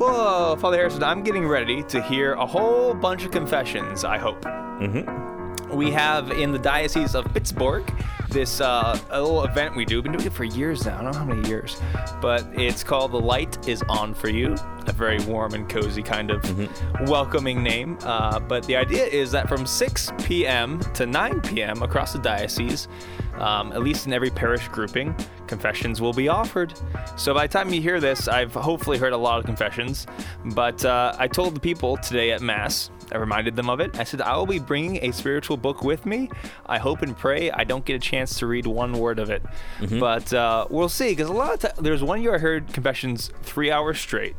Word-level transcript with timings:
Whoa, 0.00 0.56
Father 0.56 0.78
Harrison, 0.78 1.02
I'm 1.02 1.22
getting 1.22 1.46
ready 1.46 1.82
to 1.82 2.00
hear 2.00 2.32
a 2.32 2.46
whole 2.46 2.94
bunch 2.94 3.26
of 3.26 3.32
confessions, 3.32 4.02
I 4.02 4.16
hope. 4.16 4.40
Mm-hmm. 4.46 5.76
We 5.76 5.90
have 5.90 6.30
in 6.30 6.52
the 6.52 6.58
Diocese 6.58 7.14
of 7.14 7.26
Pittsburgh 7.34 7.84
this 8.30 8.60
uh, 8.60 8.98
a 9.10 9.20
little 9.20 9.44
event 9.44 9.76
we 9.76 9.84
do. 9.84 9.96
We've 9.96 10.04
been 10.04 10.12
doing 10.12 10.26
it 10.26 10.32
for 10.32 10.44
years 10.44 10.86
now. 10.86 10.98
I 10.98 11.02
don't 11.02 11.12
know 11.12 11.18
how 11.18 11.24
many 11.24 11.48
years, 11.48 11.80
but 12.20 12.46
it's 12.52 12.84
called 12.84 13.12
"The 13.12 13.20
Light 13.20 13.68
Is 13.68 13.82
On 13.88 14.14
for 14.14 14.28
You." 14.28 14.56
A 14.86 14.92
very 14.92 15.20
warm 15.24 15.54
and 15.54 15.68
cozy 15.68 16.02
kind 16.02 16.30
of 16.30 17.08
welcoming 17.08 17.62
name. 17.62 17.98
Uh, 18.02 18.40
but 18.40 18.64
the 18.64 18.76
idea 18.76 19.04
is 19.04 19.30
that 19.32 19.48
from 19.48 19.66
6 19.66 20.10
p.m. 20.22 20.80
to 20.94 21.06
9 21.06 21.40
p.m. 21.42 21.82
across 21.82 22.12
the 22.12 22.18
diocese, 22.18 22.88
um, 23.34 23.72
at 23.72 23.82
least 23.82 24.06
in 24.06 24.12
every 24.12 24.30
parish 24.30 24.66
grouping, 24.68 25.14
confessions 25.46 26.00
will 26.00 26.12
be 26.12 26.28
offered. 26.28 26.74
So 27.16 27.34
by 27.34 27.46
the 27.46 27.52
time 27.52 27.72
you 27.72 27.80
hear 27.80 28.00
this, 28.00 28.26
I've 28.26 28.54
hopefully 28.54 28.98
heard 28.98 29.12
a 29.12 29.16
lot 29.16 29.38
of 29.38 29.44
confessions. 29.44 30.06
But 30.54 30.84
uh, 30.84 31.14
I 31.18 31.28
told 31.28 31.54
the 31.54 31.60
people 31.60 31.96
today 31.96 32.32
at 32.32 32.40
Mass, 32.40 32.90
I 33.12 33.16
reminded 33.18 33.56
them 33.56 33.68
of 33.70 33.80
it. 33.80 33.98
I 33.98 34.04
said, 34.04 34.20
I 34.20 34.36
will 34.36 34.46
be 34.46 34.58
bringing 34.58 35.04
a 35.04 35.12
spiritual 35.12 35.56
book 35.56 35.82
with 35.82 36.06
me. 36.06 36.30
I 36.66 36.78
hope 36.78 37.02
and 37.02 37.16
pray 37.16 37.50
I 37.50 37.64
don't 37.64 37.84
get 37.84 37.94
a 37.96 37.98
chance 37.98 38.38
to 38.38 38.46
read 38.46 38.66
one 38.66 38.92
word 38.92 39.18
of 39.18 39.30
it. 39.30 39.42
But 40.00 40.32
uh, 40.32 40.66
we'll 40.70 40.88
see, 40.88 41.10
because 41.10 41.28
a 41.28 41.32
lot 41.32 41.54
of 41.54 41.60
times, 41.60 41.74
there's 41.80 42.02
one 42.02 42.22
year 42.22 42.34
I 42.34 42.38
heard 42.38 42.72
confessions 42.72 43.30
three 43.42 43.70
hours 43.70 43.98
straight. 43.98 44.36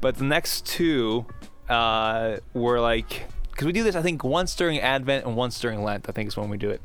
But 0.00 0.16
the 0.16 0.24
next 0.24 0.66
two 0.66 1.26
uh, 1.68 2.38
were 2.54 2.80
like, 2.80 3.26
because 3.50 3.66
we 3.66 3.72
do 3.72 3.82
this, 3.82 3.96
I 3.96 4.02
think, 4.02 4.22
once 4.22 4.54
during 4.54 4.78
Advent 4.78 5.26
and 5.26 5.34
once 5.34 5.58
during 5.58 5.82
Lent, 5.82 6.08
I 6.08 6.12
think 6.12 6.28
is 6.28 6.36
when 6.36 6.48
we 6.48 6.58
do 6.58 6.70
it. 6.70 6.80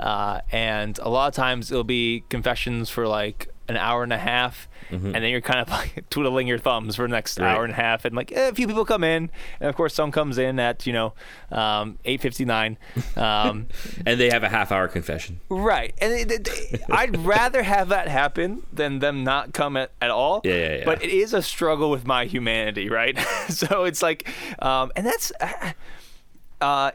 Uh, 0.00 0.40
and 0.50 0.98
a 0.98 1.08
lot 1.08 1.28
of 1.28 1.34
times 1.34 1.70
it'll 1.70 1.84
be 1.84 2.24
confessions 2.28 2.90
for 2.90 3.06
like 3.06 3.48
an 3.68 3.76
hour 3.76 4.02
and 4.02 4.12
a 4.12 4.18
half, 4.18 4.68
and 4.90 5.14
then 5.14 5.24
you're 5.24 5.42
kind 5.42 5.60
of 5.60 5.68
like 5.68 6.04
twiddling 6.10 6.46
your 6.46 6.58
thumbs 6.58 6.96
for 6.96 7.02
the 7.02 7.08
next 7.12 7.38
Right. 7.38 7.54
hour 7.54 7.64
and 7.64 7.72
a 7.72 7.76
half, 7.76 8.04
and 8.06 8.16
like 8.16 8.32
eh, 8.32 8.48
a 8.48 8.54
few 8.54 8.66
people 8.66 8.84
come 8.86 9.04
in, 9.04 9.30
and 9.60 9.68
of 9.68 9.76
course 9.76 9.92
some 9.94 10.10
comes 10.10 10.38
in 10.38 10.58
at 10.58 10.86
you 10.86 10.92
know 10.92 11.12
um, 11.52 11.98
8:59. 12.04 12.76
Um, 13.18 13.66
And 14.06 14.18
they 14.20 14.30
have 14.30 14.42
a 14.44 14.48
half 14.48 14.72
hour 14.72 14.88
confession. 14.88 15.40
Right, 15.50 15.92
and 16.00 16.12
it, 16.12 16.30
it- 16.48 16.82
I'd 16.90 17.16
rather 17.26 17.62
have 17.62 17.88
that 17.90 18.08
happen 18.08 18.62
than 18.72 19.00
them 19.00 19.24
not 19.24 19.52
come 19.52 19.76
at, 19.76 19.90
at 20.00 20.10
all. 20.10 20.40
Yeah, 20.44 20.54
yeah, 20.54 20.74
yeah. 20.78 20.84
But 20.84 21.02
it 21.02 21.10
is 21.10 21.34
a 21.34 21.42
struggle 21.42 21.90
with 21.90 22.06
my 22.06 22.24
humanity, 22.24 22.88
right? 22.88 23.18
so 23.48 23.84
it's 23.84 24.02
like, 24.02 24.28
um, 24.60 24.90
and 24.96 25.04
that's, 25.06 25.32
uh, 25.40 25.72
uh, 26.60 26.90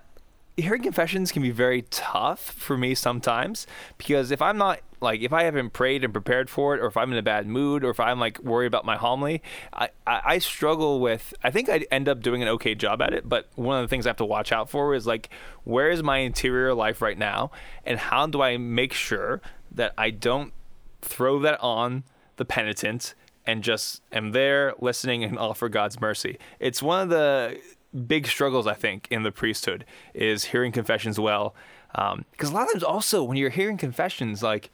hearing 0.58 0.82
confessions 0.84 1.32
can 1.32 1.42
be 1.42 1.52
very 1.52 1.84
tough 1.90 2.40
for 2.40 2.78
me 2.78 2.94
sometimes 2.96 3.66
because 3.98 4.30
if 4.32 4.42
I'm 4.42 4.58
not 4.58 4.80
like 5.04 5.22
if 5.22 5.34
I 5.34 5.44
haven't 5.44 5.72
prayed 5.72 6.04
and 6.04 6.14
prepared 6.14 6.50
for 6.50 6.76
it, 6.76 6.82
or 6.82 6.88
if 6.88 6.98
I'm 6.98 7.12
in 7.12 7.18
a 7.18 7.24
bad 7.24 7.46
mood, 7.46 7.84
or 7.84 7.92
if 7.92 8.00
I'm 8.00 8.20
like 8.20 8.40
worried 8.40 8.68
about 8.68 8.86
my 8.86 8.98
homily, 8.98 9.42
I, 9.72 9.90
I, 10.08 10.22
I 10.26 10.38
struggle 10.40 11.00
with. 11.00 11.34
I 11.44 11.52
think 11.52 11.70
I 11.70 11.86
end 11.92 12.10
up 12.10 12.22
doing 12.22 12.42
an 12.42 12.48
okay 12.50 12.74
job 12.76 13.02
at 13.02 13.14
it, 13.14 13.28
but 13.30 13.50
one 13.56 13.78
of 13.78 13.84
the 13.84 13.88
things 13.88 14.08
I 14.08 14.10
have 14.10 14.18
to 14.18 14.26
watch 14.26 14.52
out 14.52 14.70
for 14.70 14.96
is 14.96 15.06
like 15.06 15.30
where 15.64 15.90
is 15.90 16.02
my 16.02 16.20
interior 16.20 16.74
life 16.74 17.02
right 17.02 17.18
now, 17.18 17.52
and 17.86 18.00
how 18.00 18.26
do 18.26 18.42
I 18.42 18.58
make 18.58 18.94
sure 18.94 19.42
that 19.72 19.94
I 19.98 20.10
don't 20.10 20.54
throw 21.02 21.40
that 21.40 21.60
on 21.60 22.04
the 22.38 22.46
penitent 22.46 23.14
and 23.46 23.64
just 23.64 24.02
am 24.12 24.32
there 24.32 24.74
listening 24.80 25.24
and 25.24 25.38
offer 25.38 25.70
God's 25.70 26.00
mercy. 26.00 26.38
It's 26.60 26.82
one 26.82 27.02
of 27.02 27.10
the 27.10 27.60
big 28.08 28.28
struggles 28.28 28.66
I 28.66 28.74
think 28.74 29.08
in 29.12 29.24
the 29.24 29.32
priesthood 29.32 29.86
is 30.14 30.46
hearing 30.46 30.72
confessions 30.72 31.20
well, 31.20 31.54
um, 31.96 32.26
because 32.32 32.50
a 32.50 32.54
lot 32.54 32.64
of 32.64 32.74
times 32.74 32.84
also 32.84 33.24
when 33.24 33.38
you're 33.38 33.50
hearing 33.50 33.78
confessions, 33.78 34.42
like 34.42 34.72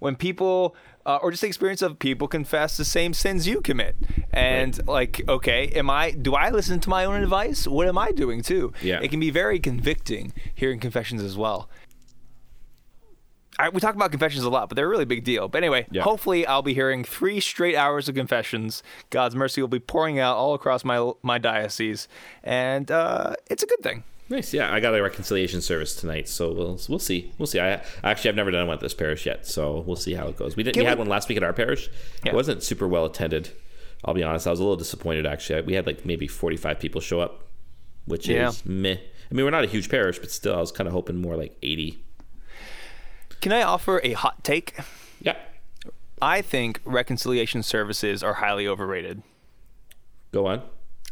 when 0.00 0.16
people 0.16 0.74
uh, 1.04 1.18
or 1.22 1.30
just 1.32 1.40
the 1.40 1.46
experience 1.48 1.82
of 1.82 1.98
people 1.98 2.28
confess 2.28 2.76
the 2.76 2.84
same 2.84 3.12
sins 3.12 3.46
you 3.48 3.60
commit 3.60 3.96
and 4.32 4.86
like 4.86 5.20
okay 5.28 5.66
am 5.68 5.90
i 5.90 6.10
do 6.12 6.34
i 6.34 6.48
listen 6.50 6.78
to 6.80 6.88
my 6.88 7.04
own 7.04 7.20
advice 7.22 7.66
what 7.66 7.88
am 7.88 7.98
i 7.98 8.12
doing 8.12 8.40
too 8.42 8.72
Yeah. 8.82 9.00
it 9.02 9.08
can 9.10 9.18
be 9.20 9.30
very 9.30 9.58
convicting 9.58 10.32
hearing 10.54 10.78
confessions 10.80 11.22
as 11.22 11.36
well 11.36 11.68
I, 13.58 13.68
we 13.68 13.80
talk 13.80 13.94
about 13.94 14.10
confessions 14.10 14.44
a 14.44 14.50
lot, 14.50 14.70
but 14.70 14.76
they're 14.76 14.86
a 14.86 14.88
really 14.88 15.04
big 15.04 15.24
deal. 15.24 15.46
But 15.46 15.58
anyway, 15.58 15.86
Yeah. 15.90 16.02
hopefully 16.02 16.46
I'll 16.46 16.62
be 16.62 16.72
hearing 16.72 17.04
three 17.04 17.38
straight 17.38 17.76
hours 17.76 18.08
of 18.08 18.14
confessions. 18.14 18.82
God's 19.10 19.36
mercy 19.36 19.60
will 19.60 19.68
be 19.68 19.78
pouring 19.78 20.18
out 20.18 20.36
all 20.36 20.54
across 20.54 20.84
my 20.86 21.12
my 21.22 21.36
diocese, 21.36 22.08
and 22.42 22.90
uh, 22.90 23.34
it's 23.50 23.62
a 23.62 23.66
good 23.66 23.80
thing. 23.82 24.04
Nice. 24.28 24.54
Yeah, 24.54 24.72
I 24.72 24.80
got 24.80 24.94
a 24.94 25.02
reconciliation 25.02 25.60
service 25.60 25.94
tonight, 25.94 26.28
so 26.28 26.52
we'll 26.52 26.80
we'll 26.88 26.98
see. 26.98 27.32
We'll 27.38 27.46
see. 27.46 27.60
I 27.60 27.82
actually 28.02 28.30
I've 28.30 28.36
never 28.36 28.50
done 28.50 28.66
one 28.66 28.74
at 28.74 28.80
this 28.80 28.94
parish 28.94 29.26
yet, 29.26 29.46
so 29.46 29.80
we'll 29.80 29.96
see 29.96 30.14
how 30.14 30.28
it 30.28 30.36
goes. 30.36 30.56
We 30.56 30.62
didn't. 30.62 30.74
Can 30.74 30.84
we 30.84 30.88
had 30.88 30.98
one 30.98 31.08
last 31.08 31.28
week 31.28 31.36
at 31.36 31.42
our 31.42 31.52
parish. 31.52 31.90
Yeah. 32.24 32.32
It 32.32 32.34
wasn't 32.34 32.62
super 32.62 32.88
well 32.88 33.04
attended. 33.04 33.50
I'll 34.04 34.14
be 34.14 34.22
honest. 34.22 34.46
I 34.46 34.50
was 34.50 34.58
a 34.60 34.62
little 34.62 34.76
disappointed 34.76 35.26
actually. 35.26 35.60
We 35.62 35.74
had 35.74 35.86
like 35.86 36.06
maybe 36.06 36.26
forty 36.28 36.56
five 36.56 36.80
people 36.80 37.00
show 37.00 37.20
up, 37.20 37.44
which 38.06 38.26
Yeah. 38.28 38.48
is 38.48 38.64
meh. 38.64 38.96
I 39.30 39.34
mean, 39.34 39.44
we're 39.44 39.50
not 39.50 39.64
a 39.64 39.68
huge 39.68 39.88
parish, 39.90 40.18
but 40.18 40.30
still, 40.30 40.54
I 40.54 40.60
was 40.60 40.72
kind 40.72 40.86
of 40.86 40.92
hoping 40.94 41.16
more 41.16 41.36
like 41.36 41.56
eighty. 41.62 42.02
Can 43.40 43.52
I 43.52 43.62
offer 43.62 44.00
a 44.04 44.12
hot 44.12 44.44
take? 44.44 44.78
Yeah. 45.20 45.36
I 46.20 46.40
think 46.42 46.80
reconciliation 46.84 47.62
services 47.62 48.22
are 48.22 48.34
highly 48.34 48.66
overrated. 48.66 49.22
Go 50.30 50.46
on. 50.46 50.62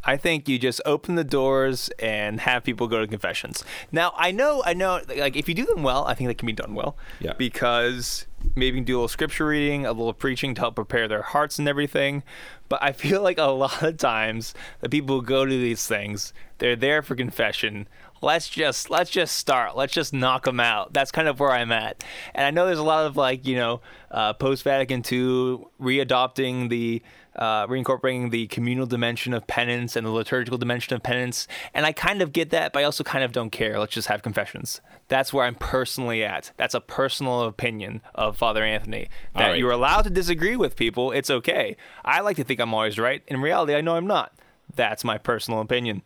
I 0.05 0.17
think 0.17 0.49
you 0.49 0.59
just 0.59 0.81
open 0.87 1.15
the 1.15 1.25
doors 1.25 1.91
and 1.99 2.41
have 2.41 2.65
people 2.65 2.89
go 2.89 3.01
to 3.01 3.07
confessions. 3.07 3.65
Now, 3.93 4.13
I 4.17 4.31
know, 4.31 4.63
I 4.65 4.75
know, 4.75 5.01
like 5.17 5.37
if 5.37 5.49
you 5.49 5.55
do 5.55 5.67
them 5.67 5.83
well, 5.83 6.05
I 6.07 6.15
think 6.15 6.29
they 6.29 6.35
can 6.35 6.47
be 6.47 6.53
done 6.53 6.75
well. 6.75 6.97
Yeah. 7.21 7.35
Because 7.35 8.27
maybe 8.57 8.67
you 8.67 8.75
can 8.75 8.85
do 8.85 8.95
a 8.95 8.99
little 8.99 9.09
scripture 9.09 9.47
reading, 9.47 9.85
a 9.85 9.93
little 9.93 10.15
preaching 10.15 10.55
to 10.55 10.61
help 10.61 10.75
prepare 10.75 11.07
their 11.09 11.23
hearts 11.23 11.59
and 11.59 11.69
everything. 11.69 12.23
But 12.69 12.83
I 12.83 12.93
feel 12.93 13.23
like 13.23 13.39
a 13.39 13.45
lot 13.45 13.83
of 13.83 13.99
times 13.99 14.55
the 14.81 14.89
people 14.89 15.21
who 15.21 15.27
go 15.27 15.45
to 15.45 15.51
these 15.51 15.87
things, 15.87 16.33
they're 16.59 16.77
there 16.77 17.03
for 17.03 17.15
confession. 17.15 17.87
Let's 18.23 18.51
just 18.51 18.91
let's 18.91 19.11
just 19.11 19.35
start. 19.39 19.77
Let's 19.77 19.95
just 19.95 20.13
knock 20.13 20.45
them 20.45 20.61
out. 20.61 20.93
That's 20.93 21.11
kind 21.11 21.27
of 21.27 21.41
where 21.41 21.53
I'm 21.53 21.73
at. 21.73 22.05
And 22.35 22.47
I 22.47 22.51
know 22.51 22.67
there's 22.67 22.79
a 22.79 22.83
lot 22.83 23.07
of 23.07 23.17
like 23.17 23.47
you 23.47 23.57
know 23.57 23.81
uh, 24.11 24.35
post 24.35 24.63
Vatican 24.63 24.99
II 24.99 25.65
readopting 25.81 26.69
the 26.69 27.03
uh, 27.41 27.67
reincorporating 27.67 28.31
the 28.31 28.47
communal 28.49 28.87
dimension 28.87 29.33
of 29.33 29.47
penance 29.47 29.97
and 29.97 30.07
the 30.07 30.11
liturgical 30.11 30.59
dimension 30.59 30.95
of 30.95 31.03
penance. 31.03 31.49
And 31.73 31.87
I 31.87 31.93
kind 31.93 32.21
of 32.21 32.33
get 32.33 32.51
that, 32.51 32.73
but 32.73 32.81
I 32.81 32.85
also 32.85 33.03
kind 33.03 33.25
of 33.25 33.33
don't 33.33 33.51
care. 33.51 33.79
Let's 33.79 33.95
just 33.95 34.09
have 34.09 34.23
confessions. 34.23 34.81
That's 35.09 35.33
where 35.33 35.45
I'm 35.45 35.55
personally 35.55 36.23
at. 36.23 36.53
That's 36.59 36.75
a 36.75 36.81
personal 36.81 37.43
opinion 37.43 38.03
of 38.15 38.37
Father 38.37 38.63
Anthony. 38.63 39.09
That 39.35 39.49
right. 39.49 39.59
you're 39.59 39.71
allowed 39.71 40.03
to 40.03 40.11
disagree 40.11 40.57
with 40.57 40.77
people. 40.77 41.13
It's 41.13 41.31
okay. 41.31 41.77
I 42.05 42.21
like 42.21 42.37
to 42.37 42.45
think 42.45 42.61
I'm 42.61 42.75
always 42.75 42.99
right. 42.99 43.23
In 43.27 43.41
reality, 43.41 43.75
I 43.75 43.81
know 43.81 43.97
I'm 43.97 44.07
not. 44.07 44.35
That's 44.75 45.03
my 45.03 45.19
personal 45.19 45.61
opinion. 45.61 46.03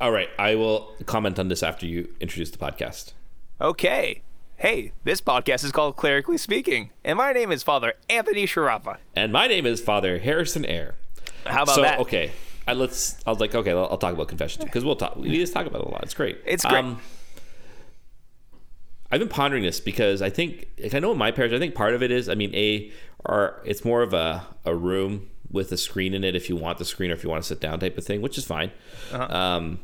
All 0.00 0.10
right. 0.10 0.30
I 0.38 0.54
will 0.54 0.92
comment 1.06 1.38
on 1.38 1.48
this 1.48 1.62
after 1.62 1.86
you 1.86 2.12
introduce 2.20 2.50
the 2.50 2.58
podcast. 2.58 3.12
Okay. 3.60 4.22
Hey, 4.62 4.92
this 5.02 5.20
podcast 5.20 5.64
is 5.64 5.72
called 5.72 5.96
Clerically 5.96 6.38
Speaking, 6.38 6.90
and 7.04 7.18
my 7.18 7.32
name 7.32 7.50
is 7.50 7.64
Father 7.64 7.94
Anthony 8.08 8.46
Sciarappa. 8.46 8.98
And 9.16 9.32
my 9.32 9.48
name 9.48 9.66
is 9.66 9.80
Father 9.80 10.20
Harrison 10.20 10.64
Ayre. 10.64 10.94
How 11.44 11.64
about 11.64 11.74
so 11.74 11.82
that? 11.82 11.98
okay, 11.98 12.30
I, 12.68 12.74
let's. 12.74 13.16
I 13.26 13.30
was 13.30 13.40
like, 13.40 13.56
okay, 13.56 13.72
I'll, 13.72 13.88
I'll 13.90 13.98
talk 13.98 14.14
about 14.14 14.28
confession 14.28 14.62
because 14.64 14.84
we'll 14.84 14.94
talk. 14.94 15.16
We 15.16 15.36
just 15.36 15.52
talk 15.52 15.66
about 15.66 15.80
it 15.80 15.88
a 15.88 15.90
lot. 15.90 16.04
It's 16.04 16.14
great. 16.14 16.38
It's 16.46 16.64
great. 16.64 16.84
I've 19.10 19.18
been 19.18 19.28
pondering 19.28 19.64
this 19.64 19.80
because 19.80 20.22
I 20.22 20.30
think, 20.30 20.68
like, 20.80 20.94
I 20.94 21.00
know 21.00 21.10
in 21.10 21.18
my 21.18 21.32
parish, 21.32 21.52
I 21.52 21.58
think 21.58 21.74
part 21.74 21.94
of 21.94 22.02
it 22.04 22.12
is, 22.12 22.28
I 22.28 22.36
mean, 22.36 22.54
a, 22.54 22.92
or 23.24 23.60
it's 23.64 23.84
more 23.84 24.02
of 24.02 24.14
a 24.14 24.46
a 24.64 24.76
room 24.76 25.28
with 25.50 25.72
a 25.72 25.76
screen 25.76 26.14
in 26.14 26.22
it 26.22 26.36
if 26.36 26.48
you 26.48 26.54
want 26.54 26.78
the 26.78 26.84
screen 26.84 27.10
or 27.10 27.14
if 27.14 27.24
you 27.24 27.30
want 27.30 27.42
to 27.42 27.48
sit 27.48 27.60
down 27.60 27.80
type 27.80 27.98
of 27.98 28.04
thing, 28.04 28.22
which 28.22 28.38
is 28.38 28.44
fine. 28.44 28.70
Uh-huh. 29.12 29.24
Um, 29.24 29.80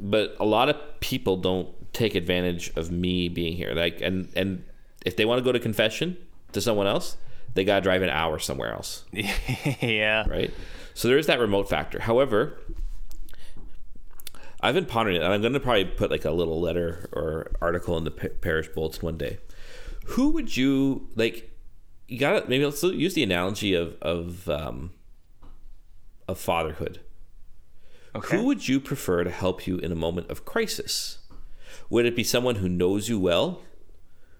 but 0.00 0.36
a 0.38 0.44
lot 0.44 0.68
of 0.68 0.76
people 1.00 1.36
don't 1.36 1.74
take 1.92 2.14
advantage 2.14 2.72
of 2.76 2.90
me 2.90 3.28
being 3.28 3.56
here. 3.56 3.72
Like, 3.74 4.00
and 4.00 4.28
and 4.34 4.64
if 5.04 5.16
they 5.16 5.24
want 5.24 5.38
to 5.38 5.44
go 5.44 5.52
to 5.52 5.60
confession 5.60 6.16
to 6.52 6.60
someone 6.60 6.86
else, 6.86 7.16
they 7.54 7.64
gotta 7.64 7.80
drive 7.80 8.02
an 8.02 8.10
hour 8.10 8.38
somewhere 8.38 8.72
else 8.72 9.04
yeah. 9.12 10.28
right? 10.28 10.52
So 10.94 11.08
there 11.08 11.18
is 11.18 11.26
that 11.26 11.38
remote 11.38 11.68
factor. 11.68 12.00
However, 12.00 12.58
I've 14.60 14.74
been 14.74 14.86
pondering 14.86 15.16
it, 15.16 15.22
and 15.22 15.32
I'm 15.32 15.40
going 15.40 15.54
to 15.54 15.60
probably 15.60 15.86
put 15.86 16.10
like 16.10 16.24
a 16.24 16.30
little 16.30 16.60
letter 16.60 17.08
or 17.12 17.52
article 17.62 17.96
in 17.96 18.04
the 18.04 18.10
parish 18.10 18.68
bulletin 18.68 19.00
one 19.00 19.16
day. 19.16 19.38
Who 20.06 20.30
would 20.30 20.56
you 20.56 21.08
like? 21.16 21.50
You 22.08 22.18
got 22.18 22.42
to 22.42 22.48
maybe 22.48 22.64
let's 22.64 22.82
use 22.82 23.14
the 23.14 23.22
analogy 23.22 23.74
of 23.74 23.96
of 24.02 24.48
um, 24.48 24.92
of 26.28 26.38
fatherhood. 26.38 27.00
Okay. 28.14 28.36
Who 28.36 28.44
would 28.44 28.68
you 28.68 28.80
prefer 28.80 29.24
to 29.24 29.30
help 29.30 29.66
you 29.66 29.78
in 29.78 29.92
a 29.92 29.96
moment 29.96 30.30
of 30.30 30.44
crisis? 30.44 31.18
Would 31.88 32.06
it 32.06 32.16
be 32.16 32.24
someone 32.24 32.56
who 32.56 32.68
knows 32.68 33.08
you 33.08 33.18
well, 33.18 33.62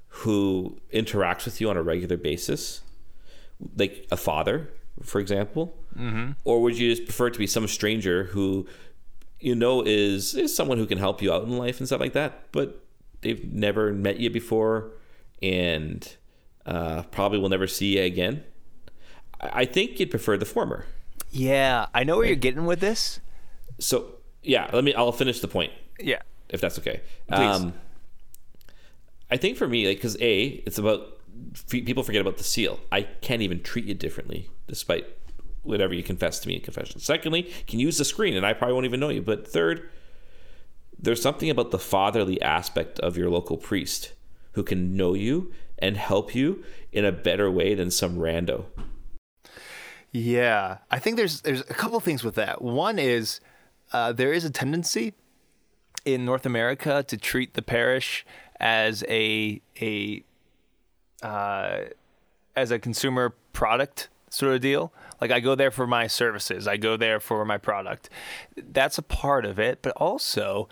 who 0.08 0.78
interacts 0.92 1.44
with 1.44 1.60
you 1.60 1.70
on 1.70 1.76
a 1.76 1.82
regular 1.82 2.16
basis, 2.16 2.82
like 3.76 4.06
a 4.10 4.16
father, 4.16 4.70
for 5.02 5.20
example? 5.20 5.76
Mm-hmm. 5.96 6.32
Or 6.44 6.60
would 6.62 6.78
you 6.78 6.90
just 6.90 7.04
prefer 7.04 7.28
it 7.28 7.32
to 7.34 7.38
be 7.38 7.46
some 7.46 7.66
stranger 7.68 8.24
who 8.24 8.66
you 9.38 9.54
know 9.54 9.82
is 9.82 10.34
is 10.34 10.54
someone 10.54 10.78
who 10.78 10.86
can 10.86 10.98
help 10.98 11.22
you 11.22 11.32
out 11.32 11.44
in 11.44 11.56
life 11.56 11.78
and 11.78 11.86
stuff 11.86 12.00
like 12.00 12.12
that, 12.12 12.52
but 12.52 12.84
they've 13.22 13.44
never 13.52 13.92
met 13.92 14.18
you 14.18 14.30
before 14.30 14.92
and 15.42 16.16
uh, 16.66 17.02
probably 17.04 17.38
will 17.38 17.48
never 17.48 17.66
see 17.66 17.98
you 17.98 18.02
again? 18.02 18.44
I 19.40 19.60
I 19.60 19.64
think 19.64 19.98
you'd 19.98 20.10
prefer 20.10 20.36
the 20.36 20.44
former. 20.44 20.84
Yeah, 21.30 21.86
I 21.94 22.04
know 22.04 22.16
where 22.18 22.26
you're 22.26 22.36
getting 22.36 22.66
with 22.66 22.80
this. 22.80 23.20
So 23.78 24.16
yeah, 24.42 24.68
let 24.72 24.84
me. 24.84 24.94
I'll 24.94 25.12
finish 25.12 25.40
the 25.40 25.48
point 25.48 25.72
Yeah. 25.98 26.22
If 26.50 26.60
that's 26.60 26.78
okay. 26.78 27.00
Please. 27.28 27.38
Um, 27.38 27.74
I 29.30 29.36
think 29.36 29.56
for 29.56 29.68
me, 29.68 29.86
like, 29.86 29.98
because 29.98 30.16
a, 30.20 30.62
it's 30.66 30.78
about 30.78 31.18
people 31.68 32.02
forget 32.02 32.20
about 32.20 32.36
the 32.36 32.44
seal. 32.44 32.80
I 32.90 33.02
can't 33.02 33.42
even 33.42 33.62
treat 33.62 33.84
you 33.84 33.94
differently, 33.94 34.48
despite 34.66 35.06
whatever 35.62 35.94
you 35.94 36.02
confess 36.02 36.40
to 36.40 36.48
me 36.48 36.56
in 36.56 36.60
confession. 36.60 37.00
Secondly, 37.00 37.46
you 37.46 37.64
can 37.66 37.78
use 37.78 37.98
the 37.98 38.04
screen, 38.04 38.36
and 38.36 38.44
I 38.44 38.52
probably 38.52 38.74
won't 38.74 38.86
even 38.86 39.00
know 39.00 39.10
you. 39.10 39.22
But 39.22 39.46
third, 39.46 39.88
there's 40.98 41.22
something 41.22 41.50
about 41.50 41.70
the 41.70 41.78
fatherly 41.78 42.40
aspect 42.42 42.98
of 43.00 43.16
your 43.16 43.30
local 43.30 43.56
priest 43.56 44.12
who 44.52 44.62
can 44.62 44.96
know 44.96 45.14
you 45.14 45.52
and 45.78 45.96
help 45.96 46.34
you 46.34 46.64
in 46.92 47.04
a 47.04 47.12
better 47.12 47.50
way 47.50 47.74
than 47.74 47.90
some 47.90 48.16
rando. 48.16 48.66
Yeah, 50.12 50.78
I 50.90 50.98
think 50.98 51.16
there's 51.16 51.42
there's 51.42 51.60
a 51.60 51.74
couple 51.74 52.00
things 52.00 52.24
with 52.24 52.34
that. 52.34 52.60
One 52.60 52.98
is 52.98 53.40
uh, 53.92 54.12
there 54.12 54.32
is 54.32 54.44
a 54.44 54.50
tendency 54.50 55.14
in 56.04 56.24
North 56.24 56.46
America 56.46 57.04
to 57.06 57.16
treat 57.16 57.54
the 57.54 57.62
parish 57.62 58.24
as 58.58 59.04
a 59.08 59.60
a 59.80 60.22
uh, 61.22 61.80
as 62.56 62.70
a 62.70 62.78
consumer 62.78 63.34
product 63.52 64.08
sort 64.30 64.54
of 64.54 64.60
deal. 64.60 64.92
Like 65.20 65.30
I 65.30 65.40
go 65.40 65.54
there 65.54 65.70
for 65.70 65.86
my 65.86 66.06
services, 66.06 66.66
I 66.66 66.76
go 66.76 66.96
there 66.96 67.20
for 67.20 67.44
my 67.44 67.58
product. 67.58 68.08
That's 68.56 68.96
a 68.98 69.02
part 69.02 69.44
of 69.44 69.58
it, 69.58 69.80
but 69.82 69.92
also. 69.96 70.68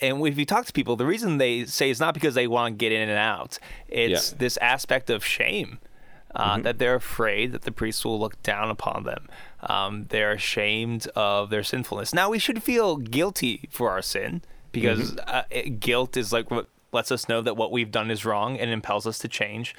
And 0.00 0.26
if 0.26 0.38
you 0.38 0.44
talk 0.44 0.66
to 0.66 0.72
people, 0.72 0.96
the 0.96 1.06
reason 1.06 1.38
they 1.38 1.64
say 1.64 1.88
it's 1.90 2.00
not 2.00 2.14
because 2.14 2.34
they 2.34 2.46
want 2.46 2.74
to 2.74 2.76
get 2.76 2.92
in 2.92 3.08
and 3.08 3.18
out. 3.18 3.58
It's 3.88 4.32
Yeah. 4.32 4.38
this 4.38 4.56
aspect 4.58 5.08
of 5.08 5.24
shame 5.24 5.78
uh, 6.34 6.54
Mm-hmm. 6.54 6.62
that 6.62 6.78
they're 6.78 6.94
afraid 6.96 7.52
that 7.52 7.62
the 7.62 7.72
priests 7.72 8.04
will 8.04 8.18
look 8.18 8.42
down 8.42 8.70
upon 8.70 9.04
them. 9.04 9.28
Um, 9.60 10.06
they're 10.08 10.32
ashamed 10.32 11.06
of 11.14 11.50
their 11.50 11.62
sinfulness. 11.62 12.12
Now, 12.12 12.30
we 12.30 12.38
should 12.38 12.62
feel 12.62 12.96
guilty 12.96 13.68
for 13.70 13.90
our 13.90 14.02
sin 14.02 14.42
because 14.72 15.12
Mm-hmm. 15.12 15.20
uh, 15.36 15.42
it- 15.50 15.80
guilt 15.80 16.16
is 16.16 16.32
like 16.32 16.50
what 16.50 16.68
lets 16.92 17.10
us 17.10 17.28
know 17.28 17.40
that 17.42 17.56
what 17.56 17.72
we've 17.72 17.90
done 17.90 18.08
is 18.08 18.24
wrong 18.24 18.56
and 18.56 18.70
impels 18.70 19.04
us 19.04 19.18
to 19.18 19.26
change. 19.26 19.74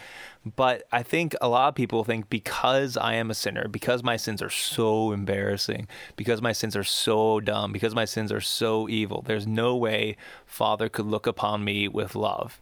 But 0.58 0.84
I 0.92 1.02
think 1.02 1.34
a 1.40 1.48
lot 1.48 1.70
of 1.70 1.76
people 1.76 2.04
think 2.04 2.30
because 2.30 2.98
I 2.98 3.14
am 3.14 3.32
a 3.32 3.34
sinner, 3.34 3.70
because 3.70 4.04
my 4.04 4.18
sins 4.18 4.42
are 4.42 4.50
so 4.50 5.14
embarrassing, 5.14 5.88
because 6.18 6.42
my 6.42 6.52
sins 6.52 6.76
are 6.76 6.84
so 6.84 7.40
dumb, 7.40 7.72
because 7.72 7.96
my 7.96 8.04
sins 8.04 8.34
are 8.34 8.42
so 8.42 8.90
evil, 8.90 9.24
there's 9.26 9.48
no 9.48 9.78
way 9.78 10.18
Father 10.46 10.90
could 10.90 11.06
look 11.06 11.26
upon 11.26 11.64
me 11.64 11.88
with 11.88 12.16
love. 12.16 12.60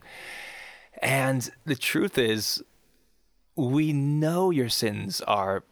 And 1.02 1.50
the 1.66 1.76
truth 1.76 2.18
is, 2.20 2.64
we 3.56 3.94
know 3.94 4.50
your 4.50 4.70
sins 4.70 5.22
are 5.22 5.64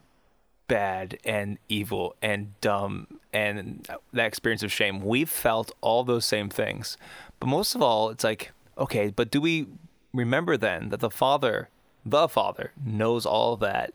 bad 0.68 1.18
and 1.26 1.58
evil 1.68 2.16
and 2.22 2.60
dumb 2.62 3.20
and 3.34 3.88
that 4.14 4.26
experience 4.26 4.64
of 4.64 4.72
shame. 4.72 5.02
We've 5.04 5.30
felt 5.30 5.72
all 5.82 6.04
those 6.04 6.26
same 6.26 6.50
things. 6.50 6.98
But 7.40 7.48
most 7.48 7.76
of 7.76 7.82
all, 7.82 8.10
it's 8.10 8.24
like, 8.24 8.52
okay, 8.78 9.10
but 9.10 9.32
do 9.32 9.42
we 9.42 9.68
remember 10.14 10.58
then 10.58 10.90
that 10.90 11.00
the 11.00 11.10
Father, 11.10 11.70
the 12.06 12.28
Father, 12.28 12.72
knows 12.84 13.26
all 13.26 13.58
that 13.58 13.94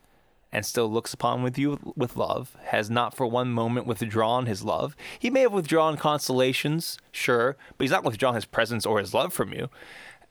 and 0.52 0.64
still 0.64 0.90
looks 0.90 1.12
upon 1.12 1.42
with 1.42 1.58
you 1.58 1.78
with 1.96 2.16
love, 2.16 2.56
has 2.64 2.88
not 2.88 3.14
for 3.14 3.26
one 3.26 3.50
moment 3.50 3.86
withdrawn 3.86 4.46
his 4.46 4.62
love. 4.62 4.96
He 5.18 5.30
may 5.30 5.40
have 5.40 5.52
withdrawn 5.52 5.96
consolations, 5.96 6.98
sure, 7.10 7.56
but 7.76 7.84
he's 7.84 7.90
not 7.90 8.04
withdrawn 8.04 8.34
his 8.34 8.44
presence 8.44 8.86
or 8.86 8.98
his 8.98 9.12
love 9.12 9.32
from 9.32 9.52
you. 9.52 9.68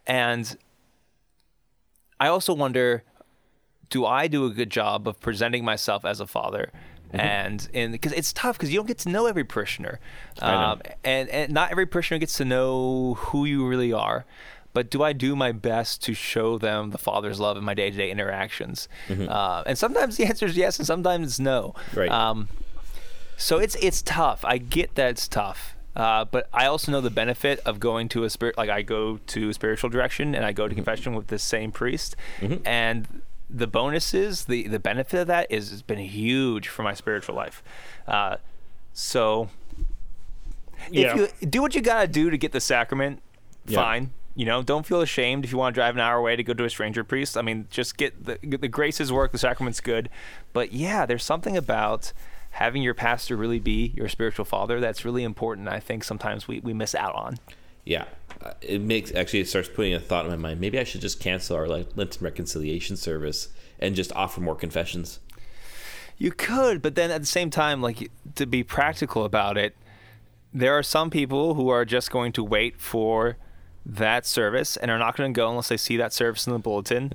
And 0.07 0.57
I 2.19 2.28
also 2.28 2.54
wonder 2.54 3.04
do 3.89 4.05
I 4.05 4.27
do 4.27 4.45
a 4.45 4.49
good 4.49 4.69
job 4.69 5.07
of 5.07 5.19
presenting 5.19 5.63
myself 5.65 6.05
as 6.05 6.19
a 6.19 6.27
father? 6.27 6.71
And 7.11 7.69
and 7.73 7.93
because 7.93 8.11
it's 8.11 8.33
tough 8.33 8.57
because 8.57 8.71
you 8.73 8.77
don't 8.77 8.87
get 8.87 8.97
to 8.99 9.09
know 9.09 9.25
every 9.25 9.45
parishioner, 9.45 10.01
um, 10.41 10.81
and 11.03 11.29
and 11.29 11.53
not 11.53 11.71
every 11.71 11.85
parishioner 11.85 12.19
gets 12.19 12.35
to 12.37 12.45
know 12.45 13.13
who 13.13 13.45
you 13.45 13.65
really 13.65 13.93
are. 13.93 14.25
But 14.73 14.89
do 14.89 15.01
I 15.01 15.13
do 15.13 15.33
my 15.37 15.53
best 15.53 16.03
to 16.03 16.13
show 16.13 16.57
them 16.57 16.89
the 16.89 16.97
Father's 16.97 17.39
love 17.39 17.55
in 17.55 17.63
my 17.63 17.73
day-to-day 17.73 18.11
interactions? 18.11 18.89
Uh, 19.09 19.63
and 19.65 19.77
sometimes 19.77 20.17
the 20.17 20.25
answer 20.29 20.45
is 20.45 20.57
yes, 20.57 20.77
and 20.77 20.85
sometimes 20.85 21.27
it's 21.27 21.39
no. 21.39 21.73
Right. 21.93 22.11
Um, 22.11 22.49
so 23.37 23.59
it's 23.59 23.75
it's 23.75 24.01
tough. 24.01 24.43
I 24.43 24.57
get 24.57 24.95
that 24.95 25.11
it's 25.11 25.29
tough. 25.29 25.77
Uh, 25.95 26.25
but 26.25 26.49
I 26.53 26.65
also 26.65 26.91
know 26.91 26.99
the 26.99 27.09
benefit 27.09 27.59
of 27.59 27.79
going 27.79 28.09
to 28.09 28.25
a 28.25 28.29
spirit, 28.29 28.57
like 28.57 28.69
I 28.69 28.81
go 28.81 29.19
to 29.27 29.53
spiritual 29.53 29.89
direction 29.89 30.35
and 30.35 30.43
I 30.43 30.51
go 30.51 30.67
to 30.67 30.75
confession 30.75 31.15
with 31.15 31.27
the 31.27 31.39
same 31.39 31.71
priest, 31.71 32.17
and 32.65 33.21
the 33.50 33.68
bonuses, 33.68 34.45
the 34.45 34.68
the 34.68 34.80
benefit 34.80 35.21
of 35.21 35.27
that 35.27 35.47
is 35.51 35.69
has 35.71 35.81
been 35.81 36.00
huge 36.00 36.68
for 36.68 36.83
my 36.83 36.94
spiritual 36.94 37.36
life. 37.36 37.63
Uh, 38.07 38.38
so 38.94 39.50
Yeah. 40.92 41.18
if 41.18 41.42
you 41.42 41.47
do 41.47 41.62
what 41.62 41.75
you 41.75 41.81
gotta 41.81 42.07
do 42.07 42.30
to 42.30 42.38
get 42.38 42.51
the 42.51 42.59
sacrament, 42.62 43.21
Yeah. 43.68 43.80
fine. 43.80 44.12
You 44.38 44.45
know, 44.45 44.62
don't 44.62 44.86
feel 44.86 45.00
ashamed 45.01 45.45
if 45.45 45.51
you 45.51 45.57
want 45.57 45.74
to 45.74 45.80
drive 45.80 45.95
an 45.95 46.01
hour 46.01 46.18
away 46.18 46.36
to 46.36 46.44
go 46.44 46.53
to 46.53 46.65
a 46.65 46.69
stranger 46.69 47.03
priest. 47.06 47.38
I 47.38 47.42
mean, 47.42 47.68
just 47.69 47.97
get 47.97 48.25
the 48.25 48.38
the 48.42 48.68
graces 48.68 49.12
work. 49.12 49.31
The 49.31 49.38
sacrament's 49.38 49.80
good, 49.80 50.09
but 50.51 50.74
yeah, 50.74 51.06
there's 51.06 51.24
something 51.24 51.56
about 51.56 52.12
having 52.51 52.81
your 52.81 52.94
pastor 52.94 53.36
really 53.36 53.59
be 53.59 53.94
your 53.97 54.07
spiritual 54.09 54.45
father 54.45 54.80
that's 54.80 55.03
really 55.06 55.24
important. 55.24 55.68
I 55.68 55.80
think 55.80 56.03
sometimes 56.06 56.47
we, 56.47 56.62
we 56.62 56.74
miss 56.74 56.95
out 56.95 57.13
on. 57.15 57.38
Yeah, 57.85 58.05
uh, 58.41 58.53
it 58.61 58.81
makes 58.81 59.13
actually 59.13 59.39
it 59.41 59.47
starts 59.47 59.69
putting 59.69 59.93
a 59.93 59.99
thought 59.99 60.25
in 60.25 60.31
my 60.31 60.37
mind. 60.37 60.59
Maybe 60.59 60.79
I 60.79 60.83
should 60.83 61.01
just 61.01 61.19
cancel 61.19 61.55
our 61.55 61.67
like 61.67 61.95
Lenten 61.95 62.23
reconciliation 62.23 62.97
service 62.97 63.49
and 63.79 63.95
just 63.95 64.11
offer 64.13 64.41
more 64.41 64.55
confessions. 64.55 65.19
You 66.17 66.31
could, 66.31 66.81
but 66.81 66.95
then 66.95 67.11
at 67.11 67.21
the 67.21 67.27
same 67.27 67.49
time, 67.49 67.81
like 67.81 68.09
to 68.35 68.45
be 68.45 68.63
practical 68.63 69.25
about 69.25 69.57
it, 69.57 69.75
there 70.53 70.77
are 70.77 70.83
some 70.83 71.09
people 71.09 71.55
who 71.55 71.69
are 71.69 71.85
just 71.85 72.09
going 72.09 72.31
to 72.33 72.43
wait 72.43 72.79
for 72.79 73.37
that 73.85 74.25
service 74.25 74.77
and 74.77 74.89
are 74.89 74.97
not 74.97 75.15
going 75.15 75.31
to 75.33 75.37
go 75.37 75.49
unless 75.49 75.67
they 75.67 75.77
see 75.77 75.97
that 75.97 76.13
service 76.13 76.47
in 76.47 76.53
the 76.53 76.59
bulletin. 76.59 77.13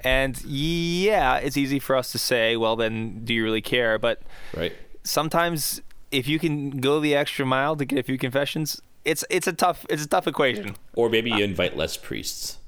And 0.00 0.40
yeah, 0.44 1.36
it's 1.38 1.56
easy 1.56 1.78
for 1.78 1.96
us 1.96 2.12
to 2.12 2.18
say, 2.18 2.56
well, 2.56 2.76
then 2.76 3.24
do 3.24 3.34
you 3.34 3.42
really 3.42 3.60
care? 3.60 3.98
But 3.98 4.22
Right. 4.56 4.72
sometimes 5.02 5.82
if 6.12 6.28
you 6.28 6.38
can 6.38 6.78
go 6.80 7.00
the 7.00 7.14
extra 7.14 7.44
mile 7.44 7.74
to 7.76 7.84
get 7.84 7.98
a 7.98 8.02
few 8.02 8.16
confessions, 8.16 8.80
it's 9.06 9.24
it's 9.30 9.46
a 9.46 9.52
tough 9.52 9.86
it's 9.88 10.04
a 10.04 10.08
tough 10.08 10.26
equation. 10.26 10.76
Or 10.94 11.08
maybe 11.08 11.30
you 11.30 11.44
invite 11.44 11.76
less 11.76 11.96
priests, 11.96 12.58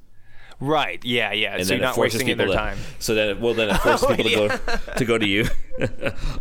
Right? 0.60 1.04
Yeah, 1.04 1.32
yeah. 1.32 1.56
and 1.56 1.66
so 1.66 1.74
you're 1.74 1.82
not 1.82 1.96
wasting 1.96 2.36
their 2.36 2.48
to. 2.48 2.52
time. 2.52 2.78
So 2.98 3.14
then, 3.14 3.40
well, 3.40 3.54
then 3.54 3.70
it 3.70 3.76
forces 3.78 4.02
Oh, 4.10 4.16
people 4.16 4.48
to 4.48 4.58
go 4.58 4.76
to 4.96 5.04
go 5.04 5.18
to 5.18 5.26
you. 5.26 5.46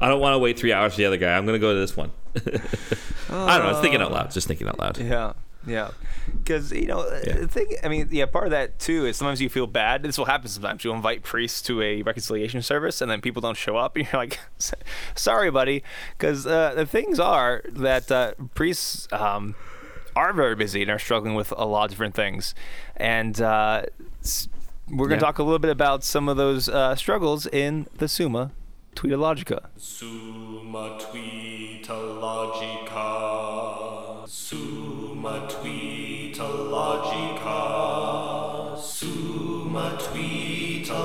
I 0.02 0.08
don't 0.08 0.20
want 0.20 0.34
to 0.34 0.40
wait 0.40 0.58
three 0.58 0.74
hours 0.74 0.94
for 0.94 0.98
the 0.98 1.06
other 1.06 1.18
guy. 1.18 1.38
I'm 1.38 1.46
going 1.46 1.60
to 1.60 1.60
go 1.60 1.74
to 1.74 1.80
this 1.80 1.96
one. 1.96 2.12
I 2.36 2.40
don't 2.48 3.30
know. 3.30 3.36
I 3.38 3.72
was 3.72 3.82
thinking 3.82 4.02
out 4.02 4.12
loud. 4.12 4.32
Just 4.32 4.48
thinking 4.48 4.68
out 4.68 4.80
loud. 4.80 4.98
Yeah, 4.98 5.34
yeah. 5.68 5.92
Because 6.36 6.72
you 6.72 6.88
know, 6.88 7.08
the 7.08 7.48
thing. 7.48 7.76
I 7.84 7.90
mean, 7.90 8.08
yeah. 8.10 8.26
Part 8.26 8.46
of 8.46 8.52
that 8.52 8.80
too 8.80 9.06
is 9.06 9.18
sometimes 9.18 9.40
you 9.40 9.50
feel 9.50 9.68
bad. 9.68 10.02
This 10.02 10.18
will 10.18 10.26
happen 10.26 10.48
sometimes. 10.48 10.84
You 10.84 10.94
invite 10.94 11.22
priests 11.22 11.62
to 11.64 11.82
a 11.84 12.02
reconciliation 12.02 12.64
service, 12.64 13.02
and 13.02 13.12
then 13.12 13.22
people 13.22 13.42
don't 13.42 13.58
show 13.58 13.78
up, 13.78 13.96
and 13.96 14.08
you're 14.12 14.20
like, 14.20 14.40
"Sorry, 15.14 15.52
buddy." 15.52 15.84
Because 16.18 16.48
uh, 16.48 16.74
the 16.76 16.88
things 16.88 17.20
are 17.20 17.62
that 17.68 18.12
uh, 18.12 18.34
priests 18.56 19.08
um, 19.12 19.54
are 20.18 20.34
very 20.34 20.56
busy 20.56 20.82
and 20.82 20.90
are 20.92 21.00
struggling 21.00 21.36
with 21.36 21.52
a 21.56 21.66
lot 21.66 21.86
of 21.86 21.92
different 21.92 22.16
things, 22.16 22.54
and 22.96 23.40
uh, 23.42 23.84
we're 24.90 25.08
going 25.08 25.20
to 25.20 25.26
Yeah. 25.26 25.32
talk 25.32 25.40
a 25.40 25.44
little 25.44 25.60
bit 25.60 25.70
about 25.72 26.04
some 26.04 26.28
of 26.32 26.38
those 26.38 26.68
uh, 26.70 26.96
struggles 26.96 27.46
in 27.46 27.86
the 28.02 28.08
Summa 28.08 28.52
Tweetologica. 28.96 29.60
Summa 29.78 30.98
Tweeta 31.00 31.96
Logica. 32.24 33.04
Summa 34.28 35.48
Tweeta 35.54 36.48
Logica. 36.74 37.60
Summa 38.78 39.98
Tweeta 40.00 41.00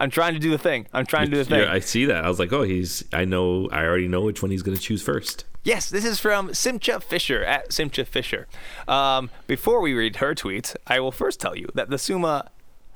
I'm 0.00 0.10
trying 0.10 0.32
to 0.32 0.40
do 0.40 0.50
the 0.50 0.58
thing. 0.58 0.86
I'm 0.94 1.06
trying 1.06 1.26
to 1.26 1.30
do 1.30 1.36
the 1.36 1.44
thing. 1.44 1.60
Yeah, 1.60 1.72
I 1.72 1.78
see 1.78 2.06
that. 2.06 2.24
I 2.24 2.28
was 2.28 2.38
like, 2.38 2.52
oh, 2.52 2.62
he's. 2.62 3.04
I 3.12 3.26
know. 3.26 3.68
I 3.70 3.84
already 3.84 4.08
know 4.08 4.22
which 4.22 4.42
one 4.42 4.50
he's 4.50 4.62
going 4.62 4.76
to 4.76 4.82
choose 4.82 5.02
first. 5.02 5.44
Yes, 5.62 5.90
this 5.90 6.06
is 6.06 6.18
from 6.18 6.54
Simcha 6.54 7.00
Fisher 7.00 7.44
at 7.44 7.70
Simcha 7.70 8.06
Fisher. 8.06 8.48
Um, 8.88 9.28
before 9.46 9.82
we 9.82 9.92
read 9.92 10.16
her 10.16 10.34
tweet, 10.34 10.74
I 10.86 11.00
will 11.00 11.12
first 11.12 11.38
tell 11.38 11.54
you 11.54 11.68
that 11.74 11.90
the 11.90 11.98
Summa 11.98 12.50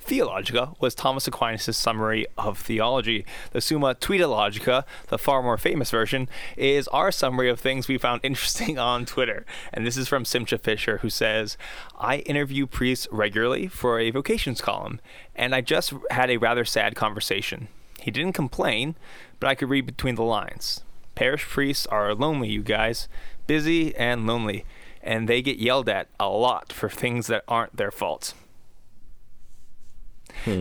Theologica 0.05 0.73
was 0.79 0.93
Thomas 0.93 1.27
Aquinas' 1.27 1.75
summary 1.75 2.27
of 2.37 2.59
theology. 2.59 3.25
The 3.53 3.59
Summa 3.59 3.95
Tweetologica, 3.95 4.83
the 5.07 5.17
far 5.17 5.41
more 5.41 5.57
famous 5.57 5.89
version, 5.89 6.29
is 6.55 6.87
our 6.89 7.11
summary 7.11 7.49
of 7.49 7.59
things 7.59 7.87
we 7.87 7.97
found 7.97 8.21
interesting 8.23 8.77
on 8.77 9.07
Twitter. 9.07 9.47
And 9.73 9.85
this 9.85 9.97
is 9.97 10.07
from 10.07 10.23
Simcha 10.23 10.59
Fisher, 10.59 10.99
who 10.99 11.09
says, 11.09 11.57
I 11.99 12.17
interview 12.17 12.67
priests 12.67 13.07
regularly 13.11 13.67
for 13.67 13.99
a 13.99 14.11
vocations 14.11 14.61
column, 14.61 15.01
and 15.35 15.55
I 15.55 15.61
just 15.61 15.91
had 16.11 16.29
a 16.29 16.37
rather 16.37 16.65
sad 16.65 16.95
conversation. 16.95 17.67
He 17.99 18.11
didn't 18.11 18.33
complain, 18.33 18.93
but 19.39 19.47
I 19.47 19.55
could 19.55 19.71
read 19.71 19.87
between 19.87 20.13
the 20.13 20.21
lines. 20.21 20.83
Parish 21.15 21.45
priests 21.45 21.87
are 21.87 22.13
lonely, 22.13 22.49
you 22.49 22.61
guys, 22.61 23.07
busy 23.47 23.95
and 23.95 24.27
lonely, 24.27 24.65
and 25.01 25.27
they 25.27 25.41
get 25.41 25.57
yelled 25.57 25.89
at 25.89 26.09
a 26.19 26.29
lot 26.29 26.71
for 26.71 26.89
things 26.89 27.25
that 27.25 27.43
aren't 27.47 27.75
their 27.75 27.89
fault. 27.89 28.35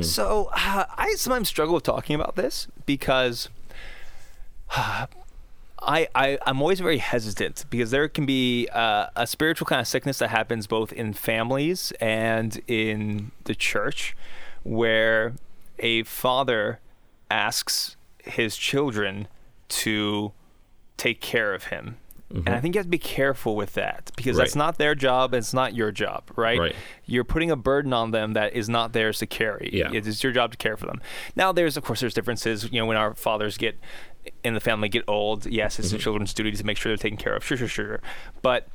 So 0.03 0.51
uh, 0.53 0.87
I 0.97 1.15
sometimes 1.17 1.49
struggle 1.49 1.75
with 1.75 1.85
talking 1.85 2.15
about 2.15 2.37
this 2.37 2.69
because 2.87 3.49
I, 4.71 5.07
I 6.15 6.39
I'm 6.47 6.61
always 6.63 6.81
very 6.81 6.99
hesitant 6.99 7.67
because 7.71 7.91
there 7.91 8.09
can 8.09 8.25
be 8.27 8.69
uh, 8.73 9.09
a 9.15 9.27
spiritual 9.27 9.67
kind 9.67 9.81
of 9.81 9.87
sickness 9.87 10.19
that 10.19 10.29
happens 10.31 10.67
both 10.67 10.93
in 10.93 11.13
families 11.13 11.93
and 12.01 12.61
in 12.67 13.33
the 13.45 13.55
church, 13.55 14.17
where 14.63 15.35
a 15.79 16.03
father 16.05 16.81
asks 17.31 17.97
his 18.19 18.57
children 18.57 19.29
to 19.69 20.33
take 20.97 21.21
care 21.21 21.53
of 21.53 21.65
him. 21.65 21.97
And 22.31 22.49
I 22.49 22.61
think 22.61 22.75
you 22.75 22.81
have 22.81 22.87
to 22.87 22.91
be 22.91 22.99
careful 22.99 23.55
with 23.55 23.75
that 23.75 24.11
because 24.17 24.37
that's 24.37 24.53
Mm-hmm. 24.53 24.59
Not 24.59 24.79
their 24.79 24.95
job. 24.95 25.35
It's 25.35 25.55
not 25.55 25.75
your 25.75 25.93
job, 25.93 26.25
right? 26.37 26.59
Right. 26.59 26.77
You're 27.07 27.25
putting 27.25 27.51
a 27.51 27.57
burden 27.57 27.93
on 27.93 28.11
them 28.11 28.33
that 28.33 28.55
is 28.55 28.69
not 28.69 28.93
theirs 28.93 29.19
to 29.19 29.27
carry. 29.27 29.71
Yeah. 29.73 29.93
It 29.93 30.07
is 30.07 30.23
your 30.23 30.33
job 30.33 30.51
to 30.53 30.57
care 30.57 30.77
for 30.77 30.87
them. 30.87 31.01
Now, 31.37 31.53
there's 31.53 31.77
of 31.77 31.85
course 31.85 32.01
there's 32.01 32.15
differences. 32.15 32.65
You 32.73 32.81
know, 32.81 32.87
when 32.87 32.97
our 32.97 33.15
fathers 33.15 33.57
get 33.57 33.79
in 34.43 34.55
the 34.55 34.61
family 34.61 34.89
get 34.89 35.05
old, 35.07 35.47
yes, 35.47 35.79
it's 35.79 35.91
the 35.91 35.99
children's 35.99 36.33
duty 36.35 36.53
to 36.53 36.65
make 36.65 36.77
sure 36.77 36.91
they're 36.91 36.97
taken 36.97 37.19
care 37.19 37.37
of. 37.37 37.45
Sure, 37.45 37.57
sure, 37.57 37.69
sure. 37.69 38.01
But 38.43 38.69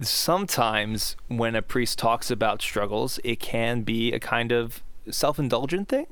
sometimes 0.00 1.16
when 1.28 1.54
a 1.54 1.62
priest 1.62 1.98
talks 1.98 2.30
about 2.30 2.62
struggles, 2.62 3.18
it 3.24 3.40
can 3.40 3.82
be 3.82 4.12
a 4.12 4.20
kind 4.20 4.52
of 4.52 4.82
self-indulgent 5.10 5.88
thing, 5.88 6.06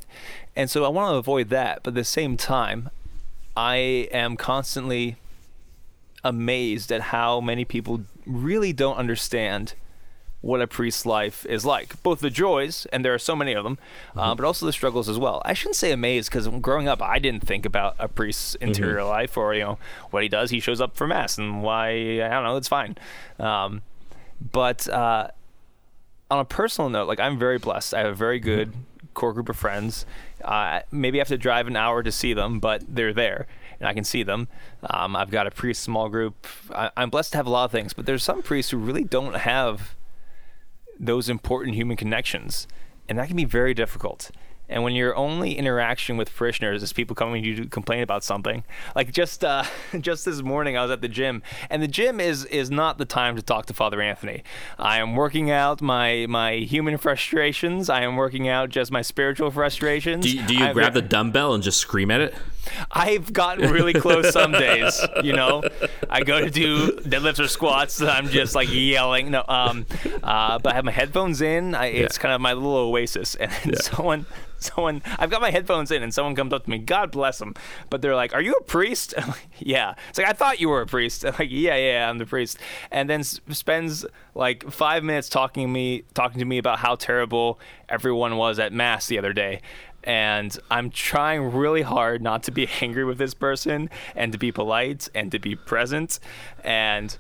and 0.55 0.69
so 0.69 0.85
I 0.85 0.89
want 0.89 1.13
to 1.13 1.17
avoid 1.17 1.49
that. 1.51 1.83
But 1.83 1.91
at 1.91 1.95
the 1.95 2.05
same 2.05 2.37
time, 2.37 2.91
I 3.57 4.09
am 4.13 4.37
constantly 4.37 5.17
amazed 6.25 6.93
at 6.93 7.01
how 7.01 7.41
many 7.41 7.65
people 7.65 8.03
really 8.27 8.73
don't 8.73 8.97
understand 8.97 9.75
what 10.43 10.61
a 10.61 10.67
priest's 10.67 11.07
life 11.07 11.47
is 11.47 11.65
like. 11.65 12.03
Both 12.03 12.21
the 12.21 12.29
joys, 12.29 12.87
and 12.93 13.05
there 13.05 13.15
are 13.15 13.19
so 13.19 13.35
many 13.35 13.53
of 13.53 13.65
them, 13.65 13.79
uh, 14.17 14.35
but 14.35 14.45
also 14.45 14.67
the 14.67 14.73
struggles 14.73 15.09
as 15.09 15.19
well. 15.19 15.41
I 15.45 15.55
shouldn't 15.55 15.77
say 15.77 15.93
amazed 15.93 16.31
because 16.31 16.49
growing 16.49 16.89
up, 16.89 17.01
I 17.01 17.19
didn't 17.19 17.47
think 17.47 17.65
about 17.65 17.95
a 17.99 18.09
priest's 18.09 18.57
interior 18.57 19.05
life 19.05 19.37
or 19.37 19.55
you 19.55 19.63
know 19.63 19.79
what 20.11 20.23
he 20.23 20.29
does. 20.29 20.51
He 20.51 20.61
shows 20.61 20.81
up 20.81 20.97
for 20.97 21.07
mass, 21.07 21.39
and 21.39 21.63
why 21.63 21.91
I 22.23 22.29
don't 22.29 22.45
know. 22.45 22.57
It's 22.57 22.69
fine. 22.69 22.99
Um, 23.39 23.83
but 24.41 24.89
uh, 24.89 25.29
on 26.31 26.41
a 26.41 26.45
personal 26.45 26.91
note, 26.91 27.09
like 27.09 27.21
I'm 27.21 27.39
very 27.39 27.59
blessed. 27.59 27.95
I 27.95 28.01
have 28.01 28.09
a 28.11 28.15
very 28.15 28.41
good 28.41 28.73
core 29.15 29.33
group 29.33 29.49
of 29.49 29.57
friends. 29.57 30.05
Uh, 30.45 30.81
maybe 30.91 31.19
I 31.19 31.21
have 31.21 31.29
to 31.29 31.39
drive 31.39 31.69
an 31.69 31.77
hour 31.77 32.03
to 32.03 32.11
see 32.11 32.35
them, 32.35 32.59
but 32.59 32.83
they're 32.89 33.13
there 33.13 33.47
and 33.83 33.89
I 33.89 33.95
can 33.95 34.05
see 34.05 34.23
them. 34.23 34.47
Um, 34.89 35.17
I've 35.17 35.31
got 35.31 35.49
a 35.49 35.51
priest 35.51 35.83
small 35.83 36.09
group. 36.09 36.47
I, 36.73 36.91
I'm 36.97 37.11
blessed 37.11 37.33
to 37.33 37.39
have 37.39 37.47
a 37.47 37.51
lot 37.51 37.65
of 37.65 37.73
things, 37.73 37.93
but 37.93 38.07
there's 38.07 38.23
some 38.23 38.41
priests 38.41 38.71
who 38.71 38.79
really 38.79 39.03
don't 39.03 39.35
have 39.35 39.97
those 41.01 41.29
important 41.29 41.75
human 41.75 41.97
connections, 41.97 42.69
and 43.09 43.19
that 43.19 43.27
can 43.27 43.37
be 43.37 43.45
very 43.45 43.75
difficult. 43.75 44.31
And 44.73 44.83
when 44.83 44.95
your 44.95 45.15
only 45.17 45.57
interaction 45.59 46.17
with 46.17 46.35
parishioners 46.35 46.83
is 46.83 46.93
people 46.93 47.15
coming 47.15 47.43
to 47.43 47.49
you 47.49 47.57
to 47.57 47.67
complain 47.67 48.03
about 48.03 48.25
something, 48.25 48.65
like 48.97 49.13
just 49.13 49.45
uh, 49.45 49.65
just 50.01 50.25
this 50.25 50.43
morning, 50.43 50.77
I 50.77 50.83
was 50.83 50.91
at 50.91 51.01
the 51.01 51.09
gym, 51.09 51.43
and 51.71 51.83
the 51.83 51.89
gym 51.89 52.21
is 52.21 52.45
is 52.47 52.71
not 52.71 52.99
the 52.99 53.05
time 53.05 53.37
to 53.37 53.43
talk 53.43 53.67
to 53.67 53.75
Father 53.75 54.01
Anthony. 54.01 54.43
I 54.79 54.99
am 54.99 55.15
working 55.15 55.51
out 55.51 55.81
my 55.83 56.27
my 56.29 56.55
human 56.57 56.97
frustrations. 56.99 57.89
I 57.91 58.03
am 58.03 58.17
working 58.17 58.49
out 58.49 58.71
just 58.71 58.91
my 58.91 59.03
spiritual 59.03 59.51
frustrations. 59.51 60.25
Do 60.25 60.31
you, 60.37 60.43
do 60.47 60.55
you 60.55 60.73
grab 60.73 60.95
the 60.95 61.03
dumbbell 61.03 61.55
and 61.55 61.63
just 61.63 61.79
scream 61.79 62.11
at 62.11 62.21
it? 62.21 62.35
I've 62.93 63.33
gotten 63.33 63.71
really 63.73 63.93
close 63.93 64.33
some 64.33 64.53
days. 64.53 65.01
You 65.23 65.33
know, 65.33 65.63
I 66.09 66.23
go 66.23 66.41
to 66.41 66.49
do 66.51 66.93
deadlifts 66.99 67.41
or 67.41 67.49
squats. 67.49 68.01
and 68.01 68.09
I'm 68.09 68.29
just 68.29 68.55
like 68.55 68.69
yelling. 68.73 69.33
No, 69.33 69.45
um, 69.49 69.85
uh, 70.23 70.59
but 70.61 70.73
I 70.73 70.77
have 70.77 70.85
my 70.85 70.93
headphones 70.93 71.41
in. 71.43 71.75
I, 71.75 71.87
it's 71.87 72.17
Yeah. 72.17 72.23
kind 72.23 72.35
of 72.35 72.41
my 72.41 72.53
little 72.53 72.77
oasis. 72.77 73.35
And 73.35 73.51
then 73.65 73.75
someone, 73.83 74.27
someone, 74.75 75.03
I've 75.19 75.31
got 75.31 75.41
my 75.41 75.51
headphones 75.51 75.91
in, 75.91 76.03
and 76.03 76.13
someone 76.15 76.35
comes 76.35 76.53
up 76.53 76.65
to 76.65 76.71
me. 76.71 76.79
God 76.79 77.11
bless 77.11 77.39
them. 77.39 77.55
But 77.91 78.03
they're 78.03 78.17
like, 78.17 78.35
"Are 78.35 78.41
you 78.43 78.53
a 78.55 78.63
priest?" 78.63 79.15
Like, 79.33 79.49
yeah. 79.59 79.95
It's 80.09 80.19
like 80.19 80.29
I 80.29 80.33
thought 80.33 80.61
you 80.61 80.69
were 80.69 80.81
a 80.83 80.87
priest. 80.87 81.25
I'm 81.27 81.35
like, 81.39 81.49
yeah, 81.51 81.77
yeah, 81.77 82.09
I'm 82.11 82.19
the 82.19 82.27
priest. 82.27 82.59
And 82.91 83.09
then 83.09 83.23
spends 83.25 84.05
like 84.35 84.71
five 84.71 85.05
minutes 85.05 85.29
talking 85.29 85.65
to 85.65 85.69
me, 85.73 86.05
talking 86.15 86.39
to 86.39 86.45
me 86.45 86.59
about 86.59 86.79
how 86.81 86.95
terrible 86.97 87.59
everyone 87.89 88.37
was 88.37 88.59
at 88.59 88.73
mass 88.73 89.07
the 89.07 89.19
other 89.19 89.33
day 89.33 89.61
and 90.05 90.59
I'm 90.69 90.91
trying 90.91 91.53
really 91.53 91.83
hard 91.83 92.23
not 92.23 92.43
to 92.45 92.51
be 92.51 92.69
angry 92.81 93.05
with 93.05 93.19
this 93.19 93.35
person 93.35 93.89
and 94.17 94.33
to 94.33 94.39
be 94.39 94.51
polite 94.51 95.09
and 95.15 95.31
to 95.31 95.39
be 95.39 95.55
present 95.55 96.19
and 96.65 97.17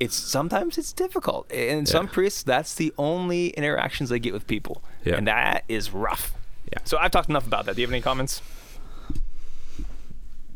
it's 0.00 0.14
sometimes 0.16 0.78
it's 0.78 0.92
difficult 0.94 1.50
and 1.52 1.86
some 1.86 2.08
priests 2.08 2.42
that's 2.42 2.74
the 2.76 2.94
only 2.96 3.48
interactions 3.48 4.08
they 4.08 4.18
get 4.18 4.32
with 4.32 4.46
people 4.46 4.82
Yeah. 5.04 5.16
and 5.16 5.26
that 5.26 5.64
is 5.68 5.92
rough 5.92 6.34
Yeah. 6.72 6.78
so 6.84 6.98
I've 6.98 7.10
talked 7.10 7.28
enough 7.28 7.46
about 7.46 7.66
that 7.66 7.74
do 7.76 7.80
you 7.82 7.86
have 7.86 7.92
any 7.92 8.02
comments 8.02 8.42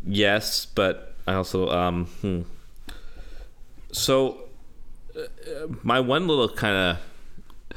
Yes, 0.04 0.66
but 0.66 1.14
I 1.26 1.34
also 1.34 1.68
um 1.70 2.06
hmm. 2.20 2.42
so 3.92 4.44
uh, 5.16 5.66
my 5.82 6.00
one 6.00 6.26
little 6.26 6.48
kind 6.48 6.74
of 6.76 7.76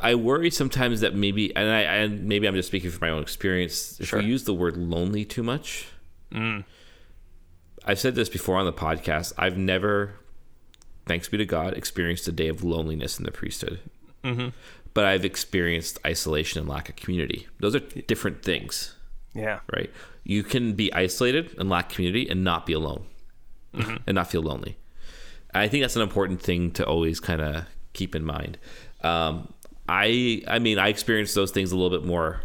I 0.00 0.14
worry 0.14 0.50
sometimes 0.50 1.00
that 1.00 1.14
maybe 1.14 1.54
and 1.56 1.68
I 1.70 1.80
and 1.80 2.24
maybe 2.26 2.46
I'm 2.46 2.54
just 2.54 2.68
speaking 2.68 2.90
from 2.90 3.00
my 3.08 3.10
own 3.10 3.22
experience 3.22 3.98
if 4.00 4.08
Sure. 4.08 4.20
we 4.20 4.26
use 4.26 4.44
the 4.44 4.54
word 4.54 4.76
lonely 4.76 5.24
too 5.24 5.42
much. 5.42 5.86
I've 6.32 7.98
said 7.98 8.14
this 8.14 8.28
before 8.28 8.56
on 8.58 8.66
the 8.66 8.72
podcast. 8.72 9.32
I've 9.38 9.56
never, 9.56 10.12
thanks 11.06 11.26
be 11.28 11.38
to 11.38 11.46
God, 11.46 11.72
experienced 11.74 12.28
a 12.28 12.32
day 12.32 12.48
of 12.48 12.62
loneliness 12.62 13.18
in 13.18 13.24
the 13.24 13.30
priesthood. 13.32 13.80
But 14.98 15.04
I've 15.04 15.24
experienced 15.24 16.00
isolation 16.04 16.58
and 16.58 16.68
lack 16.68 16.88
of 16.88 16.96
community. 16.96 17.46
Those 17.60 17.76
are 17.76 17.80
different 17.80 18.42
things 18.42 18.94
yeah 19.34 19.60
right? 19.72 19.90
You 20.24 20.42
can 20.42 20.74
be 20.74 20.92
isolated 20.92 21.54
and 21.58 21.70
lack 21.70 21.88
community 21.88 22.28
and 22.28 22.44
not 22.44 22.66
be 22.66 22.72
alone 22.72 23.06
and 23.72 24.14
not 24.14 24.30
feel 24.30 24.42
lonely. 24.42 24.76
I 25.54 25.68
think 25.68 25.82
that's 25.82 25.96
an 25.96 26.02
important 26.02 26.42
thing 26.42 26.72
to 26.72 26.84
always 26.84 27.20
kind 27.20 27.40
of 27.40 27.64
keep 27.92 28.14
in 28.14 28.24
mind. 28.24 28.58
Um, 29.02 29.52
I 29.88 30.42
I 30.46 30.58
mean 30.58 30.78
I 30.78 30.88
experienced 30.88 31.34
those 31.34 31.50
things 31.50 31.72
a 31.72 31.76
little 31.76 31.96
bit 31.96 32.06
more 32.06 32.42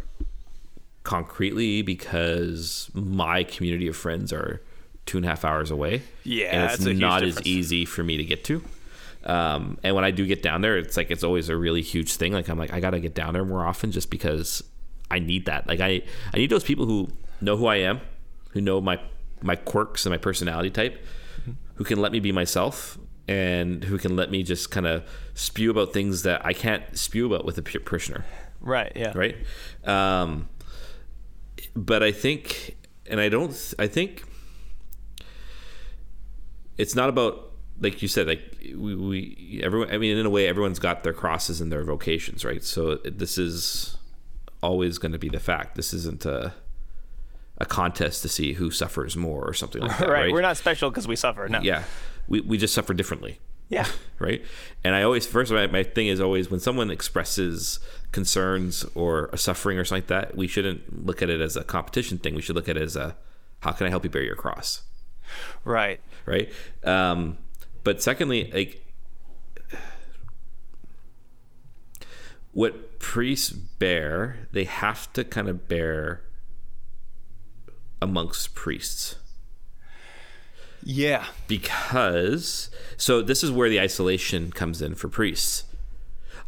concretely 1.04 1.82
because 1.82 2.90
my 2.94 3.44
community 3.44 3.88
of 3.88 3.98
friends 3.98 4.32
are 4.32 4.62
two 5.06 5.18
and 5.18 5.26
a 5.26 5.30
half 5.30 5.44
hours 5.44 5.72
away. 5.72 6.04
Yeah, 6.24 6.46
and 6.48 6.64
it's 6.64 6.74
that's 6.78 6.86
a 6.86 6.92
huge 6.92 7.02
not 7.02 7.24
as 7.24 7.42
easy 7.46 7.84
for 7.86 8.04
me 8.04 8.18
to 8.18 8.24
get 8.24 8.44
to. 8.46 8.64
Um, 9.26 9.78
and 9.84 9.96
when 9.96 10.04
I 10.04 10.12
do 10.12 10.26
get 10.26 10.42
down 10.42 10.62
there, 10.62 10.78
it's 10.78 10.98
like 10.98 11.12
it's 11.12 11.24
always 11.24 11.50
a 11.50 11.58
really 11.58 11.82
huge 11.82 12.16
thing. 12.16 12.34
Like 12.34 12.50
I'm 12.50 12.58
like 12.58 12.74
I 12.74 12.80
gotta 12.80 13.00
get 13.00 13.14
down 13.14 13.34
there 13.34 13.46
more 13.46 13.66
often 13.66 13.92
just 13.92 14.10
because 14.10 14.64
I 15.10 15.20
need 15.20 15.46
that. 15.46 15.68
Like 15.68 15.80
I 15.80 16.02
I 16.34 16.38
need 16.38 16.50
those 16.50 16.64
people 16.64 16.86
who 16.86 17.10
know 17.42 17.58
who 17.58 17.68
I 17.68 17.78
am, 17.78 18.02
who 18.52 18.62
know 18.62 18.82
my 18.82 19.00
my 19.42 19.56
quirks 19.56 20.06
and 20.06 20.12
my 20.12 20.18
personality 20.18 20.70
type, 20.70 21.04
who 21.76 21.84
can 21.84 22.00
let 22.00 22.12
me 22.12 22.20
be 22.20 22.32
myself 22.32 22.98
and 23.28 23.84
who 23.86 23.98
can 23.98 24.16
let 24.16 24.30
me 24.30 24.44
just 24.44 24.70
kind 24.72 24.86
of 24.86 25.04
spew 25.34 25.72
about 25.72 25.94
things 25.94 26.24
that 26.24 26.46
I 26.46 26.52
can't 26.54 26.98
spew 26.98 27.26
about 27.26 27.46
with 27.46 27.58
a 27.58 27.62
parishioner 27.62 28.26
right 28.60 28.92
yeah 28.96 29.14
right? 29.16 29.36
Um, 29.86 30.50
but 31.76 32.04
I 32.04 32.12
think, 32.12 32.78
and 33.08 33.20
I 33.20 33.30
don't, 33.30 33.74
I 33.80 33.88
think 33.88 34.24
it's 36.78 36.96
not 36.96 37.10
about 37.10 37.53
like 37.80 38.02
you 38.02 38.08
said, 38.08 38.28
like 38.28 38.58
we, 38.76 38.96
we 38.96 39.62
everyone. 39.64 39.90
I 39.92 39.98
mean, 39.98 40.18
in 40.18 40.26
a 40.26 40.30
way, 40.30 40.48
everyone's 40.48 40.80
got 40.80 41.04
their 41.04 41.14
crosses 41.14 41.62
and 41.62 41.72
their 41.72 41.84
vocations, 41.84 42.46
right? 42.46 42.64
So 42.64 42.96
this 42.98 43.38
is 43.38 43.98
always 44.62 44.98
going 44.98 45.12
to 45.12 45.20
be 45.20 45.30
the 45.30 45.40
fact. 45.40 45.76
This 45.76 45.94
isn't 45.94 46.26
a 46.26 46.54
a 47.60 47.66
contest 47.66 48.22
to 48.24 48.30
see 48.30 48.54
who 48.54 48.72
suffers 48.72 49.16
more 49.16 49.44
or 49.44 49.54
something 49.54 49.82
like 49.82 49.98
that, 50.00 50.10
right. 50.10 50.24
right? 50.24 50.34
we're 50.34 50.42
not 50.42 50.58
special 50.58 50.90
because 50.90 51.08
we 51.08 51.16
suffer 51.16 51.48
no 51.48 51.62
Yeah, 51.62 51.84
we 52.28 52.42
we 52.42 52.58
just 52.58 52.74
suffer 52.74 52.94
differently 52.94 53.40
yeah 53.70 53.88
right? 54.20 54.44
And 54.84 54.96
I 54.96 55.04
always 55.04 55.26
first 55.26 55.52
my, 55.52 55.68
my 55.68 55.84
thing 55.84 56.08
is 56.08 56.20
always 56.20 56.50
when 56.50 56.60
someone 56.60 56.90
expresses 56.92 57.80
concerns 58.12 58.86
or 58.96 59.30
a 59.34 59.38
suffering 59.38 59.78
or 59.78 59.86
something 59.86 60.04
like 60.04 60.08
that, 60.08 60.38
we 60.38 60.48
shouldn't 60.48 61.06
look 61.06 61.22
at 61.22 61.30
it 61.30 61.42
as 61.42 61.58
a 61.58 61.64
competition 61.64 62.18
thing. 62.18 62.36
We 62.36 62.42
should 62.42 62.56
look 62.56 62.70
at 62.70 62.78
it 62.78 62.84
as 62.84 62.96
a 62.96 63.16
how 63.60 63.72
can 63.72 63.88
I 63.88 63.90
help 63.90 64.04
you 64.04 64.10
bear 64.10 64.24
your 64.24 64.36
cross, 64.36 64.84
right 65.64 66.00
right? 66.26 66.52
Um, 66.84 67.38
but 67.84 68.02
secondly, 68.02 68.50
like 68.54 68.86
what 72.52 73.00
priests 73.00 73.50
bear, 73.52 74.48
they 74.52 74.64
have 74.66 75.12
to 75.14 75.24
kind 75.24 75.48
of 75.50 75.68
bear 75.68 76.22
amongst 78.02 78.54
priests 78.54 79.16
Yeah. 80.84 81.26
because 81.48 82.70
so 82.98 83.22
this 83.22 83.44
is 83.44 83.52
where 83.52 83.70
the 83.70 83.80
isolation 83.80 84.52
comes 84.52 84.82
in 84.82 84.94
for 84.96 85.08
priests. 85.08 85.64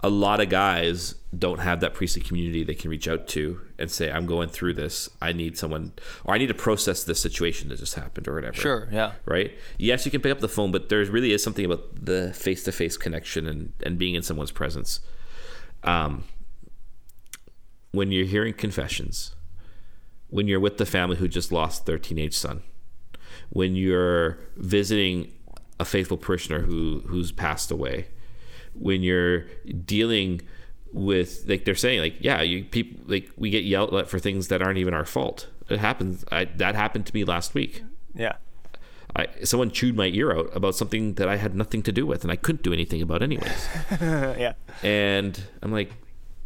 A 0.06 0.10
lot 0.10 0.40
of 0.40 0.50
guys 0.50 1.16
don't 1.38 1.60
have 1.60 1.80
that 1.80 1.96
priestly 1.96 2.22
community 2.22 2.64
they 2.64 2.76
can 2.76 2.92
reach 2.92 3.08
out 3.08 3.28
to 3.30 3.60
and 3.80 3.90
say, 3.90 4.12
"I'm 4.12 4.28
going 4.28 4.50
through 4.50 4.74
this. 4.76 5.10
I 5.20 5.32
need 5.34 5.58
someone, 5.58 5.94
or 6.24 6.36
I 6.36 6.38
need 6.38 6.48
to 6.48 6.54
process 6.54 7.04
this 7.04 7.20
situation 7.20 7.70
that 7.70 7.80
just 7.80 7.96
happened, 7.96 8.28
or 8.28 8.36
whatever." 8.36 8.56
Sure. 8.56 8.88
Yeah. 8.92 9.14
Right? 9.26 9.58
Yes, 9.80 10.06
you 10.06 10.12
can 10.12 10.22
pick 10.22 10.32
up 10.32 10.42
the 10.42 10.48
phone, 10.48 10.72
but 10.72 10.90
there 10.90 11.04
really 11.06 11.32
is 11.32 11.42
something 11.42 11.66
about 11.66 12.06
the 12.06 12.32
face-to-face 12.34 12.98
connection 12.98 13.48
and 13.48 13.74
and 13.82 13.98
being 13.98 14.14
in 14.14 14.22
someone's 14.22 14.52
presence. 14.52 15.00
Um, 15.84 16.26
when 17.92 18.12
you're 18.12 18.28
hearing 18.28 18.54
confessions, 18.54 19.34
when 20.30 20.48
you're 20.48 20.60
with 20.60 20.78
the 20.78 20.86
family 20.86 21.18
who 21.18 21.28
just 21.28 21.52
lost 21.52 21.88
their 21.88 21.98
teenage 21.98 22.38
son, 22.38 22.62
when 23.50 23.76
you're 23.76 24.38
visiting 24.56 25.32
a 25.80 25.86
faithful 25.86 26.18
parishioner 26.18 26.62
who 26.62 27.02
who's 27.08 27.32
passed 27.32 27.72
away, 27.72 28.08
when 28.78 29.04
you're 29.04 29.46
dealing 29.86 30.42
with 30.94 31.44
like 31.48 31.66
they're 31.66 31.76
saying 31.76 32.00
like 32.00 32.16
yeah 32.22 32.42
you 32.42 32.64
people 32.64 32.98
like 33.06 33.30
we 33.36 33.50
get 33.50 33.66
yelled 33.66 33.94
at 33.94 34.08
for 34.08 34.18
things 34.18 34.48
that 34.48 34.62
aren't 34.62 34.78
even 34.78 34.94
our 34.94 35.06
fault. 35.06 35.48
It 35.68 35.80
happens. 35.80 36.24
I, 36.32 36.46
that 36.46 36.76
happened 36.76 37.08
to 37.08 37.14
me 37.14 37.24
last 37.24 37.54
week. 37.54 37.84
Yeah. 38.14 38.34
I 39.16 39.28
someone 39.44 39.72
chewed 39.72 39.96
my 39.96 40.08
ear 40.08 40.32
out 40.32 40.56
about 40.56 40.76
something 40.76 41.16
that 41.16 41.28
I 41.28 41.38
had 41.38 41.56
nothing 41.56 41.82
to 41.84 41.92
do 41.92 42.06
with 42.06 42.24
and 42.24 42.32
I 42.32 42.36
couldn't 42.36 42.64
do 42.64 42.74
anything 42.74 43.02
about 43.02 43.24
anyways. 43.24 43.68
yeah. 44.02 44.54
and 44.84 45.42
I'm 45.62 45.72
like, 45.72 45.92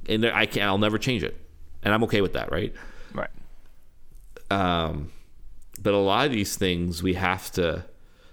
and 0.07 0.25
I 0.25 0.45
can't. 0.45 0.65
I'll 0.65 0.77
never 0.77 0.98
change 0.98 1.24
it, 1.24 1.38
and 1.83 1.93
I'm 1.93 2.03
okay 2.03 2.21
with 2.21 2.33
that, 2.33 2.51
right? 2.51 2.74
Right. 3.13 3.29
um, 4.51 5.12
but 5.81 5.93
a 5.93 5.98
lot 5.98 6.27
of 6.27 6.31
these 6.31 6.55
things 6.55 7.01
we 7.01 7.15
have 7.15 7.51
to 7.53 7.86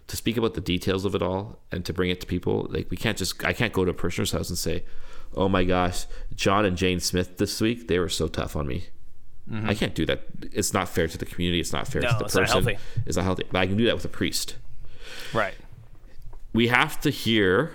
to 0.09 0.17
speak 0.17 0.37
about 0.37 0.55
the 0.55 0.61
details 0.61 1.05
of 1.05 1.15
it 1.15 1.23
all 1.23 1.59
and 1.73 1.85
to 1.85 1.93
bring 1.93 2.11
it 2.11 2.21
to 2.21 2.27
people 2.27 2.67
like 2.71 2.91
we 2.91 2.97
can't 2.97 3.19
just 3.19 3.45
i 3.45 3.53
can't 3.53 3.73
go 3.73 3.85
to 3.85 3.91
a 3.91 3.95
parishioner's 3.95 4.33
house 4.33 4.49
and 4.49 4.59
say 4.59 4.85
oh 5.35 5.49
my 5.49 5.65
gosh 5.65 6.07
john 6.35 6.65
and 6.65 6.77
jane 6.77 7.01
smith 7.01 7.39
this 7.39 7.61
week 7.61 7.89
they 7.89 7.99
were 7.99 8.09
so 8.09 8.29
tough 8.29 8.55
on 8.57 8.67
me 8.67 8.85
i 9.65 9.75
can't 9.75 9.95
do 9.95 10.05
that 10.07 10.23
it's 10.53 10.73
not 10.73 10.89
fair 10.89 11.07
to 11.07 11.17
the 11.19 11.27
community 11.27 11.61
it's 11.61 11.73
not 11.73 11.87
fair 11.89 12.03
Mm-hmm. 12.03 12.13
No, 12.13 12.19
to 12.19 12.19
the 12.19 12.25
it's 12.27 12.35
not 12.35 12.43
person 12.43 12.65
healthy. 12.65 12.79
it's 13.07 13.17
not 13.17 13.25
healthy 13.25 13.45
but 13.51 13.59
i 13.59 13.67
can 13.67 13.77
do 13.77 13.85
that 13.87 13.95
with 13.95 14.05
a 14.05 14.09
priest 14.09 14.57
Right. 15.33 15.55
we 16.53 16.69
have 16.69 17.01
to 17.01 17.11
hear 17.11 17.73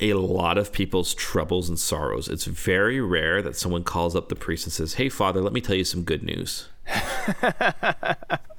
a 0.00 0.12
lot 0.12 0.58
of 0.58 0.72
people's 0.72 1.14
troubles 1.14 1.70
and 1.70 1.78
sorrows. 1.78 2.28
It's 2.28 2.44
very 2.44 3.00
rare 3.00 3.40
that 3.40 3.56
someone 3.56 3.82
calls 3.82 4.14
up 4.14 4.28
the 4.28 4.34
priest 4.36 4.66
and 4.66 4.72
says, 4.74 4.92
Hey, 4.94 5.08
Father, 5.08 5.40
let 5.40 5.54
me 5.54 5.62
tell 5.62 5.74
you 5.74 5.84
some 5.84 6.02
good 6.02 6.22
news. 6.22 6.68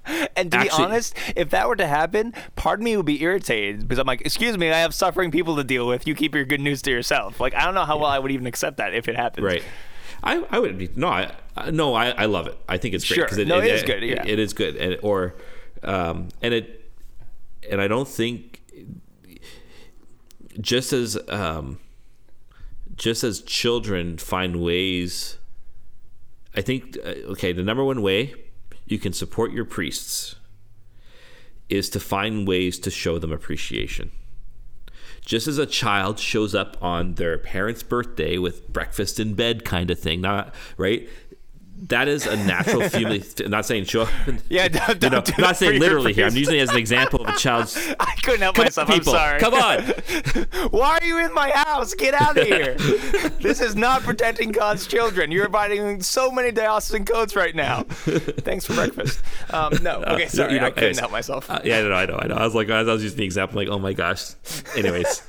And 0.35 0.51
to 0.51 0.57
Actually- 0.57 0.77
be 0.77 0.83
honest, 0.83 1.15
if 1.35 1.49
that 1.49 1.67
were 1.67 1.75
to 1.75 1.87
happen, 1.87 2.33
part 2.55 2.79
of 2.79 2.83
me 2.83 2.95
would 2.95 3.05
be 3.05 3.21
irritated 3.23 3.81
because 3.81 3.97
I'm 3.99 4.05
like, 4.07 4.21
excuse 4.21 4.57
me, 4.57 4.69
I 4.71 4.79
have 4.79 4.93
suffering 4.93 5.31
people 5.31 5.55
to 5.57 5.63
deal 5.63 5.87
with. 5.87 6.07
You 6.07 6.15
keep 6.15 6.35
your 6.35 6.45
good 6.45 6.61
news 6.61 6.81
to 6.83 6.91
yourself. 6.91 7.39
Like, 7.39 7.55
I 7.55 7.65
don't 7.65 7.73
know 7.73 7.85
how 7.85 7.97
well 7.97 8.09
I 8.09 8.19
would 8.19 8.31
even 8.31 8.45
accept 8.47 8.77
that 8.77 8.93
if 8.93 9.07
it 9.07 9.15
happens. 9.15 9.45
Right. 9.45 9.63
I, 10.23 10.43
I 10.49 10.57
would 10.59 10.77
be 10.79 10.89
no 10.95 11.07
I 11.09 11.31
I- 11.55 11.69
no 11.69 11.93
I, 11.93 12.09
I 12.09 12.25
love 12.25 12.47
it 12.47 12.57
I 12.67 12.77
think 12.77 12.95
it's 12.95 13.07
great 13.07 13.29
Sure. 13.29 13.45
No, 13.45 13.59
it 13.59 13.65
is 13.71 13.83
good, 13.83 14.01
yeah. 14.01 14.23
it 14.25 14.39
is 14.39 14.53
good 14.53 14.75
and 14.75 14.97
or 15.03 15.35
um 15.83 16.29
and 16.41 16.55
it 16.55 16.89
and 17.69 17.79
I 17.79 17.87
don't 17.87 18.07
think 18.07 18.61
just 20.59 20.91
as 20.93 21.17
um 21.29 21.79
just 22.95 23.23
as 23.23 23.41
children 23.41 24.17
find 24.17 24.55
ways 24.61 25.37
I 26.55 26.61
think 26.61 26.97
uh, 27.05 27.09
okay 27.33 27.53
the 27.53 27.63
number 27.63 27.83
one 27.83 28.01
way 28.01 28.33
you 28.87 28.99
can 28.99 29.13
support 29.13 29.51
your 29.51 29.65
priests 29.65 30.35
is 31.69 31.89
to 31.89 31.99
find 31.99 32.47
ways 32.47 32.79
to 32.79 32.89
show 32.89 33.19
them 33.19 33.31
appreciation 33.31 34.11
just 35.27 35.45
as 35.45 35.57
a 35.57 35.65
child 35.65 36.17
shows 36.17 36.55
up 36.55 36.81
on 36.81 37.15
their 37.15 37.37
parents' 37.37 37.83
birthday 37.83 38.37
with 38.37 38.65
breakfast 38.71 39.19
in 39.19 39.33
bed 39.33 39.65
kind 39.65 39.91
of 39.91 39.99
thing, 39.99 40.21
not 40.21 40.55
right. 40.77 41.09
That 41.89 42.07
is 42.07 42.25
a 42.25 42.35
natural 42.35 42.89
feeling. 42.89 43.23
I'm 43.45 43.51
not 43.51 43.65
saying 43.65 43.85
sure. 43.85 44.07
Yeah, 44.49 44.67
don't, 44.67 44.99
don't 44.99 45.11
know, 45.11 45.21
do 45.21 45.31
I'm 45.37 45.41
not 45.41 45.57
saying 45.57 45.79
literally 45.79 46.11
here. 46.11 46.25
I'm 46.25 46.35
using 46.35 46.55
it 46.55 46.61
as 46.61 46.69
an 46.71 46.77
example 46.77 47.21
of 47.21 47.27
a 47.27 47.37
child's. 47.37 47.77
I 47.99 48.15
couldn't 48.23 48.41
help 48.41 48.55
Come 48.55 48.65
myself. 48.65 48.89
on, 48.89 48.95
I'm 48.95 49.03
sorry. 49.03 49.39
Come 49.39 49.53
on. 49.53 49.83
Why 50.71 50.97
are 50.99 51.05
you 51.05 51.19
in 51.23 51.33
my 51.33 51.51
house? 51.51 51.93
Get 51.93 52.15
out 52.15 52.35
of 52.37 52.45
here. 52.47 52.73
this 53.39 53.61
is 53.61 53.75
not 53.75 54.01
protecting 54.01 54.51
God's 54.51 54.87
children. 54.87 55.31
You're 55.31 55.49
violating 55.49 56.01
so 56.01 56.31
many 56.31 56.51
diocesan 56.51 57.05
codes 57.05 57.35
right 57.35 57.55
now. 57.55 57.83
Thanks 57.83 58.65
for 58.65 58.73
breakfast. 58.73 59.21
Um, 59.51 59.73
no. 59.83 60.03
Okay, 60.03 60.27
sorry. 60.27 60.49
Uh, 60.49 60.53
You 60.55 60.59
know, 60.61 60.65
I 60.65 60.69
couldn't 60.71 60.83
anyways. 60.83 60.99
help 60.99 61.11
myself. 61.11 61.49
Uh, 61.49 61.59
yeah, 61.63 61.77
I 61.77 61.81
know, 61.83 61.93
I 61.93 62.05
know, 62.07 62.19
I 62.21 62.27
know. 62.27 62.35
I 62.35 62.43
was 62.43 62.55
like, 62.55 62.69
I 62.71 62.81
was 62.81 63.03
using 63.03 63.19
the 63.19 63.25
example, 63.25 63.55
like, 63.57 63.67
oh 63.69 63.77
my 63.79 63.93
gosh. 63.93 64.31
Anyways, 64.75 65.21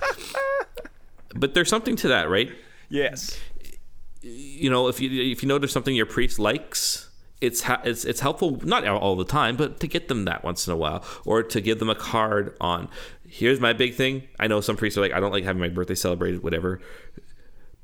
but 1.34 1.52
there's 1.54 1.68
something 1.68 1.94
to 1.96 2.08
that, 2.08 2.30
right? 2.30 2.50
yes. 2.88 3.38
You 4.28 4.70
know, 4.70 4.88
if 4.88 5.00
you 5.00 5.10
if 5.32 5.42
you 5.42 5.48
notice 5.48 5.72
something 5.72 5.94
your 5.94 6.06
priest 6.06 6.38
likes, 6.38 7.08
it's 7.40 7.62
ha- 7.62 7.82
it's 7.84 8.04
it's 8.04 8.20
helpful 8.20 8.60
not 8.64 8.86
all 8.86 9.16
the 9.16 9.24
time, 9.24 9.56
but 9.56 9.80
to 9.80 9.86
get 9.86 10.08
them 10.08 10.24
that 10.24 10.44
once 10.44 10.66
in 10.66 10.72
a 10.72 10.76
while, 10.76 11.04
or 11.24 11.42
to 11.42 11.60
give 11.60 11.78
them 11.78 11.90
a 11.90 11.94
card 11.94 12.56
on. 12.60 12.88
Here's 13.30 13.60
my 13.60 13.72
big 13.74 13.94
thing. 13.94 14.22
I 14.40 14.46
know 14.46 14.60
some 14.62 14.76
priests 14.76 14.96
are 14.96 15.02
like, 15.02 15.12
I 15.12 15.20
don't 15.20 15.32
like 15.32 15.44
having 15.44 15.60
my 15.60 15.68
birthday 15.68 15.94
celebrated, 15.94 16.42
whatever. 16.42 16.80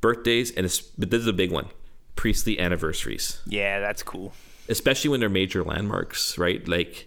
Birthdays, 0.00 0.50
and 0.52 0.66
it's, 0.66 0.80
but 0.80 1.10
this 1.10 1.20
is 1.20 1.26
a 1.26 1.32
big 1.32 1.50
one: 1.50 1.68
priestly 2.16 2.58
anniversaries, 2.58 3.40
Yeah, 3.46 3.80
that's 3.80 4.02
cool. 4.02 4.32
especially 4.68 5.10
when 5.10 5.20
they're 5.20 5.28
major 5.30 5.62
landmarks, 5.64 6.36
right? 6.38 6.66
Like 6.68 7.06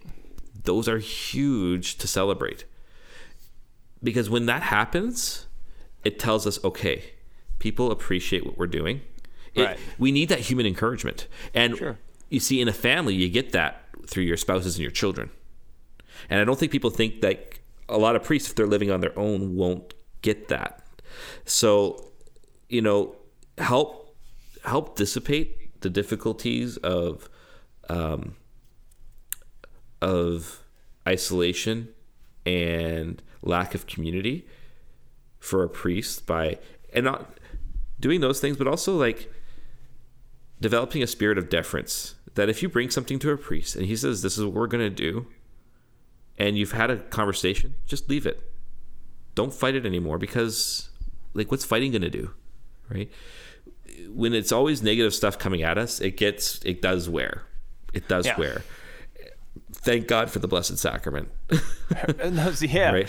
those 0.64 0.88
are 0.88 0.98
huge 0.98 1.96
to 1.98 2.08
celebrate 2.08 2.64
because 4.02 4.28
when 4.28 4.46
that 4.46 4.62
happens, 4.62 5.46
it 6.04 6.18
tells 6.18 6.46
us, 6.46 6.62
okay, 6.64 7.04
people 7.58 7.90
appreciate 7.90 8.44
what 8.44 8.58
we're 8.58 8.66
doing. 8.66 9.00
It- 9.60 9.78
We 9.98 10.12
need 10.12 10.28
that 10.28 10.40
human 10.40 10.66
encouragement. 10.66 11.26
And 11.54 11.76
Sure. 11.76 11.98
you 12.30 12.40
see, 12.40 12.60
in 12.60 12.68
a 12.68 12.72
family, 12.72 13.14
you 13.14 13.28
get 13.28 13.52
that 13.52 13.84
through 14.06 14.24
your 14.24 14.36
spouses 14.36 14.76
and 14.76 14.82
your 14.82 14.90
children. 14.90 15.30
And 16.30 16.40
I 16.40 16.44
don't 16.44 16.58
think 16.58 16.72
people 16.72 16.90
think 16.90 17.20
that 17.20 17.58
a 17.88 17.98
lot 17.98 18.16
of 18.16 18.22
priests, 18.24 18.48
if 18.50 18.54
they're 18.56 18.66
living 18.66 18.90
on 18.90 19.00
their 19.00 19.16
own, 19.18 19.54
won't 19.56 19.94
get 20.22 20.48
that. 20.48 20.82
So, 21.44 22.10
you 22.68 22.82
know, 22.82 23.16
help 23.58 24.16
help 24.64 24.96
dissipate 24.96 25.80
the 25.80 25.88
difficulties 25.90 26.76
of 26.78 27.28
um, 27.88 28.34
of 30.02 30.62
isolation 31.06 31.88
and 32.44 33.22
lack 33.42 33.74
of 33.74 33.86
community 33.86 34.46
for 35.38 35.62
a 35.62 35.68
priest 35.68 36.26
by 36.26 36.58
and 36.92 37.04
not 37.04 37.38
doing 38.00 38.20
those 38.20 38.40
things, 38.40 38.56
but 38.56 38.66
also 38.66 38.96
like 38.96 39.32
developing 40.60 41.02
a 41.02 41.06
spirit 41.06 41.38
of 41.38 41.48
deference. 41.48 42.14
That 42.34 42.48
if 42.48 42.62
you 42.62 42.68
bring 42.68 42.90
something 42.90 43.18
to 43.20 43.30
a 43.32 43.36
priest 43.36 43.74
and 43.74 43.86
he 43.86 43.96
says, 43.96 44.22
This 44.22 44.38
is 44.38 44.44
what 44.44 44.54
we're 44.54 44.66
going 44.68 44.84
to 44.84 44.90
do, 44.90 45.26
and 46.38 46.56
you've 46.56 46.72
had 46.72 46.90
a 46.90 46.98
conversation, 46.98 47.74
just 47.86 48.08
leave 48.08 48.26
it. 48.26 48.42
Don't 49.34 49.52
fight 49.52 49.74
it 49.74 49.84
anymore 49.86 50.18
because, 50.18 50.90
like, 51.34 51.50
what's 51.50 51.64
fighting 51.64 51.90
going 51.92 52.02
to 52.02 52.10
do? 52.10 52.30
Right? 52.88 53.10
When 54.08 54.34
it's 54.34 54.52
always 54.52 54.82
negative 54.82 55.14
stuff 55.14 55.38
coming 55.38 55.62
at 55.62 55.78
us, 55.78 56.00
it 56.00 56.16
gets, 56.16 56.62
it 56.64 56.80
does 56.80 57.08
wear. 57.08 57.42
It 57.92 58.06
does 58.08 58.26
Yeah. 58.26 58.38
wear. 58.38 58.62
Thank 59.72 60.06
God 60.08 60.30
for 60.30 60.38
the 60.38 60.48
Blessed 60.48 60.78
Sacrament. 60.78 61.28
Yeah. 62.60 62.90
right? 62.92 63.08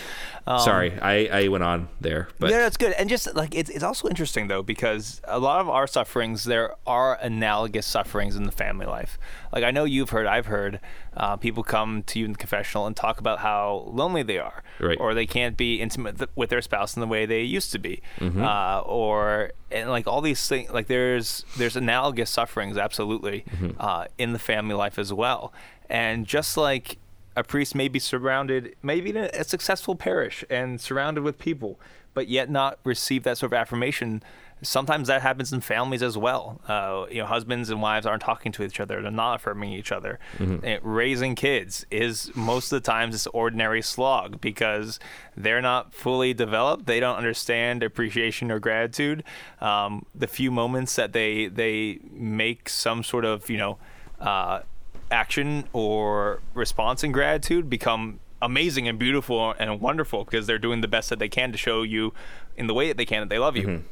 Sorry, 0.59 0.97
I, 0.99 1.43
I 1.43 1.47
went 1.47 1.63
on 1.63 1.89
there, 2.01 2.27
but 2.39 2.49
yeah, 2.49 2.57
that's 2.59 2.77
good. 2.77 2.93
And 2.93 3.07
just 3.07 3.35
like 3.35 3.53
it's, 3.53 3.69
it's 3.69 3.83
also 3.83 4.07
interesting 4.07 4.47
though 4.47 4.63
because 4.63 5.21
a 5.25 5.37
lot 5.39 5.59
of 5.61 5.69
our 5.69 5.85
sufferings, 5.85 6.43
there 6.45 6.73
are 6.87 7.19
analogous 7.21 7.85
sufferings 7.85 8.35
in 8.35 8.43
the 8.45 8.51
family 8.51 8.87
life. 8.87 9.19
Like 9.53 9.63
I 9.63 9.69
know 9.71 9.83
you've 9.83 10.09
heard, 10.09 10.25
I've 10.25 10.47
heard, 10.47 10.79
uh, 11.15 11.35
people 11.37 11.61
come 11.63 12.01
to 12.03 12.19
you 12.19 12.25
in 12.25 12.31
the 12.31 12.37
confessional 12.37 12.87
and 12.87 12.95
talk 12.95 13.19
about 13.19 13.39
how 13.39 13.83
lonely 13.91 14.23
they 14.23 14.39
are, 14.39 14.63
Right. 14.79 14.97
or 14.99 15.13
they 15.13 15.27
can't 15.27 15.55
be 15.55 15.75
intimate 15.81 16.17
th- 16.17 16.29
with 16.35 16.49
their 16.49 16.61
spouse 16.61 16.95
in 16.95 17.01
the 17.01 17.07
way 17.07 17.25
they 17.27 17.41
used 17.43 17.71
to 17.73 17.79
be, 17.79 18.01
Mm-hmm. 18.19 18.43
uh, 18.43 18.79
or 18.81 19.51
and 19.71 19.89
like 19.91 20.07
all 20.07 20.21
these 20.21 20.47
things. 20.47 20.71
Like 20.71 20.87
there's 20.87 21.45
there's 21.57 21.75
analogous 21.75 22.29
sufferings 22.31 22.75
absolutely 22.77 23.43
Mm-hmm. 23.51 23.71
uh, 23.79 24.05
in 24.17 24.33
the 24.33 24.39
family 24.39 24.73
life 24.75 24.97
as 24.97 25.13
well. 25.13 25.53
And 25.89 26.25
just 26.25 26.57
like 26.57 26.97
a 27.35 27.43
priest 27.43 27.73
may 27.73 27.87
be 27.87 27.99
surrounded, 27.99 28.75
maybe 28.83 29.09
in 29.11 29.17
a, 29.17 29.29
a 29.33 29.43
successful 29.43 29.95
parish 29.95 30.43
and 30.49 30.79
surrounded 30.79 31.23
with 31.23 31.39
people, 31.39 31.79
but 32.13 32.27
yet 32.27 32.49
not 32.49 32.79
receive 32.83 33.23
that 33.23 33.37
sort 33.37 33.53
of 33.53 33.57
affirmation. 33.57 34.21
Sometimes 34.61 35.07
that 35.07 35.21
happens 35.21 35.53
in 35.53 35.61
families 35.61 36.03
as 36.03 36.17
well. 36.17 36.59
Uh, 36.67 37.05
you 37.09 37.19
know, 37.19 37.25
husbands 37.25 37.69
and 37.69 37.81
wives 37.81 38.05
aren't 38.05 38.21
talking 38.21 38.51
to 38.51 38.63
each 38.63 38.81
other; 38.81 39.01
they're 39.01 39.09
not 39.09 39.35
affirming 39.35 39.71
each 39.71 39.89
other. 39.89 40.19
And 40.65 40.79
raising 40.83 41.35
kids 41.35 41.85
is 41.89 42.29
most 42.35 42.73
of 42.73 42.83
the 42.83 42.85
times 42.85 43.15
this 43.15 43.25
ordinary 43.27 43.81
slog 43.81 44.41
because 44.41 44.99
they're 45.37 45.61
not 45.61 45.93
fully 45.93 46.33
developed. 46.33 46.87
They 46.87 46.99
don't 46.99 47.15
understand 47.15 47.83
appreciation 47.83 48.51
or 48.51 48.59
gratitude. 48.59 49.23
Um, 49.61 50.05
the 50.13 50.27
few 50.27 50.51
moments 50.51 50.97
that 50.97 51.13
they 51.13 51.47
they 51.47 51.99
make 52.11 52.67
some 52.67 53.01
sort 53.01 53.23
of 53.23 53.49
you 53.49 53.57
know 53.57 53.77
uh, 54.19 54.61
action 55.11 55.65
or 55.73 56.41
response 56.53 57.03
and 57.03 57.13
gratitude 57.13 57.69
become 57.69 58.19
amazing 58.41 58.87
and 58.87 58.97
beautiful 58.97 59.53
and 59.59 59.81
wonderful 59.81 60.23
because 60.23 60.47
they're 60.47 60.57
doing 60.59 60.81
the 60.81 60.87
best 60.87 61.09
that 61.09 61.19
they 61.19 61.27
can 61.29 61.51
to 61.51 61.57
show 61.57 61.81
you 61.83 62.13
in 62.55 62.67
the 62.67 62.73
way 62.73 62.87
that 62.87 62.97
they 62.97 63.05
can 63.05 63.21
that 63.21 63.29
they 63.29 63.39
love 63.39 63.57
you. 63.57 63.83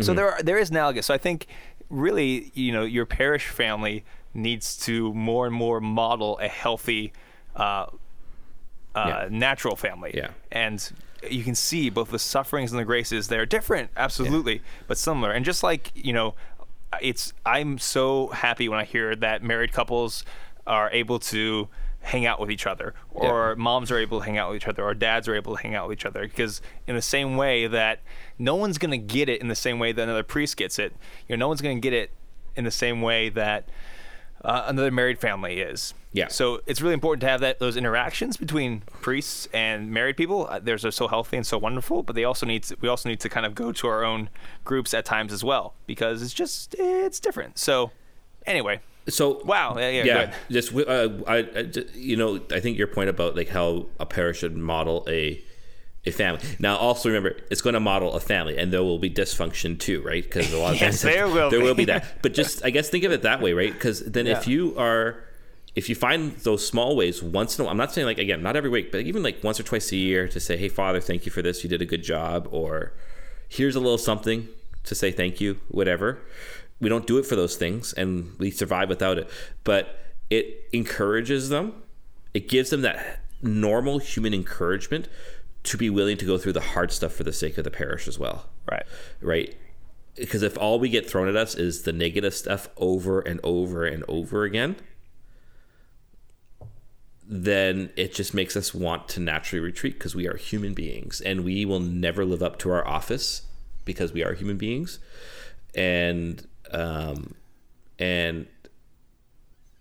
So 0.00 0.14
there 0.14 0.32
are, 0.32 0.42
there 0.42 0.58
is 0.58 0.70
analogous. 0.70 1.06
So 1.06 1.14
I 1.14 1.18
think 1.18 1.46
really, 1.90 2.50
you 2.54 2.72
know, 2.72 2.82
your 2.84 3.04
parish 3.06 3.46
family 3.48 4.04
needs 4.34 4.76
to 4.86 5.12
more 5.12 5.46
and 5.46 5.54
more 5.54 5.80
model 5.80 6.38
a 6.38 6.48
healthy 6.48 7.12
uh, 7.54 7.60
uh, 7.60 7.86
Yeah. 8.94 9.28
natural 9.30 9.76
family. 9.76 10.12
Yeah. 10.14 10.28
And 10.50 10.90
you 11.30 11.44
can 11.44 11.54
see 11.54 11.90
both 11.90 12.10
the 12.10 12.18
sufferings 12.18 12.72
and 12.72 12.80
the 12.80 12.84
graces. 12.84 13.28
They're 13.28 13.46
different, 13.46 13.90
absolutely, 13.96 14.62
but 14.88 14.96
similar. 14.98 15.30
And 15.30 15.44
just 15.44 15.62
like, 15.62 15.92
you 15.94 16.12
know, 16.12 16.34
it's 17.00 17.32
I'm 17.46 17.78
so 17.78 18.28
happy 18.28 18.68
when 18.68 18.78
I 18.78 18.84
hear 18.84 19.14
that 19.16 19.42
married 19.42 19.72
couples 19.72 20.24
are 20.66 20.90
able 20.90 21.18
to 21.18 21.68
hang 22.04 22.26
out 22.26 22.40
with 22.40 22.50
each 22.50 22.66
other 22.66 22.94
or 23.12 23.54
moms 23.54 23.88
are 23.90 23.98
able 23.98 24.18
to 24.18 24.24
hang 24.24 24.36
out 24.36 24.48
with 24.50 24.56
each 24.56 24.66
other 24.66 24.82
or 24.82 24.92
dads 24.92 25.28
are 25.28 25.36
able 25.36 25.54
to 25.56 25.62
hang 25.62 25.74
out 25.76 25.86
with 25.88 25.96
each 25.96 26.04
other 26.04 26.22
because 26.22 26.60
in 26.88 26.96
the 26.96 27.02
same 27.02 27.36
way 27.36 27.68
that 27.68 28.00
no 28.40 28.56
one's 28.56 28.76
going 28.76 28.90
to 28.90 28.98
get 28.98 29.28
it 29.28 29.40
in 29.40 29.46
the 29.46 29.54
same 29.54 29.78
way 29.78 29.92
that 29.92 30.02
another 30.02 30.24
priest 30.24 30.56
gets 30.56 30.80
it 30.80 30.92
you 31.28 31.36
know 31.36 31.44
no 31.44 31.48
one's 31.48 31.60
going 31.62 31.76
to 31.76 31.80
get 31.80 31.92
it 31.92 32.10
in 32.56 32.64
the 32.64 32.72
same 32.72 33.02
way 33.02 33.28
that 33.28 33.68
uh, 34.44 34.64
another 34.66 34.90
married 34.90 35.20
family 35.20 35.60
is 35.60 35.94
Yeah. 36.12 36.26
so 36.26 36.60
it's 36.66 36.80
really 36.82 36.94
important 36.94 37.20
to 37.20 37.28
have 37.28 37.40
that 37.40 37.60
those 37.60 37.76
interactions 37.76 38.36
between 38.36 38.80
priests 39.00 39.46
and 39.52 39.92
married 39.92 40.16
people. 40.16 40.48
Uh, 40.50 40.58
They're 40.58 40.78
so 40.78 41.06
healthy 41.06 41.36
and 41.36 41.46
so 41.46 41.56
wonderful, 41.56 42.02
but 42.02 42.16
they 42.16 42.24
also 42.24 42.44
need 42.44 42.64
to, 42.64 42.76
we 42.80 42.88
also 42.88 43.08
need 43.08 43.20
to 43.20 43.28
kind 43.28 43.46
of 43.46 43.54
go 43.54 43.70
to 43.70 43.86
our 43.86 44.02
own 44.02 44.28
groups 44.64 44.92
at 44.94 45.04
times 45.04 45.32
as 45.32 45.44
well 45.44 45.74
because 45.86 46.20
it's 46.24 46.34
just 46.34 46.74
it's 46.76 47.20
different. 47.20 47.56
So 47.56 47.92
anyway, 48.44 48.80
So 49.08 49.42
wow, 49.44 49.76
yeah, 49.78 49.88
yeah, 49.90 50.04
yeah, 50.04 50.34
just 50.50 50.74
uh, 50.74 51.08
I, 51.26 51.36
I, 51.38 51.66
you 51.94 52.16
know, 52.16 52.40
I 52.52 52.60
think 52.60 52.78
your 52.78 52.86
point 52.86 53.10
about 53.10 53.34
like 53.36 53.48
how 53.48 53.86
a 53.98 54.06
parish 54.06 54.38
should 54.38 54.56
model 54.56 55.04
a 55.08 55.42
a 56.04 56.10
family. 56.10 56.40
Now, 56.58 56.76
also 56.76 57.08
remember, 57.08 57.36
it's 57.50 57.60
going 57.60 57.74
to 57.74 57.80
model 57.80 58.12
a 58.14 58.20
family, 58.20 58.56
and 58.58 58.72
there 58.72 58.82
will 58.82 58.98
be 58.98 59.10
dysfunction 59.10 59.78
too, 59.78 60.02
right? 60.02 60.22
Because 60.22 60.52
a 60.52 60.58
lot 60.58 60.74
of 60.74 60.80
Yes, 60.80 61.02
times 61.02 61.14
there 61.14 61.28
will 61.28 61.50
there 61.50 61.60
be. 61.60 61.64
will 61.64 61.74
be 61.74 61.84
that. 61.86 62.22
But 62.22 62.34
just 62.34 62.64
I 62.64 62.70
guess 62.70 62.88
think 62.90 63.04
of 63.04 63.12
it 63.12 63.22
that 63.22 63.40
way, 63.40 63.52
right? 63.52 63.72
Because 63.72 64.00
then 64.04 64.26
if 64.26 64.46
you 64.46 64.76
are 64.78 65.22
if 65.74 65.88
you 65.88 65.94
find 65.94 66.36
those 66.38 66.66
small 66.66 66.94
ways 66.96 67.22
once 67.22 67.58
in 67.58 67.62
a 67.62 67.64
while, 67.64 67.72
I'm 67.72 67.78
not 67.78 67.92
saying 67.92 68.06
like 68.06 68.18
again, 68.18 68.42
not 68.42 68.56
every 68.56 68.70
week, 68.70 68.92
but 68.92 69.00
even 69.02 69.22
like 69.22 69.42
once 69.42 69.58
or 69.58 69.62
twice 69.62 69.90
a 69.92 69.96
year 69.96 70.28
to 70.28 70.38
say, 70.40 70.56
"Hey, 70.56 70.68
Father, 70.68 71.00
thank 71.00 71.24
you 71.26 71.32
for 71.32 71.42
this. 71.42 71.62
You 71.64 71.70
did 71.70 71.82
a 71.82 71.86
good 71.86 72.02
job," 72.02 72.48
or 72.50 72.92
"Here's 73.48 73.74
a 73.74 73.80
little 73.80 73.98
something 73.98 74.48
to 74.84 74.94
say 74.94 75.10
thank 75.12 75.40
you," 75.40 75.58
whatever. 75.68 76.18
We 76.82 76.88
don't 76.88 77.06
do 77.06 77.16
it 77.16 77.24
for 77.24 77.36
those 77.36 77.54
things, 77.56 77.92
and 77.92 78.36
we 78.38 78.50
survive 78.50 78.88
without 78.88 79.16
it. 79.16 79.30
But 79.62 80.00
it 80.30 80.68
encourages 80.72 81.48
them. 81.48 81.82
It 82.34 82.48
gives 82.48 82.70
them 82.70 82.82
that 82.82 83.20
normal 83.40 83.98
human 83.98 84.34
encouragement 84.34 85.08
to 85.62 85.76
be 85.76 85.88
willing 85.88 86.16
to 86.16 86.24
go 86.24 86.38
through 86.38 86.54
the 86.54 86.60
hard 86.60 86.90
stuff 86.90 87.12
for 87.12 87.22
the 87.22 87.32
sake 87.32 87.56
of 87.56 87.62
the 87.62 87.70
parish 87.70 88.08
as 88.08 88.18
well 88.18 88.48
Right. 88.68 88.84
right? 89.20 89.54
Because 90.16 90.42
if 90.42 90.58
all 90.58 90.80
we 90.80 90.88
get 90.88 91.08
thrown 91.08 91.28
at 91.28 91.36
us 91.36 91.54
is 91.54 91.82
the 91.82 91.92
negative 91.92 92.34
stuff 92.34 92.68
over 92.76 93.20
and 93.20 93.38
over 93.44 93.84
and 93.84 94.04
over 94.08 94.42
again, 94.44 94.76
then 97.24 97.90
it 97.96 98.12
just 98.12 98.34
makes 98.34 98.56
us 98.56 98.74
want 98.74 99.08
to 99.08 99.20
naturally 99.20 99.60
retreat 99.60 99.94
because 99.94 100.14
we 100.14 100.26
are 100.26 100.36
human 100.36 100.74
beings 100.74 101.20
and 101.20 101.44
we 101.44 101.64
will 101.64 101.80
never 101.80 102.24
live 102.24 102.42
up 102.42 102.58
to 102.58 102.70
our 102.70 102.86
office 102.86 103.42
because 103.84 104.12
we 104.12 104.24
are 104.24 104.34
human 104.34 104.56
beings. 104.56 104.98
And, 105.74 106.46
um, 106.74 107.34
and 107.98 108.46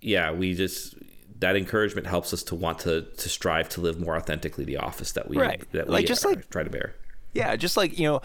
yeah, 0.01 0.32
we 0.32 0.54
just, 0.54 0.95
that 1.39 1.56
encouragement 1.56 2.08
helps 2.08 2.34
us 2.34 2.43
to 2.43 2.56
want 2.56 2.80
to, 2.80 3.01
to 3.17 3.30
strive 3.30 3.69
to 3.69 3.82
live 3.82 3.99
more 3.99 4.15
authentically 4.15 4.65
the 4.65 4.77
office 4.77 5.12
that 5.13 5.30
we, 5.30 5.38
Right. 5.38 5.63
that 5.71 5.88
we 5.88 5.93
Like, 5.93 6.06
just 6.06 6.25
are- 6.25 6.30
like- 6.30 6.49
try 6.49 6.63
to 6.63 6.69
bear. 6.69 6.95
Yeah, 7.34 7.56
just 7.56 7.77
like 7.77 7.97
you 7.97 8.10
know, 8.10 8.21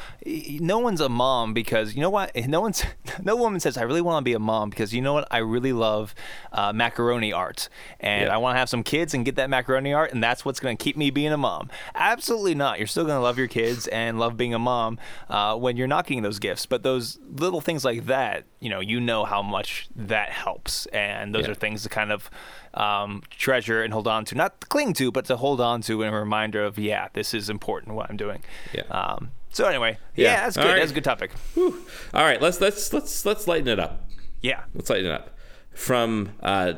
no 0.59 0.81
one's 0.81 1.01
a 1.01 1.09
mom 1.09 1.55
because 1.55 1.95
you 1.95 2.01
know 2.01 2.11
what? 2.11 2.33
No 2.49 2.61
one's 2.61 2.83
no 3.23 3.37
woman 3.37 3.61
says 3.61 3.79
I 3.79 3.83
really 3.83 4.01
want 4.01 4.25
to 4.25 4.29
be 4.29 4.33
a 4.33 4.41
mom 4.41 4.69
because 4.69 4.93
you 4.93 5.01
know 5.01 5.13
what? 5.13 5.29
I 5.31 5.39
really 5.39 5.73
love 5.73 6.13
uh, 6.51 6.73
macaroni 6.73 7.33
art 7.33 7.69
and 8.01 8.25
Yeah. 8.25 8.35
I 8.35 8.39
want 8.39 8.57
to 8.57 8.59
have 8.59 8.69
some 8.69 8.83
kids 8.83 9.15
and 9.15 9.25
get 9.25 9.37
that 9.37 9.49
macaroni 9.49 9.93
art 9.95 10.11
and 10.13 10.21
that's 10.21 10.45
what's 10.45 10.59
going 10.59 10.77
to 10.77 10.83
keep 10.83 10.97
me 10.97 11.11
being 11.13 11.31
a 11.33 11.37
mom. 11.37 11.71
Absolutely 11.95 12.57
not. 12.57 12.79
You're 12.79 12.89
still 12.89 13.05
going 13.05 13.15
to 13.17 13.23
love 13.23 13.39
your 13.39 13.47
kids 13.47 13.87
and 13.87 14.19
love 14.19 14.37
being 14.37 14.55
a 14.55 14.59
mom 14.59 14.99
uh, 15.31 15.55
when 15.57 15.77
you're 15.77 15.87
not 15.87 16.09
getting 16.09 16.25
those 16.25 16.41
gifts. 16.41 16.67
But 16.67 16.83
those 16.83 17.17
little 17.31 17.61
things 17.61 17.85
like 17.85 18.07
that, 18.07 18.43
you 18.67 18.71
know, 18.71 18.81
you 18.81 18.99
know 19.01 19.25
how 19.25 19.43
much 19.43 19.87
that 19.95 20.31
helps, 20.31 20.87
and 20.87 21.33
those 21.33 21.45
Yeah. 21.45 21.53
are 21.53 21.55
things 21.55 21.85
to 21.85 21.89
kind 21.89 22.11
of 22.11 22.29
um, 22.75 23.23
treasure 23.31 23.81
and 23.85 23.93
hold 23.93 24.09
on 24.09 24.25
to, 24.25 24.35
not 24.35 24.61
to 24.61 24.67
cling 24.67 24.93
to, 24.95 25.13
but 25.13 25.25
to 25.27 25.37
hold 25.37 25.61
on 25.61 25.83
to, 25.83 26.03
and 26.03 26.13
a 26.13 26.19
reminder 26.19 26.65
of 26.65 26.77
yeah, 26.77 27.07
this 27.13 27.33
is 27.33 27.49
important 27.49 27.95
what 27.95 28.11
I'm 28.11 28.17
doing. 28.17 28.43
Yeah. 28.75 28.83
Um, 28.91 29.31
so 29.53 29.67
anyway, 29.67 29.99
yeah, 30.17 30.33
Yeah. 30.33 30.41
that's 30.43 30.57
good. 30.57 30.65
right. 30.67 30.79
That's 30.81 30.91
a 30.91 30.95
good 30.95 31.05
topic. 31.05 31.31
Whew. 31.55 31.87
All 32.13 32.25
right, 32.25 32.43
let's 32.43 32.61
let's 32.61 32.93
let's 32.93 33.25
let's 33.25 33.47
lighten 33.47 33.69
it 33.69 33.79
up. 33.79 34.11
Yeah. 34.43 34.65
Let's 34.75 34.91
lighten 34.91 35.07
it 35.07 35.13
up. 35.13 35.37
From 35.71 36.31
uh, 36.43 36.73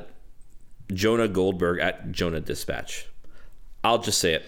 Jonah 0.92 1.29
Goldberg 1.29 1.79
at 1.81 2.12
Jonah 2.12 2.40
Dispatch. 2.40 3.07
I'll 3.83 3.98
just 3.98 4.18
say 4.18 4.35
it. 4.35 4.44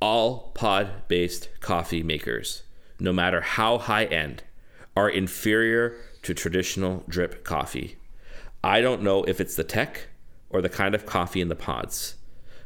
All 0.00 0.50
pod 0.54 1.06
based 1.06 1.48
coffee 1.60 2.02
makers, 2.02 2.64
no 2.98 3.12
matter 3.12 3.42
how 3.42 3.78
high 3.78 4.06
end, 4.06 4.42
are 4.96 5.08
inferior 5.08 5.94
to 6.22 6.34
traditional 6.34 7.04
drip 7.08 7.44
coffee. 7.44 7.96
I 8.62 8.80
don't 8.80 9.02
know 9.02 9.24
if 9.24 9.40
it's 9.40 9.56
the 9.56 9.64
tech 9.64 10.08
or 10.50 10.60
the 10.60 10.68
kind 10.68 10.94
of 10.94 11.06
coffee 11.06 11.40
in 11.40 11.48
the 11.48 11.54
pods, 11.54 12.16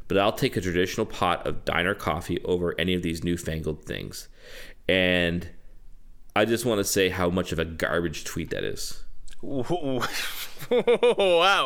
but 0.08 0.18
I'll 0.18 0.32
take 0.32 0.56
a 0.56 0.60
traditional 0.60 1.06
pot 1.06 1.46
of 1.46 1.64
diner 1.64 1.94
coffee 1.94 2.42
over 2.44 2.74
any 2.78 2.94
of 2.94 3.02
these 3.02 3.22
newfangled 3.24 3.84
things. 3.84 4.28
And 4.88 5.48
I 6.34 6.44
just 6.44 6.64
want 6.64 6.78
to 6.78 6.84
say 6.84 7.10
how 7.10 7.30
much 7.30 7.52
of 7.52 7.58
a 7.58 7.64
garbage 7.64 8.24
tweet 8.24 8.50
that 8.50 8.64
is. 8.64 9.04
wow. 9.42 10.00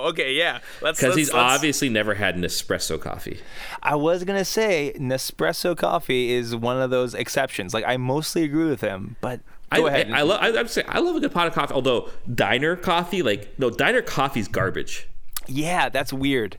Okay. 0.07 0.33
Yeah. 0.33 0.61
Because 0.81 1.14
he's 1.14 1.33
let's- 1.33 1.55
obviously 1.57 1.88
never 1.88 2.14
had 2.14 2.37
Nespresso 2.37 3.01
coffee. 3.01 3.38
I 3.83 3.94
was 3.94 4.25
gonna 4.25 4.44
say 4.46 4.94
Nespresso 4.99 5.77
coffee 5.77 6.33
is 6.33 6.57
one 6.57 6.81
of 6.81 6.90
those 6.90 7.14
exceptions. 7.14 7.75
Like 7.75 7.85
I 7.87 7.96
mostly 7.99 8.44
agree 8.44 8.68
with 8.68 8.81
him, 8.81 9.16
but 9.20 9.40
go 9.74 9.87
I, 9.87 9.88
ahead. 9.90 10.11
I, 10.12 10.18
I 10.18 10.22
love. 10.22 10.40
I, 10.42 10.59
I'm 10.59 10.68
saying 10.68 10.87
I 10.90 10.98
love 11.00 11.16
a 11.16 11.20
good 11.20 11.33
pot 11.33 11.46
of 11.46 11.52
coffee. 11.55 11.74
Although 11.74 12.11
diner 12.33 12.76
coffee, 12.76 13.22
like 13.22 13.59
no, 13.59 13.70
diner 13.70 14.02
coffee's 14.02 14.48
garbage. 14.48 15.09
yeah, 15.46 15.88
that's 15.88 16.12
weird. 16.12 16.57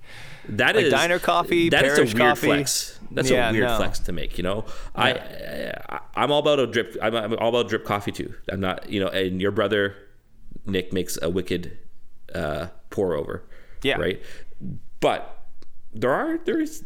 That 0.49 0.75
Like 0.77 0.85
is 0.85 0.91
diner 0.93 1.19
coffee, 1.19 1.69
That 1.69 1.83
is 1.83 1.97
a 1.99 2.03
weird 2.03 2.17
coffee. 2.17 2.47
flex. 2.47 2.99
That's 3.11 3.29
Yeah, 3.29 3.49
a 3.49 3.51
weird 3.51 3.65
no. 3.65 3.75
flex 3.77 3.99
to 3.99 4.13
make. 4.13 4.37
You 4.37 4.43
know, 4.45 4.65
I, 4.95 5.11
I 5.89 5.99
I'm 6.15 6.31
all 6.31 6.39
about 6.39 6.59
a 6.59 6.67
drip. 6.67 6.95
I'm, 7.01 7.13
I'm 7.15 7.33
all 7.37 7.49
about 7.49 7.67
drip 7.67 7.83
coffee 7.83 8.13
too. 8.13 8.33
I'm 8.49 8.61
not. 8.61 8.89
You 8.89 9.01
know, 9.01 9.07
and 9.09 9.41
your 9.41 9.51
brother 9.51 9.95
Nick 10.65 10.93
makes 10.93 11.17
a 11.21 11.29
wicked 11.29 11.77
uh, 12.33 12.67
pour 12.89 13.13
over. 13.13 13.43
Yeah. 13.83 13.97
Right. 13.97 14.21
But 15.01 15.37
there 15.93 16.11
are 16.13 16.37
there 16.37 16.59
is 16.61 16.83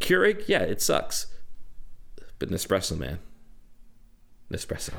Keurig. 0.00 0.44
Yeah, 0.48 0.60
it 0.60 0.80
sucks. 0.80 1.26
But 2.38 2.48
Nespresso, 2.50 2.96
man. 2.98 3.18
Nespresso. 4.50 4.94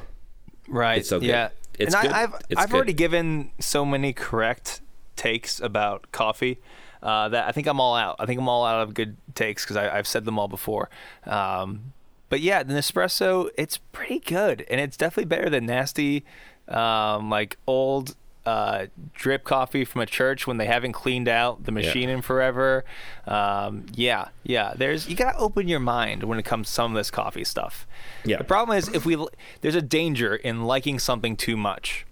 Right. 0.67 0.99
It's 0.99 1.10
so 1.10 1.19
good. 1.19 1.27
Yeah. 1.30 1.49
It's 1.80 1.93
and 1.93 2.03
good. 2.03 2.12
I, 2.12 2.23
I've 2.23 2.34
It's 2.49 2.60
I've 2.62 2.69
good. 2.69 2.75
already 2.75 2.93
given 2.93 3.51
so 3.60 3.86
many 3.86 4.13
correct 4.13 4.82
takes 5.15 5.60
about 5.60 6.12
coffee 6.12 6.60
uh, 7.03 7.30
that 7.30 7.47
I 7.47 7.51
think 7.51 7.67
I'm 7.67 7.80
all 7.80 7.95
out. 7.95 8.15
I 8.19 8.25
think 8.25 8.39
I'm 8.39 8.49
all 8.49 8.65
out 8.65 8.82
of 8.82 8.93
good 8.93 9.17
takes 9.36 9.63
because 9.63 9.77
I've 9.77 10.08
said 10.08 10.25
them 10.25 10.39
all 10.39 10.47
before. 10.47 10.89
Um, 11.25 11.93
but 12.30 12.41
yeah, 12.41 12.63
the 12.63 12.73
Nespresso, 12.73 13.49
it's 13.58 13.77
pretty 13.77 14.19
good, 14.19 14.65
and 14.69 14.82
it's 14.82 14.97
definitely 14.97 15.25
better 15.25 15.49
than 15.49 15.65
nasty, 15.65 16.25
um, 16.67 17.30
like 17.30 17.58
old. 17.67 18.15
Uh, 18.48 18.88
drip 19.14 19.44
coffee 19.44 19.84
from 19.84 20.00
a 20.02 20.06
church 20.06 20.48
when 20.48 20.56
they 20.58 20.68
haven't 20.68 20.94
cleaned 20.94 21.28
out 21.28 21.66
the 21.66 21.72
machine 21.72 22.08
in 22.08 22.22
forever. 22.22 22.86
Um, 23.26 23.86
yeah, 23.94 24.30
yeah. 24.44 24.74
There's 24.74 25.10
you 25.10 25.18
gotta 25.18 25.38
open 25.38 25.68
your 25.68 25.82
mind 25.82 26.24
when 26.24 26.40
it 26.40 26.46
comes 26.46 26.68
to 26.68 26.74
some 26.74 26.92
of 26.94 26.98
this 26.98 27.12
coffee 27.12 27.44
stuff. 27.44 27.86
Yeah. 28.24 28.38
The 28.38 28.46
problem 28.46 28.78
is 28.78 28.88
if 28.88 29.06
we 29.06 29.18
there's 29.60 29.76
a 29.76 29.82
danger 29.82 30.34
in 30.34 30.64
liking 30.64 30.98
something 30.98 31.36
too 31.36 31.58
much, 31.58 32.06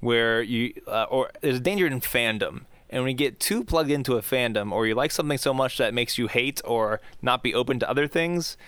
where 0.00 0.40
you 0.40 0.72
uh, 0.86 1.06
or 1.10 1.30
there's 1.42 1.58
a 1.58 1.66
danger 1.70 1.86
in 1.86 2.00
fandom, 2.00 2.64
And 2.92 3.02
when 3.02 3.10
you 3.10 3.16
get 3.16 3.40
too 3.40 3.64
plugged 3.64 3.90
into 3.90 4.16
a 4.16 4.22
fandom, 4.22 4.70
or 4.70 4.86
you 4.86 4.94
like 4.94 5.10
something 5.10 5.38
so 5.38 5.54
much 5.54 5.78
that 5.78 5.94
makes 5.94 6.18
you 6.18 6.28
hate 6.28 6.60
or 6.64 7.00
not 7.22 7.42
be 7.42 7.54
open 7.54 7.78
to 7.80 7.88
other 7.88 8.06
things, 8.06 8.58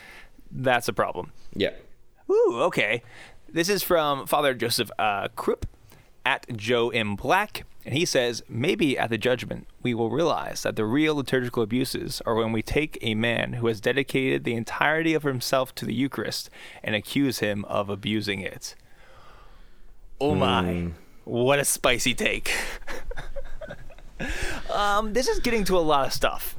that's 0.51 0.89
a 0.89 0.95
problem. 0.95 1.33
Yeah. 1.55 1.73
Ooh, 2.31 2.61
okay. 2.63 3.03
This 3.53 3.69
is 3.69 3.83
from 3.83 4.27
Father 4.27 4.55
Joseph 4.55 4.91
uh, 4.99 5.29
Krupp 5.37 5.67
at 6.25 6.47
Joe 6.57 6.91
M. 6.91 7.17
Black. 7.17 7.65
And 7.85 7.95
he 7.95 8.07
says, 8.07 8.43
maybe 8.49 8.99
at 8.99 9.11
the 9.11 9.19
judgment, 9.19 9.67
we 9.83 9.93
will 9.93 10.11
realize 10.11 10.63
that 10.63 10.77
the 10.77 10.87
real 10.87 11.17
liturgical 11.17 11.63
abuses 11.63 12.23
are 12.25 12.35
when 12.35 12.51
we 12.51 12.63
take 12.63 12.97
a 13.03 13.15
man 13.15 13.55
who 13.55 13.67
has 13.67 13.81
dedicated 13.81 14.45
the 14.45 14.55
entirety 14.55 15.13
of 15.13 15.23
himself 15.23 15.75
to 15.75 15.85
the 15.85 15.93
Eucharist 15.93 16.49
and 16.83 16.95
accuse 16.95 17.41
him 17.41 17.65
of 17.67 17.91
abusing 17.91 18.41
it. 18.41 18.75
Oh 20.19 20.35
my. 20.35 20.89
What 21.25 21.59
a 21.59 21.65
spicy 21.65 22.15
take. 22.15 22.53
um, 24.73 25.13
this 25.13 25.29
is 25.29 25.41
getting 25.41 25.65
to 25.65 25.77
a 25.77 25.81
lot 25.81 26.07
of 26.07 26.13
stuff. 26.13 26.57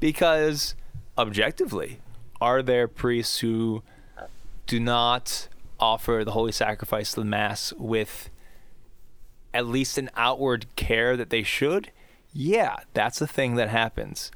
Because, 0.00 0.74
objectively, 1.18 2.00
are 2.40 2.62
there 2.62 2.88
priests 2.88 3.40
who 3.40 3.82
do 4.66 4.80
not 4.80 5.48
offer 5.78 6.22
the 6.24 6.32
holy 6.32 6.52
sacrifice 6.52 7.10
of 7.10 7.22
the 7.22 7.28
Mass 7.28 7.72
with 7.74 8.30
at 9.56 9.66
least 9.66 9.96
an 9.96 10.10
outward 10.16 10.66
care 10.76 11.16
that 11.16 11.30
they 11.30 11.42
should? 11.42 11.90
Yeah, 12.32 12.76
that's 12.92 13.20
a 13.20 13.26
thing 13.26 13.54
that 13.54 13.70
happens. 13.70 14.30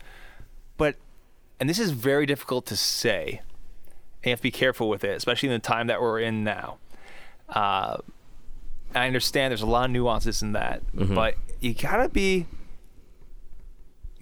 But, 0.78 0.96
and 1.60 1.68
this 1.68 1.78
is 1.78 1.90
very 1.90 2.24
difficult 2.24 2.64
to 2.66 2.76
say. 2.76 3.42
And 4.22 4.26
you 4.26 4.30
have 4.30 4.38
to 4.38 4.44
be 4.44 4.50
careful 4.50 4.88
with 4.88 5.04
it, 5.04 5.16
especially 5.16 5.50
in 5.50 5.52
the 5.52 5.58
time 5.58 5.86
that 5.88 6.00
we're 6.00 6.20
in 6.20 6.42
now. 6.42 6.78
Uh, 7.48 7.98
I 8.94 9.06
understand 9.06 9.50
there's 9.50 9.60
a 9.62 9.66
lot 9.66 9.84
of 9.84 9.90
nuances 9.90 10.42
in 10.42 10.52
that, 10.52 10.82
but 11.14 11.34
you 11.60 11.74
gotta 11.74 12.08
be 12.08 12.46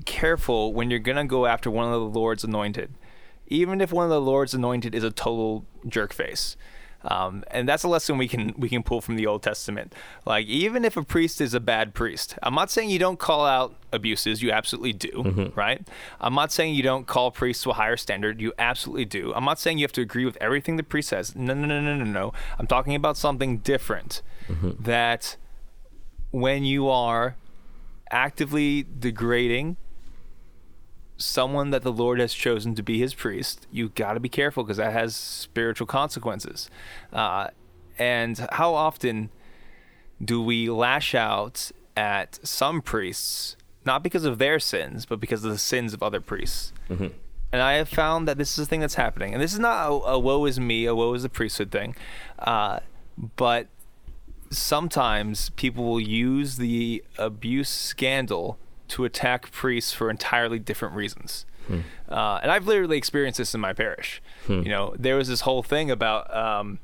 careful 0.04 0.72
when 0.72 0.90
you're 0.90 0.98
gonna 0.98 1.24
go 1.26 1.46
after 1.46 1.70
one 1.70 1.92
of 1.92 2.00
the 2.12 2.18
Lord's 2.18 2.44
anointed, 2.44 2.92
even 3.46 3.80
if 3.80 3.92
one 3.92 4.04
of 4.04 4.10
the 4.10 4.20
Lord's 4.20 4.54
anointed 4.54 4.94
is 4.94 5.04
a 5.04 5.10
total 5.10 5.64
jerk 5.86 6.12
face. 6.12 6.56
Um, 7.04 7.44
and 7.52 7.68
that's 7.68 7.84
a 7.84 7.88
lesson 7.88 8.18
we 8.18 8.26
can 8.26 8.54
we 8.58 8.68
can 8.68 8.82
pull 8.82 9.00
from 9.00 9.14
the 9.16 9.26
Old 9.26 9.42
Testament. 9.42 9.94
Like 10.26 10.46
even 10.46 10.84
if 10.84 10.96
a 10.96 11.04
priest 11.04 11.40
is 11.40 11.54
a 11.54 11.60
bad 11.60 11.94
priest, 11.94 12.36
I'm 12.42 12.54
not 12.54 12.70
saying 12.70 12.90
you 12.90 12.98
don't 12.98 13.18
call 13.18 13.46
out 13.46 13.76
abuses. 13.92 14.42
You 14.42 14.50
absolutely 14.50 14.92
do, 14.92 15.52
right? 15.54 15.86
I'm 16.20 16.34
not 16.34 16.50
saying 16.50 16.74
you 16.74 16.82
don't 16.82 17.06
call 17.06 17.30
priests 17.30 17.62
to 17.62 17.70
a 17.70 17.74
higher 17.74 17.96
standard. 17.96 18.40
You 18.40 18.52
absolutely 18.58 19.04
do. 19.04 19.32
I'm 19.34 19.44
not 19.44 19.60
saying 19.60 19.78
you 19.78 19.84
have 19.84 19.92
to 19.92 20.00
agree 20.00 20.24
with 20.24 20.36
everything 20.40 20.76
the 20.76 20.82
priest 20.82 21.10
says. 21.10 21.36
No, 21.36 21.54
no, 21.54 21.66
no, 21.66 21.80
no, 21.80 21.94
no, 21.96 22.04
no. 22.04 22.32
I'm 22.58 22.66
talking 22.66 22.94
about 22.96 23.16
something 23.16 23.58
different. 23.58 24.22
That 24.80 25.36
when 26.32 26.64
you 26.64 26.88
are 26.88 27.36
actively 28.10 28.86
degrading 28.98 29.76
someone 31.18 31.70
that 31.70 31.82
the 31.82 31.92
Lord 31.92 32.20
has 32.20 32.32
chosen 32.32 32.74
to 32.76 32.82
be 32.82 32.98
his 32.98 33.12
priest, 33.12 33.66
you 33.70 33.90
got 33.90 34.14
to 34.14 34.20
be 34.20 34.28
careful 34.28 34.62
because 34.62 34.78
that 34.78 34.92
has 34.92 35.14
spiritual 35.14 35.86
consequences. 35.86 36.70
Uh, 37.12 37.48
and 37.98 38.46
how 38.52 38.74
often 38.74 39.30
do 40.24 40.40
we 40.40 40.70
lash 40.70 41.14
out 41.14 41.70
at 41.96 42.38
some 42.46 42.80
priests, 42.80 43.56
not 43.84 44.02
because 44.02 44.24
of 44.24 44.38
their 44.38 44.60
sins, 44.60 45.04
but 45.04 45.18
because 45.20 45.44
of 45.44 45.50
the 45.50 45.58
sins 45.58 45.92
of 45.92 46.02
other 46.02 46.20
priests? 46.20 46.72
And 47.52 47.62
I 47.62 47.74
have 47.74 47.88
found 47.88 48.28
that 48.28 48.38
this 48.38 48.58
is 48.58 48.66
a 48.66 48.68
thing 48.68 48.80
that's 48.80 48.94
happening. 48.94 49.34
And 49.34 49.42
this 49.42 49.52
is 49.52 49.58
not 49.58 49.88
a, 49.88 49.90
a 49.90 50.18
woe 50.18 50.44
is 50.44 50.60
me, 50.60 50.86
a 50.86 50.94
woe 50.94 51.14
is 51.14 51.22
the 51.24 51.28
priesthood 51.28 51.72
thing. 51.72 51.96
Uh, 52.38 52.80
but 53.36 53.66
sometimes 54.50 55.50
people 55.50 55.84
will 55.84 56.00
use 56.00 56.56
the 56.56 57.02
abuse 57.18 57.68
scandal 57.68 58.58
to 58.88 59.04
attack 59.04 59.50
priests 59.50 59.92
for 59.92 60.10
entirely 60.10 60.58
different 60.58 60.94
reasons. 60.94 61.44
Uh, 62.08 62.40
and 62.42 62.50
I've 62.50 62.66
literally 62.66 62.96
experienced 62.96 63.38
this 63.38 63.54
in 63.54 63.60
my 63.60 63.72
parish. 63.74 64.22
You 64.62 64.70
know, 64.70 64.94
there 64.98 65.16
was 65.16 65.28
this 65.28 65.42
whole 65.42 65.62
thing 65.62 65.90
about 65.90 66.34
um, 66.34 66.78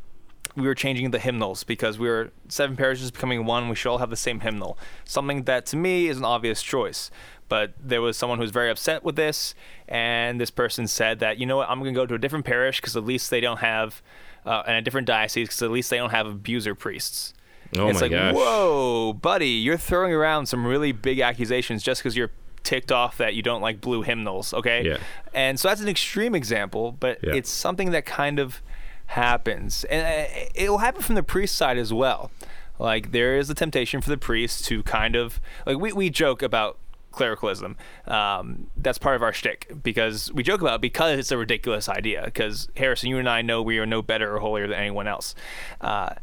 we 0.56 0.66
were 0.66 0.74
changing 0.74 1.10
the 1.10 1.18
hymnals 1.18 1.64
because 1.64 1.98
we 1.98 2.06
were 2.08 2.30
seven 2.48 2.76
parishes 2.76 3.10
becoming 3.10 3.46
one. 3.46 3.68
We 3.70 3.74
should 3.76 3.90
all 3.90 3.98
have 3.98 4.10
the 4.10 4.16
same 4.16 4.40
hymnal. 4.40 4.78
Something 5.04 5.44
that 5.44 5.64
to 5.66 5.76
me 5.76 6.06
is 6.08 6.18
an 6.18 6.24
obvious 6.24 6.62
choice. 6.62 7.10
But 7.48 7.72
there 7.78 8.00
was 8.00 8.16
someone 8.16 8.38
who 8.38 8.42
was 8.42 8.50
very 8.50 8.70
upset 8.70 9.04
with 9.04 9.16
this, 9.16 9.54
and 9.86 10.40
this 10.40 10.50
person 10.50 10.86
said 10.86 11.18
that, 11.20 11.38
you 11.38 11.44
know 11.46 11.58
what, 11.58 11.68
I'm 11.68 11.78
going 11.78 11.92
to 11.92 12.00
go 12.00 12.06
to 12.06 12.14
a 12.14 12.18
different 12.18 12.46
parish 12.46 12.80
because 12.80 12.96
at 12.96 13.04
least 13.04 13.30
they 13.30 13.40
don't 13.40 13.58
have, 13.58 14.02
uh, 14.46 14.62
and 14.66 14.76
a 14.76 14.82
different 14.82 15.06
diocese 15.06 15.48
because 15.48 15.62
at 15.62 15.70
least 15.70 15.90
they 15.90 15.98
don't 15.98 16.10
have 16.10 16.26
abuser 16.26 16.74
priests. 16.74 17.34
Oh 17.76 17.88
it's 17.88 17.96
my 18.00 18.06
like, 18.06 18.10
gosh. 18.12 18.34
whoa, 18.34 19.12
buddy, 19.14 19.48
you're 19.48 19.76
throwing 19.76 20.12
around 20.12 20.46
some 20.46 20.66
really 20.66 20.92
big 20.92 21.20
accusations 21.20 21.82
just 21.82 22.00
because 22.02 22.16
you're 22.16 22.30
ticked 22.62 22.90
off 22.92 23.18
that 23.18 23.34
you 23.34 23.42
don't 23.42 23.60
like 23.60 23.80
blue 23.80 24.02
hymnals, 24.02 24.54
okay? 24.54 24.84
Yeah. 24.84 24.98
And 25.34 25.58
so 25.60 25.68
that's 25.68 25.80
an 25.80 25.88
extreme 25.88 26.34
example, 26.34 26.92
but 26.92 27.18
Yeah. 27.22 27.34
it's 27.34 27.50
something 27.50 27.90
that 27.90 28.06
kind 28.06 28.38
of 28.38 28.62
happens. 29.06 29.84
And 29.84 30.02
uh, 30.06 30.48
it 30.54 30.70
will 30.70 30.78
happen 30.78 31.02
from 31.02 31.14
the 31.14 31.22
priest 31.22 31.56
side 31.56 31.76
as 31.78 31.92
well. 31.92 32.30
Like, 32.78 33.12
there 33.12 33.36
is 33.36 33.50
a 33.50 33.54
temptation 33.54 34.00
for 34.00 34.10
the 34.10 34.16
priest 34.16 34.64
to 34.66 34.82
kind 34.82 35.14
of, 35.14 35.40
like, 35.66 35.78
we, 35.78 35.92
we 35.92 36.10
joke 36.10 36.42
about 36.42 36.78
clericalism. 37.12 37.76
Um, 38.06 38.68
that's 38.76 38.98
part 38.98 39.14
of 39.14 39.22
our 39.22 39.32
shtick 39.32 39.70
because 39.82 40.32
we 40.32 40.42
joke 40.42 40.60
about 40.60 40.76
it 40.76 40.80
because 40.80 41.18
it's 41.18 41.30
a 41.30 41.38
ridiculous 41.38 41.88
idea. 41.88 42.22
Because, 42.24 42.68
Harrison, 42.76 43.10
you 43.10 43.18
and 43.18 43.28
I 43.28 43.42
know 43.42 43.62
we 43.62 43.78
are 43.78 43.86
no 43.86 44.02
better 44.02 44.34
or 44.34 44.40
holier 44.40 44.66
than 44.66 44.78
anyone 44.78 45.06
else. 45.06 45.34
Uh, 45.80 46.14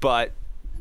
but 0.00 0.32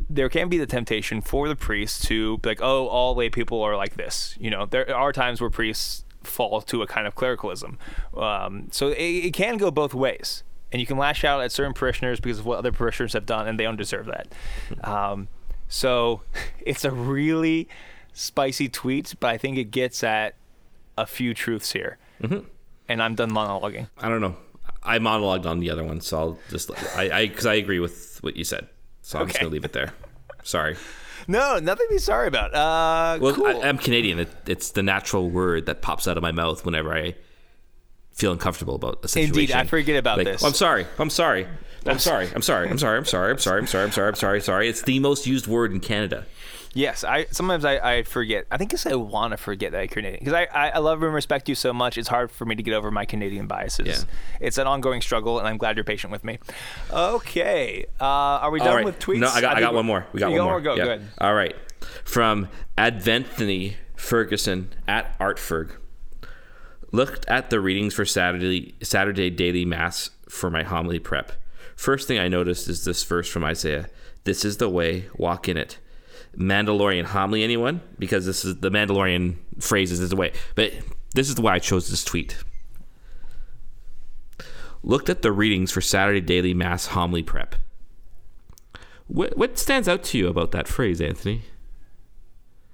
there 0.10 0.30
can 0.30 0.50
be 0.50 0.58
the 0.58 0.66
temptation 0.66 1.22
for 1.22 1.48
the 1.48 1.56
priest 1.56 2.04
to 2.08 2.38
be 2.40 2.50
like, 2.50 2.62
oh, 2.62 2.88
all 2.88 3.16
lay 3.16 3.30
people 3.30 3.62
are 3.62 3.76
like 3.76 3.96
this. 3.96 4.36
You 4.40 4.50
know, 4.50 4.66
there 4.66 4.96
are 4.96 5.12
times 5.12 5.42
where 5.42 5.50
priests 5.50 6.06
fall 6.24 6.62
to 6.62 6.82
a 6.82 6.88
kind 6.88 7.08
of 7.08 7.16
clericalism. 7.16 7.78
Um, 8.16 8.68
so 8.72 8.90
it, 8.90 9.02
it 9.02 9.34
can 9.34 9.58
go 9.58 9.72
both 9.72 9.94
ways. 9.94 10.44
And 10.72 10.82
you 10.82 10.86
can 10.86 10.98
lash 10.98 11.24
out 11.24 11.42
at 11.42 11.52
certain 11.52 11.74
parishioners 11.74 12.20
because 12.20 12.40
of 12.40 12.46
what 12.46 12.58
other 12.58 12.74
parishioners 12.74 13.14
have 13.14 13.26
done, 13.26 13.48
and 13.48 13.58
they 13.58 13.64
don't 13.64 13.78
deserve 13.78 14.08
that. 14.08 14.34
Um, 14.84 15.30
so 15.68 16.22
it's 16.60 16.84
a 16.84 16.92
really 16.92 17.68
spicy 18.14 18.68
tweet, 18.68 19.16
but 19.20 19.28
I 19.28 19.38
think 19.38 19.58
it 19.58 19.72
gets 19.72 20.04
at 20.04 20.36
a 20.98 21.06
few 21.06 21.34
truths 21.34 21.72
here. 21.72 21.98
Mm-hmm. 22.22 22.46
And 22.90 23.04
I'm 23.04 23.16
done 23.16 23.32
monologuing. 23.32 23.90
I 23.98 24.10
don't 24.10 24.22
know. 24.22 24.36
I 24.84 25.00
monologued 25.00 25.46
on 25.46 25.60
the 25.60 25.70
other 25.70 25.84
one, 25.84 26.00
so 26.02 26.18
I'll 26.18 26.40
just 26.50 26.72
I 26.96 27.10
I 27.12 27.28
because 27.28 27.46
I 27.46 27.56
agree 27.56 27.80
with 27.80 28.20
what 28.22 28.38
you 28.38 28.46
said, 28.46 28.68
so 29.08 29.20
I'm 29.20 29.28
just 29.28 29.40
gonna 29.40 29.50
leave 29.52 29.64
it 29.64 29.72
there. 29.72 29.94
Sorry. 30.44 30.76
No, 31.30 31.60
nothing 31.60 31.88
to 31.88 31.94
be 31.94 31.98
sorry 31.98 32.28
about. 32.28 32.54
Uh, 32.54 33.18
Well, 33.22 33.34
cool. 33.34 33.48
I, 33.48 33.54
I'm 33.62 33.78
Canadian. 33.78 34.20
It, 34.20 34.30
it's 34.48 34.72
the 34.72 34.84
natural 34.84 35.30
word 35.30 35.66
that 35.68 35.82
pops 35.82 36.10
out 36.10 36.18
of 36.18 36.24
my 36.24 36.34
mouth 36.34 36.66
whenever 36.66 36.94
I 36.94 37.16
feel 38.12 38.34
uncomfortable 38.34 38.76
about 38.76 39.00
a 39.04 39.08
situation. 39.08 39.40
Indeed, 39.40 39.52
I 39.54 39.64
forget 39.64 39.96
about 39.96 40.18
Like, 40.18 40.28
this. 40.28 40.44
I'm 40.44 40.52
sorry. 40.54 40.86
I'm 41.00 41.10
sorry. 41.10 41.48
I'm 41.86 42.00
sorry. 42.00 42.30
I'm 42.36 42.42
sorry. 42.42 42.68
I'm 42.70 42.78
sorry. 42.78 42.98
I'm 43.00 43.06
sorry. 43.06 43.32
I'm 43.32 43.38
sorry. 43.38 43.62
I'm 43.62 43.68
sorry. 43.68 43.86
I'm 43.86 43.92
sorry. 43.94 44.08
I'm 44.10 44.16
sorry. 44.16 44.42
Sorry. 44.42 44.68
It's 44.68 44.82
the 44.82 45.00
most 45.00 45.26
used 45.26 45.48
word 45.48 45.72
in 45.72 45.80
Canada. 45.80 46.26
Yes, 46.78 47.04
I 47.04 47.26
sometimes 47.32 47.66
I, 47.66 47.98
I 47.98 48.04
forget. 48.04 48.46
I 48.52 48.58
think 48.58 48.72
I 48.72 48.78
say 48.78 48.92
I 48.92 48.96
want 48.96 49.32
to 49.32 49.38
forget 49.38 49.72
that 49.72 49.80
I'm 49.80 49.88
Canadian 49.88 50.20
because 50.20 50.34
I, 50.34 50.44
I, 50.54 50.70
I 50.70 50.78
love 50.78 51.02
and 51.02 51.12
respect 51.12 51.50
you 51.50 51.56
so 51.56 51.74
much. 51.74 51.98
It's 51.98 52.08
hard 52.08 52.30
for 52.30 52.46
me 52.46 52.54
to 52.54 52.62
get 52.62 52.76
over 52.76 52.92
my 52.92 53.04
Canadian 53.04 53.48
biases. 53.48 53.88
Yeah. 53.88 53.98
It's 54.40 54.60
an 54.60 54.68
ongoing 54.68 55.02
struggle, 55.02 55.40
and 55.40 55.48
I'm 55.48 55.58
glad 55.58 55.76
you're 55.76 55.84
patient 55.84 56.12
with 56.12 56.24
me. 56.24 56.38
Okay, 56.92 57.88
uh, 58.00 58.04
are 58.04 58.52
we 58.52 58.60
done 58.60 58.76
right. 58.76 58.86
with 58.86 59.00
tweets? 59.00 59.18
No, 59.18 59.28
I 59.28 59.42
got, 59.42 59.54
I 59.54 59.56
think 59.56 59.66
got 59.66 59.74
one 59.74 59.88
more. 59.88 60.06
We 60.14 60.20
got 60.20 60.32
one 60.32 60.40
more. 60.40 60.62
Go 60.62 60.76
Yeah. 60.76 60.84
good. 60.84 61.08
All 61.18 61.34
right. 61.34 61.56
From 62.04 62.48
Adventhony 62.78 63.74
Ferguson 63.96 64.70
at 64.88 65.18
Artferg. 65.18 65.72
Looked 66.92 67.26
at 67.28 67.50
the 67.50 67.60
readings 67.60 67.96
for 67.96 68.06
Saturday 68.06 68.76
Saturday 68.84 69.32
daily 69.32 69.66
mass 69.66 70.12
for 70.30 70.52
my 70.52 70.62
homily 70.62 71.00
prep. 71.00 71.32
First 71.76 72.08
thing 72.08 72.20
I 72.20 72.28
noticed 72.28 72.68
is 72.70 72.86
this 72.86 73.04
verse 73.04 73.28
from 73.28 73.44
Isaiah. 73.44 73.90
This 74.26 74.46
is 74.46 74.58
the 74.58 74.70
way, 74.70 75.06
walk 75.16 75.50
in 75.50 75.58
it. 75.58 75.80
Mandalorian 76.38 77.06
homily, 77.06 77.44
anyone? 77.44 77.82
Because 77.98 78.26
this 78.26 78.46
is 78.46 78.58
the 78.58 78.70
Mandalorian 78.70 79.38
phrases 79.60 80.00
is 80.00 80.10
the 80.10 80.16
way. 80.16 80.34
But 80.56 80.74
this 81.14 81.30
is 81.30 81.40
why 81.40 81.56
I 81.56 81.60
chose 81.60 81.90
this 81.90 82.04
tweet. 82.04 82.38
Looked 84.84 85.10
at 85.10 85.24
the 85.24 85.32
readings 85.32 85.72
for 85.72 85.82
Saturday 85.82 86.22
daily 86.22 86.54
mass 86.54 86.88
homily 86.88 87.24
prep. 87.24 87.56
What 89.08 89.38
what 89.38 89.58
stands 89.58 89.88
out 89.88 90.04
to 90.06 90.18
you 90.18 90.28
about 90.28 90.52
that 90.52 90.68
phrase, 90.68 91.02
Anthony? 91.02 91.44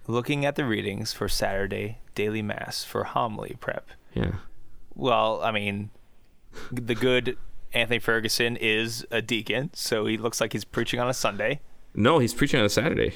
Looking 0.07 0.45
at 0.45 0.55
the 0.55 0.65
readings 0.65 1.13
for 1.13 1.29
Saturday 1.29 1.99
daily 2.15 2.41
mass 2.41 2.83
for 2.83 3.05
homily 3.05 3.55
prep. 3.59 3.89
Yeah. 4.13 4.35
Well, 4.93 5.41
I 5.41 5.51
mean, 5.51 5.89
the 6.71 6.95
good 6.95 7.37
Anthony 7.71 7.99
Ferguson 7.99 8.57
is 8.57 9.05
a 9.09 9.21
deacon, 9.21 9.71
so 9.73 10.05
he 10.05 10.17
looks 10.17 10.41
like 10.41 10.53
he's 10.53 10.65
preaching 10.65 10.99
on 10.99 11.09
a 11.09 11.13
Sunday. 11.13 11.61
No, 11.95 12.19
he's 12.19 12.33
preaching 12.33 12.59
on 12.59 12.65
a 12.65 12.69
Saturday. 12.69 13.13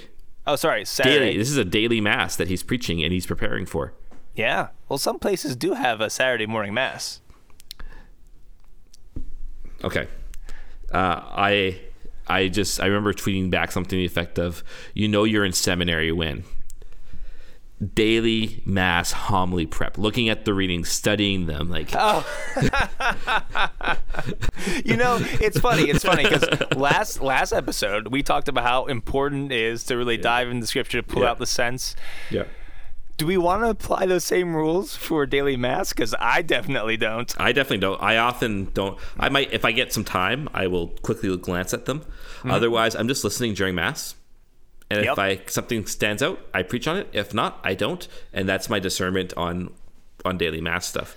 Oh, 0.48 0.56
sorry, 0.56 0.86
Saturday. 0.86 1.20
Daily. 1.20 1.38
This 1.38 1.52
is 1.52 1.58
a 1.58 1.66
daily 1.66 2.00
mass 2.00 2.38
that 2.38 2.48
he's 2.48 2.64
preaching 2.64 3.04
and 3.04 3.12
he's 3.12 3.26
preparing 3.26 3.66
for. 3.66 3.94
Yeah. 4.34 4.70
Well, 4.88 4.98
some 4.98 5.20
places 5.20 5.56
do 5.58 5.74
have 5.74 6.00
a 6.00 6.10
Saturday 6.10 6.46
morning 6.46 6.74
mass. 6.74 7.20
Okay. 9.84 10.08
Uh, 10.92 11.22
I 11.22 11.82
I 12.28 12.48
just 12.48 12.80
I 12.80 12.86
remember 12.86 13.14
tweeting 13.14 13.50
back 13.50 13.72
something 13.72 13.90
to 13.90 13.96
the 13.98 14.06
effect 14.06 14.40
of, 14.40 14.64
"You 14.94 15.10
know, 15.10 15.26
you're 15.26 15.44
in 15.44 15.52
seminary 15.52 16.12
when." 16.12 16.46
Daily 17.94 18.64
mass 18.66 19.12
homily 19.12 19.66
prep, 19.68 19.98
looking 19.98 20.30
at 20.30 20.46
the 20.46 20.54
readings, 20.54 20.90
studying 20.90 21.46
them, 21.46 21.70
like 21.70 21.90
Oh. 21.94 22.26
you 24.86 24.98
know, 24.98 25.18
it's 25.42 25.60
funny. 25.60 25.84
It's 25.90 26.04
funny 26.04 26.24
because 26.24 26.48
last 26.76 27.22
last 27.22 27.54
episode 27.54 28.08
we 28.10 28.24
talked 28.24 28.48
about 28.48 28.64
how 28.64 28.86
important 28.86 29.52
it 29.52 29.60
is 29.60 29.84
to 29.86 29.98
really 29.98 30.18
dive 30.18 30.50
into 30.50 30.66
scripture 30.68 31.02
to 31.02 31.08
pull 31.08 31.22
Yeah. 31.24 31.30
out 31.32 31.40
the 31.40 31.46
sense. 31.46 31.96
yeah. 32.32 32.44
Do 33.18 33.26
we 33.26 33.36
want 33.38 33.64
to 33.64 33.70
apply 33.70 34.06
those 34.06 34.24
same 34.24 34.56
rules 34.56 34.96
for 34.96 35.26
daily 35.26 35.58
mass? 35.58 35.90
Because 35.92 36.14
I 36.20 36.44
definitely 36.44 36.98
don't. 36.98 37.34
I 37.42 37.52
definitely 37.52 37.80
don't. 37.80 38.00
I 38.00 38.18
often 38.18 38.70
don't. 38.76 39.00
I 39.18 39.30
might, 39.30 39.52
if 39.52 39.66
I 39.66 39.72
get 39.72 39.92
some 39.92 40.04
time, 40.04 40.48
I 40.54 40.68
will 40.68 40.90
quickly 41.02 41.36
glance 41.38 41.74
at 41.74 41.86
them. 41.86 42.02
Mm-hmm. 42.02 42.52
Otherwise, 42.52 42.96
I'm 42.96 43.08
just 43.08 43.24
listening 43.24 43.56
during 43.56 43.74
mass. 43.74 44.14
And 44.90 45.04
Yep. 45.04 45.14
if 45.14 45.20
I 45.20 45.42
something 45.48 45.86
stands 45.86 46.24
out, 46.24 46.40
I 46.54 46.64
preach 46.64 46.88
on 46.88 46.98
it. 46.98 47.10
If 47.14 47.34
not, 47.34 47.60
I 47.64 47.74
don't. 47.74 48.08
And 48.34 48.48
that's 48.48 48.70
my 48.70 48.80
discernment 48.80 49.34
on 49.36 49.72
on 50.26 50.38
daily 50.38 50.62
mass 50.62 50.86
stuff. 50.88 51.16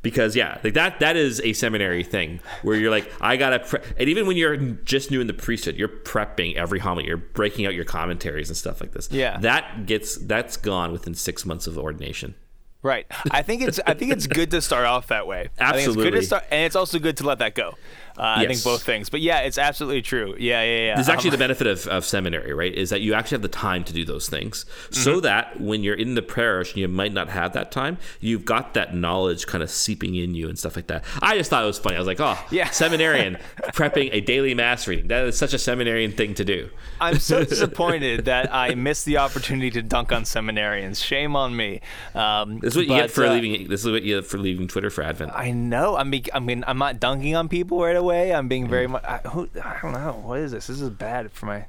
Because 0.00 0.36
yeah, 0.36 0.58
like 0.62 0.74
that 0.74 1.00
that 1.00 1.16
is 1.16 1.40
a 1.40 1.52
seminary 1.52 2.04
thing 2.04 2.38
where 2.62 2.76
you're 2.76 2.90
like, 2.92 3.10
I 3.20 3.36
gotta 3.36 3.58
pre-. 3.58 3.80
and 3.98 4.08
even 4.08 4.28
when 4.28 4.36
you're 4.36 4.56
just 4.56 5.10
new 5.10 5.20
in 5.20 5.26
the 5.26 5.34
priesthood, 5.34 5.74
you're 5.74 5.88
prepping 5.88 6.54
every 6.54 6.78
homily, 6.78 7.06
you're 7.06 7.16
breaking 7.16 7.66
out 7.66 7.74
your 7.74 7.84
commentaries 7.84 8.48
and 8.48 8.56
stuff 8.56 8.80
like 8.80 8.92
this. 8.92 9.10
Yeah. 9.10 9.38
That 9.40 9.86
gets 9.86 10.16
that's 10.16 10.56
gone 10.56 10.92
within 10.92 11.14
six 11.14 11.44
months 11.44 11.66
of 11.66 11.76
ordination. 11.76 12.36
Right. 12.80 13.06
I 13.32 13.42
think 13.42 13.62
it's 13.62 13.80
I 13.88 13.94
think 13.94 14.12
it's 14.12 14.28
good 14.28 14.52
to 14.52 14.62
start 14.62 14.86
off 14.86 15.08
that 15.08 15.26
way. 15.26 15.48
I 15.58 15.72
think 15.72 15.88
it's 15.88 15.96
good 15.96 16.06
Absolutely. 16.06 16.20
to 16.20 16.26
start, 16.26 16.44
and 16.52 16.64
it's 16.64 16.76
also 16.76 17.00
good 17.00 17.16
to 17.16 17.26
let 17.26 17.40
that 17.40 17.56
go. 17.56 17.74
Uh, 18.18 18.34
I 18.38 18.46
think 18.46 18.64
both 18.64 18.82
things. 18.82 19.08
But 19.10 19.20
yeah, 19.20 19.40
it's 19.40 19.58
absolutely 19.58 20.02
true. 20.02 20.34
Yeah, 20.38 20.62
yeah, 20.62 20.78
yeah. 20.86 20.94
There's 20.96 21.08
actually 21.08 21.30
Um, 21.30 21.32
the 21.32 21.38
benefit 21.38 21.66
of, 21.68 21.86
of 21.86 22.04
seminary, 22.04 22.52
right? 22.52 22.74
Is 22.74 22.90
that 22.90 23.00
you 23.00 23.14
actually 23.14 23.36
have 23.36 23.42
the 23.42 23.48
time 23.48 23.84
to 23.84 23.92
do 23.92 24.04
those 24.04 24.28
things. 24.28 24.66
So 24.90 25.20
that 25.20 25.60
when 25.60 25.82
you're 25.82 25.94
in 25.94 26.14
the 26.14 26.22
parish 26.22 26.70
and 26.72 26.78
you 26.78 26.88
might 26.88 27.12
not 27.12 27.28
have 27.28 27.52
that 27.52 27.70
time, 27.70 27.98
you've 28.20 28.44
got 28.44 28.74
that 28.74 28.94
knowledge 28.94 29.46
kind 29.46 29.62
of 29.62 29.70
seeping 29.70 30.16
in 30.16 30.34
you 30.34 30.48
and 30.48 30.58
stuff 30.58 30.74
like 30.76 30.88
that. 30.88 31.04
I 31.22 31.36
just 31.38 31.48
thought 31.50 31.62
it 31.62 31.66
was 31.66 31.78
funny. 31.78 31.96
I 31.96 31.98
was 32.00 32.08
like, 32.08 32.20
oh, 32.20 32.36
Yeah. 32.50 32.70
seminarian 32.70 33.38
prepping 33.72 34.10
a 34.12 34.20
daily 34.20 34.54
mass 34.54 34.88
reading. 34.88 35.08
That 35.08 35.24
is 35.26 35.38
such 35.38 35.54
a 35.54 35.58
seminarian 35.58 36.12
thing 36.12 36.34
to 36.34 36.44
do. 36.44 36.70
I'm 37.00 37.18
so 37.20 37.44
disappointed 37.54 38.24
that 38.24 38.52
I 38.52 38.74
missed 38.74 39.04
the 39.04 39.18
opportunity 39.18 39.70
to 39.72 39.82
dunk 39.82 40.10
on 40.10 40.24
seminarians. 40.24 41.02
Shame 41.04 41.36
on 41.36 41.54
me. 41.56 41.80
Um, 42.14 42.58
This 42.58 42.72
is 42.72 42.76
what 42.78 42.86
you 42.88 42.94
get 42.96 43.10
for 43.10 43.26
uh, 43.26 43.32
leaving. 43.34 43.68
This 43.68 43.84
is 43.84 43.90
what 43.90 44.02
you 44.02 44.16
get 44.16 44.26
for 44.26 44.38
leaving 44.38 44.66
Twitter 44.66 44.90
for 44.90 45.02
Advent. 45.02 45.32
I 45.34 45.52
know. 45.52 45.96
I'm. 45.96 46.10
Be, 46.10 46.24
I 46.32 46.40
mean, 46.40 46.64
I'm 46.66 46.78
not 46.78 46.98
dunking 46.98 47.36
on 47.36 47.48
people 47.48 47.80
right 47.80 47.94
away. 47.94 48.07
I'm 48.12 48.48
being 48.48 48.68
very 48.68 48.86
much. 48.86 49.04
I, 49.04 49.18
who, 49.28 49.48
I 49.62 49.78
don't 49.82 49.92
know. 49.92 50.20
What 50.24 50.40
is 50.40 50.52
this? 50.52 50.66
This 50.68 50.80
is 50.80 50.90
bad 50.90 51.30
for 51.32 51.46
my. 51.46 51.66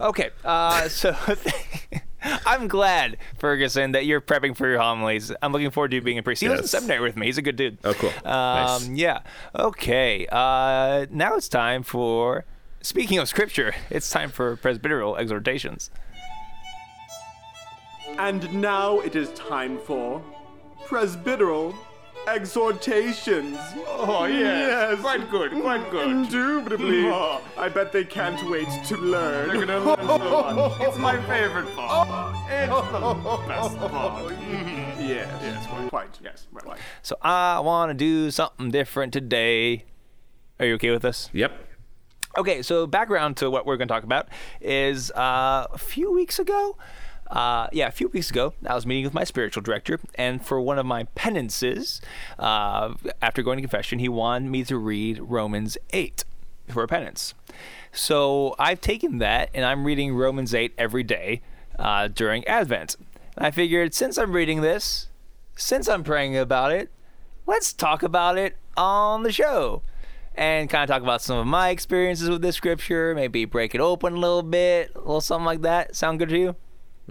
Okay. 0.00 0.30
Uh, 0.44 0.88
so 0.88 1.14
I'm 2.46 2.68
glad, 2.68 3.16
Ferguson, 3.38 3.92
that 3.92 4.06
you're 4.06 4.20
prepping 4.20 4.56
for 4.56 4.68
your 4.68 4.78
homilies. 4.80 5.32
I'm 5.42 5.52
looking 5.52 5.70
forward 5.70 5.90
to 5.90 5.96
you 5.96 6.02
being 6.02 6.18
a 6.18 6.22
priest. 6.22 6.40
He 6.42 6.48
was 6.48 6.58
in 6.58 6.62
Yes. 6.64 6.70
seminary 6.70 7.00
with 7.00 7.16
me. 7.16 7.26
He's 7.26 7.38
a 7.38 7.42
good 7.42 7.56
dude. 7.56 7.78
Oh, 7.84 7.94
cool. 7.94 8.10
Um, 8.24 8.24
Nice. 8.24 8.88
Yeah. 8.88 9.20
Okay. 9.58 10.26
Uh, 10.30 11.06
now 11.10 11.34
it's 11.36 11.48
time 11.48 11.82
for. 11.82 12.44
Speaking 12.84 13.18
of 13.18 13.28
scripture, 13.28 13.74
it's 13.90 14.10
time 14.10 14.28
for 14.30 14.56
presbyteral 14.56 15.16
exhortations. 15.16 15.88
And 18.18 18.52
now 18.60 18.98
it 19.00 19.14
is 19.14 19.30
time 19.34 19.78
for 19.78 20.20
presbyteral 20.86 21.74
exhortations. 22.28 23.58
Oh, 23.86 24.24
yes. 24.24 25.00
Quite 25.00 25.30
good, 25.30 25.52
quite 25.52 25.90
good. 25.90 26.08
Indubitably. 26.08 27.06
Oh. 27.06 27.40
I 27.56 27.68
bet 27.68 27.92
they 27.92 28.04
can't 28.04 28.42
wait 28.50 28.68
to 28.86 28.96
learn. 28.96 29.48
They're 29.48 29.66
gonna 29.66 29.84
learn 29.84 30.06
so 30.06 30.54
much. 30.54 30.80
It's 30.80 30.98
my 30.98 31.20
favorite 31.26 31.74
part. 31.74 32.36
It's 32.50 32.90
the 32.92 33.48
best 33.48 33.78
part. 33.78 34.32
Yes, 35.02 35.28
yes, 35.42 35.66
quite, 35.66 35.88
quite, 35.88 36.18
yes, 36.22 36.46
right, 36.52 36.64
right. 36.64 36.78
So 37.02 37.16
I 37.22 37.58
want 37.58 37.90
to 37.90 37.94
do 37.94 38.30
something 38.30 38.70
different 38.70 39.12
today. 39.12 39.84
Are 40.60 40.66
you 40.66 40.74
okay 40.74 40.90
with 40.90 41.02
this? 41.02 41.28
Yep. 41.32 41.52
Okay, 42.38 42.62
so 42.62 42.86
background 42.86 43.36
to 43.38 43.50
what 43.50 43.66
we're 43.66 43.76
going 43.76 43.88
to 43.88 43.92
talk 43.92 44.04
about 44.04 44.28
is 44.60 45.10
uh, 45.10 45.66
a 45.72 45.78
few 45.78 46.12
weeks 46.12 46.38
ago. 46.38 46.76
Uh, 47.32 47.66
yeah, 47.72 47.88
a 47.88 47.90
few 47.90 48.08
weeks 48.08 48.28
ago, 48.28 48.52
I 48.66 48.74
was 48.74 48.84
meeting 48.84 49.04
with 49.04 49.14
my 49.14 49.24
spiritual 49.24 49.62
director, 49.62 49.98
and 50.16 50.44
for 50.44 50.60
one 50.60 50.78
of 50.78 50.84
my 50.84 51.04
penances, 51.14 52.02
uh, 52.38 52.92
after 53.22 53.42
going 53.42 53.56
to 53.56 53.62
confession, 53.62 53.98
he 53.98 54.08
wanted 54.08 54.50
me 54.50 54.64
to 54.64 54.76
read 54.76 55.18
Romans 55.18 55.78
8 55.94 56.24
for 56.68 56.82
a 56.82 56.88
penance. 56.88 57.32
So 57.90 58.54
I've 58.58 58.82
taken 58.82 59.16
that, 59.18 59.48
and 59.54 59.64
I'm 59.64 59.84
reading 59.84 60.14
Romans 60.14 60.54
8 60.54 60.74
every 60.76 61.02
day 61.02 61.40
uh, 61.78 62.08
during 62.08 62.46
Advent. 62.46 62.96
And 63.36 63.46
I 63.46 63.50
figured 63.50 63.94
since 63.94 64.18
I'm 64.18 64.32
reading 64.32 64.60
this, 64.60 65.08
since 65.56 65.88
I'm 65.88 66.04
praying 66.04 66.36
about 66.36 66.70
it, 66.70 66.90
let's 67.46 67.72
talk 67.72 68.02
about 68.02 68.36
it 68.36 68.58
on 68.76 69.22
the 69.22 69.32
show 69.32 69.80
and 70.34 70.68
kind 70.68 70.82
of 70.82 70.94
talk 70.94 71.02
about 71.02 71.22
some 71.22 71.38
of 71.38 71.46
my 71.46 71.70
experiences 71.70 72.28
with 72.28 72.42
this 72.42 72.56
scripture, 72.56 73.14
maybe 73.14 73.46
break 73.46 73.74
it 73.74 73.80
open 73.80 74.12
a 74.14 74.18
little 74.18 74.42
bit, 74.42 74.92
a 74.94 74.98
little 74.98 75.22
something 75.22 75.46
like 75.46 75.62
that. 75.62 75.96
Sound 75.96 76.18
good 76.18 76.28
to 76.28 76.38
you? 76.38 76.56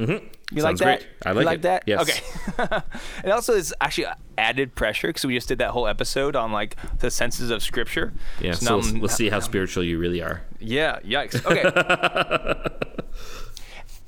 Mm-hmm. 0.07 0.27
You 0.55 0.63
like 0.63 0.77
Sounds 0.77 0.79
that? 0.79 0.99
great. 0.99 1.07
I 1.25 1.29
You 1.29 1.35
like 1.37 1.45
like 1.45 1.55
it. 1.59 1.61
that? 1.63 1.83
Yes. 1.87 2.01
Okay. 2.01 2.79
it 3.23 3.29
also 3.31 3.53
is 3.53 3.73
actually 3.79 4.07
added 4.37 4.75
pressure 4.75 5.07
because 5.07 5.25
we 5.25 5.33
just 5.35 5.47
did 5.47 5.59
that 5.59 5.69
whole 5.71 5.87
episode 5.87 6.35
on 6.35 6.51
like 6.51 6.75
the 6.99 7.09
senses 7.11 7.49
of 7.51 7.63
scripture. 7.63 8.11
Yeah. 8.41 8.53
So 8.53 8.81
So, 8.81 8.91
we'll, 8.91 9.01
we'll 9.01 9.09
see 9.09 9.29
how 9.29 9.39
spiritual 9.51 9.83
you 9.83 9.97
really 9.97 10.21
are. 10.21 10.41
Yeah, 10.59 10.99
yikes. 11.05 11.39
Okay. 11.45 12.77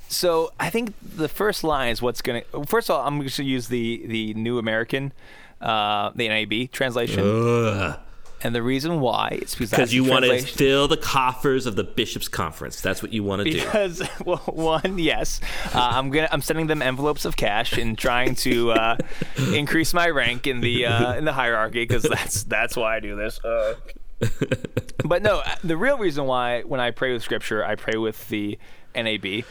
so 0.08 0.52
I 0.60 0.70
think 0.70 0.94
the 1.02 1.28
first 1.28 1.64
line 1.64 1.90
is 1.90 2.00
what's 2.02 2.22
gonna. 2.22 2.42
First 2.66 2.90
of 2.90 2.96
all, 2.96 3.06
I'm 3.06 3.18
going 3.18 3.28
to 3.28 3.44
use 3.44 3.68
the 3.68 4.02
the 4.06 4.34
New 4.34 4.58
American, 4.58 5.12
uh, 5.60 6.10
the 6.14 6.28
NAB 6.28 6.70
translation, 6.72 7.20
Ugh. 7.24 7.98
And 8.44 8.54
the 8.54 8.62
reason 8.62 9.00
why 9.00 9.38
it's 9.42 9.54
because 9.54 9.70
Because 9.70 9.94
you 9.94 10.04
want 10.04 10.24
to 10.26 10.40
fill 10.40 10.86
the 10.86 10.98
coffers 10.98 11.66
of 11.66 11.76
the 11.76 11.82
bishops' 11.82 12.28
conference. 12.28 12.80
That's 12.80 13.02
what 13.02 13.12
you 13.12 13.24
want 13.24 13.42
to 13.42 13.50
do. 13.50 13.56
because 13.56 14.02
well, 14.24 14.36
one, 14.46 14.98
yes, 14.98 15.40
uh, 15.74 15.90
I'm 15.92 16.10
gonna 16.10 16.28
I'm 16.30 16.42
sending 16.42 16.66
them 16.66 16.82
envelopes 16.82 17.24
of 17.24 17.36
cash 17.36 17.72
and 17.72 17.96
trying 17.96 18.34
to 18.36 18.72
uh, 18.72 18.96
increase 19.54 19.94
my 19.94 20.08
rank 20.10 20.46
in 20.46 20.60
the 20.60 20.86
uh, 20.86 21.14
in 21.14 21.24
the 21.24 21.32
hierarchy 21.32 21.84
because 21.84 22.02
that's 22.02 22.44
that's 22.44 22.76
why 22.76 22.96
I 22.96 23.00
do 23.00 23.16
this. 23.16 23.42
Uh, 23.42 23.74
but 25.04 25.22
no, 25.22 25.38
uh, 25.38 25.54
the 25.64 25.76
real 25.76 25.98
reason 25.98 26.26
why 26.26 26.62
when 26.62 26.80
I 26.80 26.90
pray 26.90 27.12
with 27.12 27.22
scripture, 27.22 27.64
I 27.64 27.74
pray 27.74 27.96
with 27.96 28.28
the 28.28 28.58
NAB, 28.94 29.44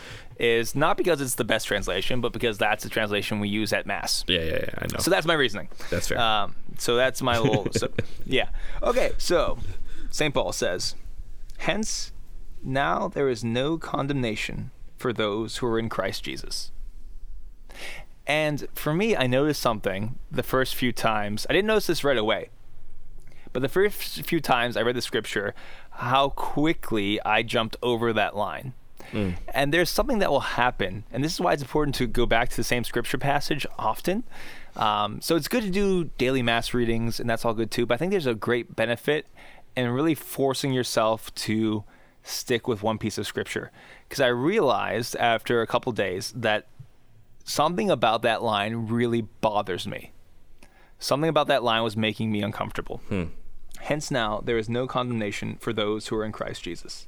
is 0.44 0.76
not 0.76 0.98
because 0.98 1.22
it's 1.22 1.36
the 1.36 1.46
best 1.46 1.68
translation, 1.68 2.20
but 2.20 2.34
because 2.34 2.58
that's 2.58 2.84
the 2.84 2.90
translation 2.90 3.40
we 3.40 3.48
use 3.48 3.72
at 3.72 3.86
mass. 3.86 4.26
Yeah, 4.28 4.42
yeah, 4.42 4.52
yeah. 4.52 4.70
I 4.78 4.88
know. 4.92 5.00
So 5.00 5.10
that's 5.10 5.26
my 5.26 5.36
reasoning. 5.36 5.70
That's 5.90 6.10
fair. 6.10 6.20
Um, 6.20 6.56
so 6.78 6.98
that's 6.98 7.22
my 7.22 7.40
little. 7.40 7.68
so, 7.72 7.88
yeah. 8.26 8.50
Okay. 8.82 9.14
So 9.18 9.58
St. 10.10 10.34
Paul 10.34 10.52
says, 10.52 10.96
Hence, 11.60 12.12
now 12.62 13.08
there 13.08 13.30
is 13.30 13.42
no 13.42 13.78
condemnation 13.78 14.72
for 14.98 15.14
those 15.14 15.58
who 15.58 15.68
are 15.68 15.80
in 15.80 15.88
Christ 15.88 16.26
Jesus. 16.26 16.72
And 18.28 18.68
for 18.74 18.94
me, 18.94 19.16
I 19.16 19.28
noticed 19.28 19.62
something 19.62 20.20
the 20.30 20.44
first 20.44 20.76
few 20.76 20.92
times. 20.92 21.48
I 21.50 21.54
didn't 21.54 21.68
notice 21.68 21.88
this 21.88 22.04
right 22.04 22.18
away. 22.18 22.50
But 23.54 23.62
the 23.62 23.70
first 23.70 24.24
few 24.24 24.42
times 24.42 24.76
I 24.76 24.82
read 24.82 24.96
the 24.96 25.02
scripture, 25.02 25.56
how 25.92 26.30
quickly 26.30 27.22
I 27.22 27.44
jumped 27.44 27.78
over 27.82 28.12
that 28.12 28.36
line. 28.36 28.74
And 29.54 29.74
there's 29.74 29.90
something 29.90 30.20
that 30.20 30.30
will 30.30 30.40
happen, 30.40 31.04
and 31.12 31.24
this 31.24 31.34
is 31.34 31.40
why 31.40 31.54
it's 31.54 31.62
important 31.62 31.96
to 31.96 32.08
go 32.08 32.26
back 32.26 32.50
to 32.50 32.56
the 32.56 32.64
same 32.64 32.84
scripture 32.84 33.18
passage 33.18 33.66
often. 33.78 34.24
Um, 34.76 35.22
so 35.22 35.36
it's 35.36 35.48
good 35.48 35.64
to 35.64 35.70
do 35.70 36.06
daily 36.18 36.42
mass 36.42 36.74
readings, 36.74 37.20
and 37.20 37.30
that's 37.30 37.46
all 37.46 37.54
good 37.54 37.72
too. 37.72 37.86
But 37.86 37.96
I 37.96 37.98
think 37.98 38.12
there's 38.12 38.26
a 38.26 38.34
great 38.34 38.76
benefit 38.76 39.28
in 39.76 39.90
really 39.90 40.16
forcing 40.16 40.74
yourself 40.74 41.34
to 41.36 41.84
stick 42.24 42.68
with 42.68 42.84
one 42.84 42.98
piece 42.98 43.18
of 43.18 43.28
scripture. 43.28 43.72
Because 44.08 44.22
I 44.22 44.28
realized 44.28 45.16
after 45.18 45.62
a 45.62 45.68
couple 45.68 45.92
days 45.92 46.34
that 46.36 46.68
something 47.44 47.90
about 47.90 48.22
that 48.24 48.42
line 48.42 48.88
really 48.88 49.22
bothers 49.22 49.88
me. 49.88 50.12
Something 51.00 51.30
about 51.30 51.48
that 51.48 51.64
line 51.64 51.84
was 51.84 51.98
making 51.98 52.32
me 52.32 52.42
uncomfortable. 52.42 53.02
Hmm. 53.10 53.26
Hence, 53.80 54.10
now 54.10 54.42
there 54.44 54.58
is 54.58 54.70
no 54.70 54.88
condemnation 54.88 55.58
for 55.60 55.74
those 55.74 56.08
who 56.08 56.16
are 56.16 56.24
in 56.24 56.32
Christ 56.32 56.64
Jesus. 56.64 57.08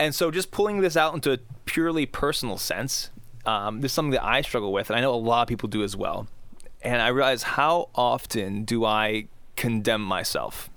And 0.00 0.14
so, 0.14 0.30
just 0.30 0.50
pulling 0.50 0.80
this 0.80 0.96
out 0.96 1.12
into 1.12 1.30
a 1.30 1.38
purely 1.66 2.06
personal 2.06 2.56
sense, 2.56 3.10
um, 3.44 3.82
this 3.82 3.92
is 3.92 3.94
something 3.94 4.12
that 4.12 4.24
I 4.24 4.40
struggle 4.40 4.72
with, 4.72 4.88
and 4.88 4.96
I 4.98 5.02
know 5.02 5.12
a 5.12 5.14
lot 5.14 5.42
of 5.42 5.48
people 5.48 5.68
do 5.68 5.84
as 5.84 5.94
well. 5.94 6.26
And 6.80 7.02
I 7.02 7.08
realize 7.08 7.42
how 7.42 7.90
often 7.94 8.64
do 8.64 8.86
I 8.86 9.28
condemn 9.56 10.00
myself? 10.00 10.70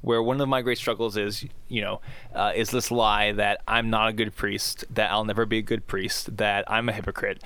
Where 0.00 0.22
one 0.22 0.40
of 0.40 0.48
my 0.48 0.62
great 0.62 0.78
struggles 0.78 1.18
is, 1.18 1.44
you 1.68 1.82
know, 1.82 2.00
uh, 2.34 2.52
is 2.56 2.70
this 2.70 2.90
lie 2.90 3.32
that 3.32 3.60
I'm 3.68 3.90
not 3.90 4.08
a 4.08 4.12
good 4.14 4.34
priest, 4.34 4.86
that 4.88 5.10
I'll 5.10 5.26
never 5.26 5.44
be 5.44 5.58
a 5.58 5.62
good 5.62 5.86
priest, 5.86 6.38
that 6.38 6.64
I'm 6.66 6.88
a 6.88 6.92
hypocrite, 6.94 7.42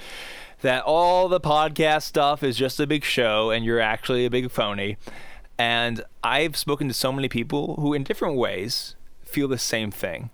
that 0.61 0.85
all 0.85 1.29
the 1.29 1.41
podcast 1.41 2.03
stuff 2.03 2.45
is 2.45 2.57
just 2.57 2.79
a 2.79 2.87
big 2.87 3.03
show 3.03 3.51
and 3.51 3.65
you're 3.65 3.81
actually 3.81 4.27
a 4.27 4.31
big 4.31 4.49
phony. 4.53 4.97
And 5.59 6.05
I've 6.23 6.57
spoken 6.57 6.87
to 6.87 6.95
so 6.95 7.11
many 7.11 7.29
people 7.29 7.75
who, 7.81 7.95
in 7.95 8.05
different 8.05 8.37
ways, 8.37 8.95
feel 9.25 9.49
the 9.49 9.59
same 9.59 9.91
thing 9.91 10.31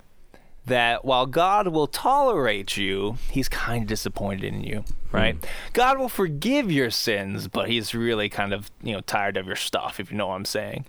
that 0.66 1.04
while 1.04 1.26
God 1.26 1.68
will 1.68 1.86
tolerate 1.86 2.76
you, 2.76 3.18
he's 3.30 3.48
kind 3.48 3.82
of 3.82 3.88
disappointed 3.88 4.44
in 4.44 4.64
you, 4.64 4.84
right? 5.12 5.36
God 5.72 5.98
will 5.98 6.08
forgive 6.08 6.70
your 6.72 6.90
sins, 6.90 7.46
but 7.48 7.68
he's 7.68 7.94
really 7.94 8.28
kind 8.28 8.52
of, 8.52 8.70
you 8.82 8.92
know, 8.92 9.00
tired 9.00 9.36
of 9.36 9.46
your 9.46 9.56
stuff, 9.56 10.00
if 10.00 10.10
you 10.10 10.16
know 10.16 10.26
what 10.26 10.34
I'm 10.34 10.44
saying. 10.44 10.84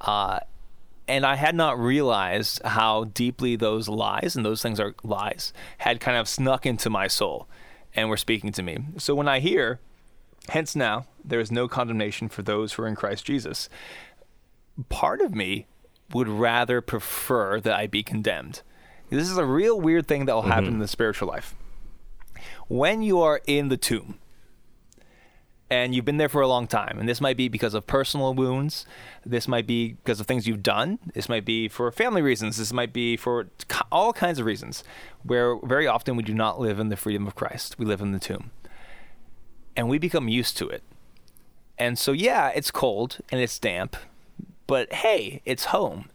Uh, 0.00 0.40
and 1.06 1.26
I 1.26 1.34
had 1.34 1.54
not 1.54 1.78
realized 1.78 2.62
how 2.64 3.04
deeply 3.04 3.56
those 3.56 3.88
lies, 3.88 4.36
and 4.36 4.44
those 4.44 4.62
things 4.62 4.80
are 4.80 4.94
lies, 5.02 5.52
had 5.78 6.00
kind 6.00 6.16
of 6.16 6.28
snuck 6.28 6.64
into 6.64 6.88
my 6.88 7.06
soul 7.06 7.46
and 7.94 8.08
were 8.08 8.16
speaking 8.16 8.52
to 8.52 8.62
me. 8.62 8.78
So 8.96 9.14
when 9.14 9.28
I 9.28 9.40
hear, 9.40 9.80
hence 10.48 10.74
now, 10.74 11.06
there 11.22 11.40
is 11.40 11.50
no 11.50 11.68
condemnation 11.68 12.28
for 12.28 12.42
those 12.42 12.72
who 12.72 12.84
are 12.84 12.86
in 12.86 12.94
Christ 12.94 13.26
Jesus, 13.26 13.68
part 14.88 15.20
of 15.20 15.34
me 15.34 15.66
would 16.12 16.28
rather 16.28 16.80
prefer 16.80 17.60
that 17.60 17.74
I 17.74 17.86
be 17.86 18.02
condemned. 18.02 18.62
This 19.10 19.30
is 19.30 19.38
a 19.38 19.44
real 19.44 19.80
weird 19.80 20.06
thing 20.06 20.26
that 20.26 20.34
will 20.34 20.42
happen 20.42 20.66
mm-hmm. 20.66 20.74
in 20.74 20.80
the 20.80 20.88
spiritual 20.88 21.28
life. 21.28 21.54
When 22.68 23.02
you 23.02 23.20
are 23.20 23.40
in 23.46 23.68
the 23.68 23.76
tomb, 23.76 24.18
and 25.70 25.94
you've 25.94 26.04
been 26.04 26.16
there 26.16 26.28
for 26.28 26.40
a 26.40 26.48
long 26.48 26.66
time, 26.66 26.98
and 26.98 27.08
this 27.08 27.20
might 27.20 27.36
be 27.36 27.48
because 27.48 27.74
of 27.74 27.86
personal 27.86 28.34
wounds, 28.34 28.86
this 29.24 29.46
might 29.46 29.68
be 29.68 29.92
because 29.92 30.18
of 30.18 30.26
things 30.26 30.46
you've 30.46 30.64
done, 30.64 30.98
this 31.14 31.28
might 31.28 31.44
be 31.44 31.68
for 31.68 31.90
family 31.92 32.22
reasons, 32.22 32.56
this 32.56 32.72
might 32.72 32.92
be 32.92 33.16
for 33.16 33.48
all 33.92 34.12
kinds 34.12 34.40
of 34.40 34.46
reasons, 34.46 34.82
where 35.22 35.56
very 35.56 35.86
often 35.86 36.16
we 36.16 36.24
do 36.24 36.34
not 36.34 36.60
live 36.60 36.80
in 36.80 36.88
the 36.88 36.96
freedom 36.96 37.26
of 37.26 37.36
Christ. 37.36 37.78
We 37.78 37.86
live 37.86 38.00
in 38.00 38.10
the 38.10 38.18
tomb. 38.18 38.50
And 39.76 39.88
we 39.88 39.98
become 39.98 40.28
used 40.28 40.56
to 40.58 40.68
it. 40.68 40.82
And 41.78 41.98
so, 41.98 42.12
yeah, 42.12 42.48
it's 42.48 42.72
cold 42.72 43.18
and 43.30 43.40
it's 43.40 43.58
damp, 43.58 43.96
but 44.66 44.92
hey, 44.92 45.40
it's 45.44 45.66
home. 45.66 46.09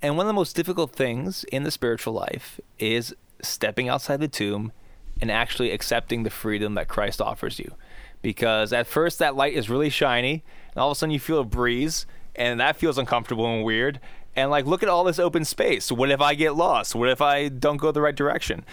And 0.00 0.16
one 0.16 0.26
of 0.26 0.28
the 0.28 0.34
most 0.34 0.54
difficult 0.54 0.92
things 0.92 1.44
in 1.44 1.64
the 1.64 1.70
spiritual 1.70 2.12
life 2.12 2.60
is 2.78 3.14
stepping 3.42 3.88
outside 3.88 4.20
the 4.20 4.28
tomb 4.28 4.72
and 5.20 5.30
actually 5.30 5.70
accepting 5.72 6.22
the 6.22 6.30
freedom 6.30 6.74
that 6.74 6.88
Christ 6.88 7.20
offers 7.20 7.58
you. 7.58 7.74
Because 8.22 8.72
at 8.72 8.86
first 8.86 9.18
that 9.18 9.36
light 9.36 9.54
is 9.54 9.70
really 9.70 9.90
shiny, 9.90 10.44
and 10.70 10.76
all 10.76 10.90
of 10.90 10.96
a 10.96 10.98
sudden 10.98 11.12
you 11.12 11.20
feel 11.20 11.40
a 11.40 11.44
breeze, 11.44 12.06
and 12.36 12.60
that 12.60 12.76
feels 12.76 12.98
uncomfortable 12.98 13.46
and 13.46 13.64
weird. 13.64 14.00
And 14.36 14.50
like, 14.50 14.66
look 14.66 14.84
at 14.84 14.88
all 14.88 15.02
this 15.02 15.18
open 15.18 15.44
space. 15.44 15.90
What 15.90 16.10
if 16.10 16.20
I 16.20 16.34
get 16.34 16.54
lost? 16.54 16.94
What 16.94 17.08
if 17.08 17.20
I 17.20 17.48
don't 17.48 17.78
go 17.78 17.90
the 17.90 18.00
right 18.00 18.14
direction? 18.14 18.64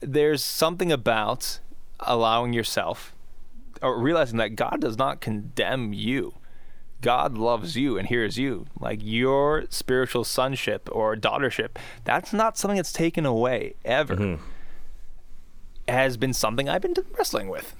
There's 0.00 0.44
something 0.44 0.92
about 0.92 1.60
allowing 2.00 2.52
yourself 2.52 3.14
or 3.80 3.98
realizing 3.98 4.36
that 4.38 4.56
God 4.56 4.80
does 4.80 4.98
not 4.98 5.20
condemn 5.22 5.94
you. 5.94 6.34
God 7.04 7.36
loves 7.36 7.76
you 7.76 7.98
and 7.98 8.08
hears 8.08 8.38
you. 8.38 8.66
Like 8.80 9.00
your 9.02 9.64
spiritual 9.68 10.24
sonship 10.24 10.88
or 10.90 11.14
daughtership, 11.14 11.76
that's 12.04 12.32
not 12.32 12.56
something 12.56 12.76
that's 12.76 12.92
taken 12.92 13.26
away 13.26 13.74
ever. 13.84 14.38
It 15.86 15.92
has 15.92 16.16
been 16.16 16.32
something 16.32 16.68
I've 16.68 16.80
been 16.82 16.94
wrestling 17.18 17.48
with. 17.48 17.76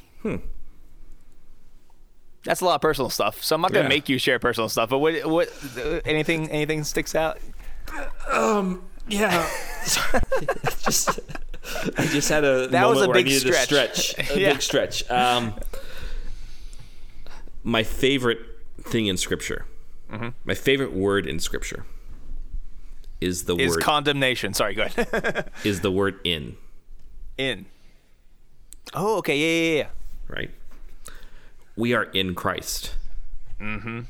That's 2.44 2.60
a 2.60 2.64
lot 2.66 2.74
of 2.74 2.80
personal 2.82 3.08
stuff. 3.08 3.42
So 3.42 3.54
I'm 3.54 3.62
not 3.62 3.72
gonna 3.72 3.84
Yeah. 3.84 3.88
make 3.88 4.08
you 4.10 4.18
share 4.18 4.38
personal 4.38 4.68
stuff. 4.68 4.90
But 4.90 4.98
what, 4.98 5.24
what, 5.24 5.48
uh, 5.78 6.00
anything, 6.04 6.50
anything 6.50 6.84
sticks 6.84 7.14
out? 7.14 7.38
Um, 8.30 8.82
Yeah. 9.08 9.48
just 10.84 11.20
I 11.96 12.06
just 12.06 12.28
had 12.28 12.44
a 12.44 12.68
That 12.68 12.86
was 12.88 13.00
a 13.00 13.08
big 13.08 13.30
stretch. 13.30 13.64
stretch. 13.64 14.18
A 14.30 14.38
Yeah. 14.40 14.52
big 14.52 14.62
stretch. 14.62 15.10
Um, 15.10 15.54
my 17.62 17.82
favorite 17.82 18.38
thing 18.84 19.06
in 19.06 19.16
scripture. 19.16 19.66
Mm-hmm. 20.10 20.28
My 20.44 20.54
favorite 20.54 20.92
word 20.92 21.26
in 21.26 21.40
scripture 21.40 21.84
is 23.20 23.44
the 23.44 23.56
Is 23.56 23.70
word 23.70 23.82
condemnation? 23.82 24.54
Sorry, 24.54 24.74
go 24.74 24.84
ahead. 24.84 25.50
is 25.64 25.80
the 25.80 25.90
word 25.90 26.20
in, 26.24 26.56
In. 27.38 27.66
Oh, 28.92 29.18
okay, 29.18 29.36
yeah, 29.36 29.72
yeah, 29.72 29.82
yeah. 29.82 30.34
right? 30.36 30.50
We 31.76 31.94
are 31.94 32.04
in 32.04 32.34
Christ. 32.34 32.94
Mm-hmm. 33.60 34.00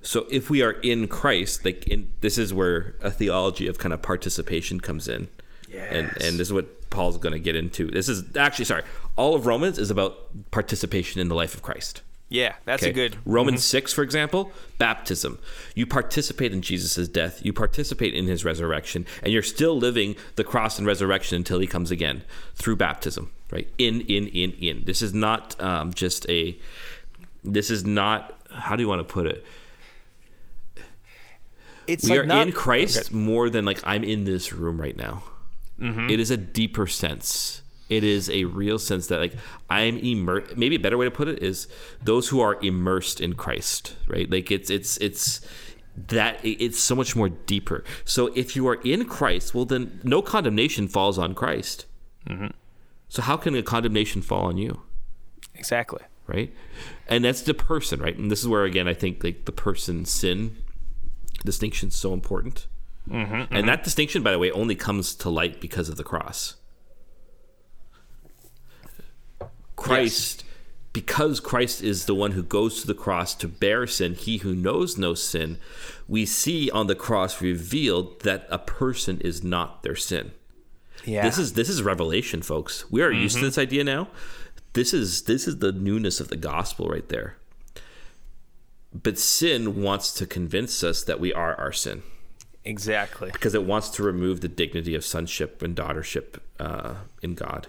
So 0.00 0.26
if 0.30 0.50
we 0.50 0.62
are 0.62 0.72
in 0.72 1.06
Christ, 1.06 1.64
like 1.64 1.86
in, 1.86 2.10
this 2.20 2.38
is 2.38 2.52
where 2.52 2.96
a 3.00 3.10
theology 3.10 3.68
of 3.68 3.78
kind 3.78 3.92
of 3.92 4.02
participation 4.02 4.80
comes 4.80 5.06
in. 5.06 5.28
Yes. 5.68 5.88
And 5.90 6.06
and 6.22 6.38
this 6.38 6.48
is 6.48 6.52
what 6.52 6.90
Paul's 6.90 7.18
going 7.18 7.32
to 7.32 7.38
get 7.38 7.54
into. 7.54 7.88
This 7.88 8.08
is 8.08 8.36
actually 8.36 8.64
sorry. 8.64 8.82
All 9.16 9.34
of 9.34 9.46
Romans 9.46 9.78
is 9.78 9.90
about 9.90 10.50
participation 10.50 11.20
in 11.20 11.28
the 11.28 11.34
life 11.34 11.54
of 11.54 11.62
Christ. 11.62 12.02
Yeah, 12.32 12.54
that's 12.64 12.82
a 12.82 12.86
Okay? 12.86 12.92
good. 12.94 13.16
Romans 13.26 13.62
6, 13.62 13.92
for 13.92 14.02
example, 14.02 14.52
baptism. 14.78 15.38
You 15.74 15.84
participate 15.84 16.50
in 16.50 16.62
Jesus' 16.62 17.06
death, 17.06 17.44
you 17.44 17.52
participate 17.52 18.14
in 18.14 18.26
his 18.26 18.42
resurrection, 18.42 19.04
and 19.22 19.34
you're 19.34 19.42
still 19.42 19.76
living 19.76 20.16
the 20.36 20.44
cross 20.44 20.78
and 20.78 20.86
resurrection 20.86 21.36
until 21.36 21.58
he 21.58 21.66
comes 21.66 21.90
again 21.90 22.22
through 22.54 22.76
baptism, 22.76 23.30
right? 23.50 23.68
In, 23.76 24.00
in, 24.02 24.28
in, 24.28 24.52
in. 24.52 24.84
This 24.86 25.02
is 25.02 25.12
not 25.12 25.60
um, 25.60 25.92
just 25.92 26.26
a, 26.30 26.56
this 27.44 27.70
is 27.70 27.84
not, 27.84 28.40
how 28.50 28.76
do 28.76 28.82
you 28.82 28.88
want 28.88 29.06
to 29.06 29.12
put 29.12 29.26
it? 29.26 29.44
It's 31.86 32.04
we 32.04 32.10
like 32.10 32.20
are 32.20 32.26
not, 32.26 32.46
in 32.46 32.52
Christ 32.54 33.12
more 33.12 33.50
than 33.50 33.66
like 33.66 33.80
I'm 33.84 34.04
in 34.04 34.24
this 34.24 34.54
room 34.54 34.80
right 34.80 34.96
now. 34.96 35.24
It 36.10 36.20
is 36.20 36.30
a 36.30 36.36
deeper 36.36 36.86
sense. 36.86 37.60
It 37.88 38.04
is 38.04 38.30
a 38.30 38.44
real 38.44 38.78
sense 38.78 39.08
that 39.08 39.20
like 39.20 39.34
I'm 39.68 39.98
immersed. 39.98 40.56
Maybe 40.56 40.76
a 40.76 40.80
better 40.80 40.96
way 40.96 41.04
to 41.04 41.10
put 41.10 41.28
it 41.28 41.42
is 41.42 41.68
those 42.02 42.28
who 42.28 42.40
are 42.40 42.58
immersed 42.62 43.20
in 43.20 43.34
Christ, 43.34 43.96
right? 44.06 44.30
Like 44.30 44.50
it's 44.50 44.70
it's 44.70 44.96
it's 44.98 45.40
that 46.08 46.38
it's 46.42 46.78
so 46.78 46.94
much 46.94 47.14
more 47.14 47.28
deeper. 47.28 47.84
So 48.04 48.28
if 48.34 48.56
you 48.56 48.66
are 48.68 48.80
in 48.82 49.04
Christ, 49.04 49.54
well 49.54 49.64
then 49.66 50.00
no 50.02 50.22
condemnation 50.22 50.88
falls 50.88 51.18
on 51.18 51.34
Christ. 51.34 51.86
Mm-hmm. 52.28 52.48
So 53.08 53.22
how 53.22 53.36
can 53.36 53.54
a 53.54 53.62
condemnation 53.62 54.22
fall 54.22 54.46
on 54.46 54.56
you? 54.56 54.82
Exactly. 55.54 56.00
right? 56.26 56.52
And 57.08 57.24
that's 57.24 57.42
the 57.42 57.54
person, 57.54 58.00
right? 58.00 58.16
And 58.16 58.30
this 58.30 58.40
is 58.40 58.48
where 58.48 58.64
again 58.64 58.88
I 58.88 58.94
think 58.94 59.22
like 59.22 59.44
the 59.44 59.52
person 59.52 60.04
sin 60.04 60.56
distinction 61.44 61.88
is 61.88 61.96
so 61.96 62.12
important. 62.12 62.66
Mm-hmm, 63.08 63.34
and 63.34 63.48
mm-hmm. 63.48 63.66
that 63.66 63.84
distinction, 63.84 64.22
by 64.22 64.30
the 64.30 64.38
way, 64.38 64.50
only 64.52 64.74
comes 64.74 65.14
to 65.16 65.28
light 65.28 65.60
because 65.60 65.88
of 65.88 65.96
the 65.96 66.04
cross. 66.04 66.54
Christ, 69.82 70.44
because 70.92 71.40
Christ 71.40 71.82
is 71.82 72.06
the 72.06 72.14
one 72.14 72.32
who 72.32 72.42
goes 72.42 72.80
to 72.80 72.86
the 72.86 72.94
cross 72.94 73.34
to 73.36 73.48
bear 73.48 73.86
sin, 73.86 74.14
he 74.14 74.38
who 74.38 74.54
knows 74.54 74.98
no 74.98 75.14
sin, 75.14 75.58
we 76.08 76.26
see 76.26 76.70
on 76.70 76.86
the 76.86 76.94
cross 76.94 77.40
revealed 77.40 78.20
that 78.20 78.46
a 78.50 78.58
person 78.58 79.20
is 79.20 79.42
not 79.42 79.82
their 79.82 79.96
sin. 79.96 80.32
Yeah. 81.04 81.22
This 81.22 81.38
is 81.38 81.54
this 81.54 81.68
is 81.68 81.82
revelation, 81.82 82.42
folks. 82.42 82.90
We 82.90 83.02
are 83.02 83.10
used 83.10 83.38
to 83.38 83.44
this 83.44 83.58
idea 83.58 83.82
now. 83.84 84.08
This 84.74 84.94
is 84.94 85.22
this 85.22 85.48
is 85.48 85.58
the 85.58 85.72
newness 85.72 86.20
of 86.20 86.28
the 86.28 86.36
gospel 86.36 86.88
right 86.88 87.08
there. 87.08 87.36
But 88.94 89.18
sin 89.18 89.82
wants 89.82 90.12
to 90.14 90.26
convince 90.26 90.84
us 90.84 91.02
that 91.04 91.18
we 91.18 91.32
are 91.32 91.54
our 91.54 91.72
sin 91.72 92.02
exactly. 92.64 93.30
because 93.32 93.54
it 93.54 93.64
wants 93.64 93.88
to 93.90 94.02
remove 94.02 94.40
the 94.40 94.48
dignity 94.48 94.94
of 94.94 95.04
sonship 95.04 95.62
and 95.62 95.74
daughtership 95.74 96.38
uh, 96.60 96.94
in 97.22 97.34
God. 97.34 97.68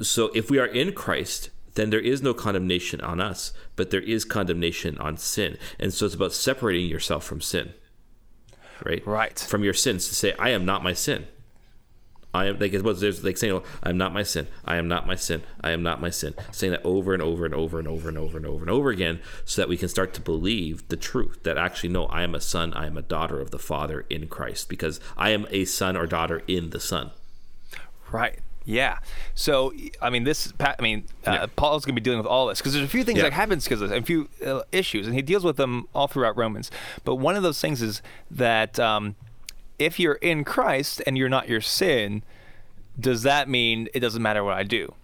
So 0.00 0.30
if 0.34 0.50
we 0.50 0.58
are 0.58 0.66
in 0.66 0.92
Christ, 0.92 1.50
then 1.74 1.90
there 1.90 2.00
is 2.00 2.22
no 2.22 2.34
condemnation 2.34 3.00
on 3.00 3.20
us, 3.20 3.52
but 3.76 3.90
there 3.90 4.00
is 4.00 4.24
condemnation 4.24 4.98
on 4.98 5.16
sin. 5.16 5.58
And 5.78 5.92
so 5.92 6.06
it's 6.06 6.14
about 6.14 6.32
separating 6.32 6.88
yourself 6.88 7.24
from 7.24 7.40
sin. 7.40 7.74
Right? 8.84 9.06
Right. 9.06 9.38
From 9.38 9.64
your 9.64 9.74
sins 9.74 10.08
to 10.08 10.14
say, 10.14 10.34
I 10.38 10.50
am 10.50 10.64
not 10.64 10.82
my 10.82 10.92
sin. 10.92 11.26
I 12.34 12.46
am 12.46 12.58
like 12.58 12.72
it 12.72 12.82
was 12.82 13.00
there's 13.00 13.22
like 13.22 13.36
saying, 13.36 13.52
oh, 13.52 13.62
I 13.80 13.90
am 13.90 13.96
not 13.96 14.12
my 14.12 14.24
sin. 14.24 14.48
I 14.64 14.76
am 14.76 14.88
not 14.88 15.06
my 15.06 15.14
sin. 15.14 15.42
I 15.60 15.70
am 15.70 15.84
not 15.84 16.00
my 16.00 16.10
sin. 16.10 16.34
Saying 16.50 16.72
that 16.72 16.84
over 16.84 17.14
and 17.14 17.22
over 17.22 17.44
and 17.44 17.54
over 17.54 17.78
and 17.78 17.86
over 17.86 18.08
and 18.08 18.18
over 18.18 18.36
and 18.36 18.44
over 18.46 18.62
and 18.62 18.70
over 18.70 18.90
again, 18.90 19.20
so 19.44 19.62
that 19.62 19.68
we 19.68 19.76
can 19.76 19.88
start 19.88 20.12
to 20.14 20.20
believe 20.20 20.88
the 20.88 20.96
truth 20.96 21.44
that 21.44 21.56
actually 21.56 21.90
no, 21.90 22.06
I 22.06 22.24
am 22.24 22.34
a 22.34 22.40
son. 22.40 22.74
I 22.74 22.86
am 22.86 22.96
a 22.96 23.02
daughter 23.02 23.40
of 23.40 23.52
the 23.52 23.58
Father 23.58 24.04
in 24.10 24.26
Christ 24.26 24.68
because 24.68 24.98
I 25.16 25.30
am 25.30 25.46
a 25.50 25.64
son 25.64 25.96
or 25.96 26.08
daughter 26.08 26.42
in 26.48 26.70
the 26.70 26.80
Son. 26.80 27.12
Right. 28.10 28.40
Yeah. 28.64 28.98
So 29.34 29.72
I 30.00 30.10
mean, 30.10 30.24
this. 30.24 30.52
I 30.58 30.74
mean, 30.80 31.04
uh, 31.26 31.46
Paul's 31.54 31.84
going 31.84 31.94
to 31.94 32.00
be 32.00 32.04
dealing 32.04 32.18
with 32.18 32.26
all 32.26 32.46
this 32.46 32.58
because 32.60 32.72
there's 32.72 32.84
a 32.84 32.88
few 32.88 33.04
things 33.04 33.18
Yeah. 33.18 33.24
that 33.24 33.32
happens 33.34 33.64
because 33.64 33.82
of 33.82 33.90
this, 33.90 33.98
a 33.98 34.02
few 34.02 34.28
uh, 34.44 34.62
issues, 34.72 35.06
and 35.06 35.14
he 35.14 35.22
deals 35.22 35.44
with 35.44 35.56
them 35.56 35.86
all 35.94 36.06
throughout 36.06 36.36
Romans. 36.36 36.70
But 37.04 37.16
one 37.16 37.36
of 37.36 37.42
those 37.42 37.60
things 37.60 37.82
is 37.82 38.00
that 38.30 38.80
um, 38.80 39.16
if 39.78 40.00
you're 40.00 40.14
in 40.14 40.44
Christ 40.44 41.02
and 41.06 41.18
you're 41.18 41.28
not 41.28 41.48
your 41.48 41.60
sin, 41.60 42.22
does 42.98 43.22
that 43.22 43.48
mean 43.48 43.88
it 43.92 44.00
doesn't 44.00 44.22
matter 44.22 44.42
what 44.42 44.54
I 44.54 44.62
do? 44.62 44.94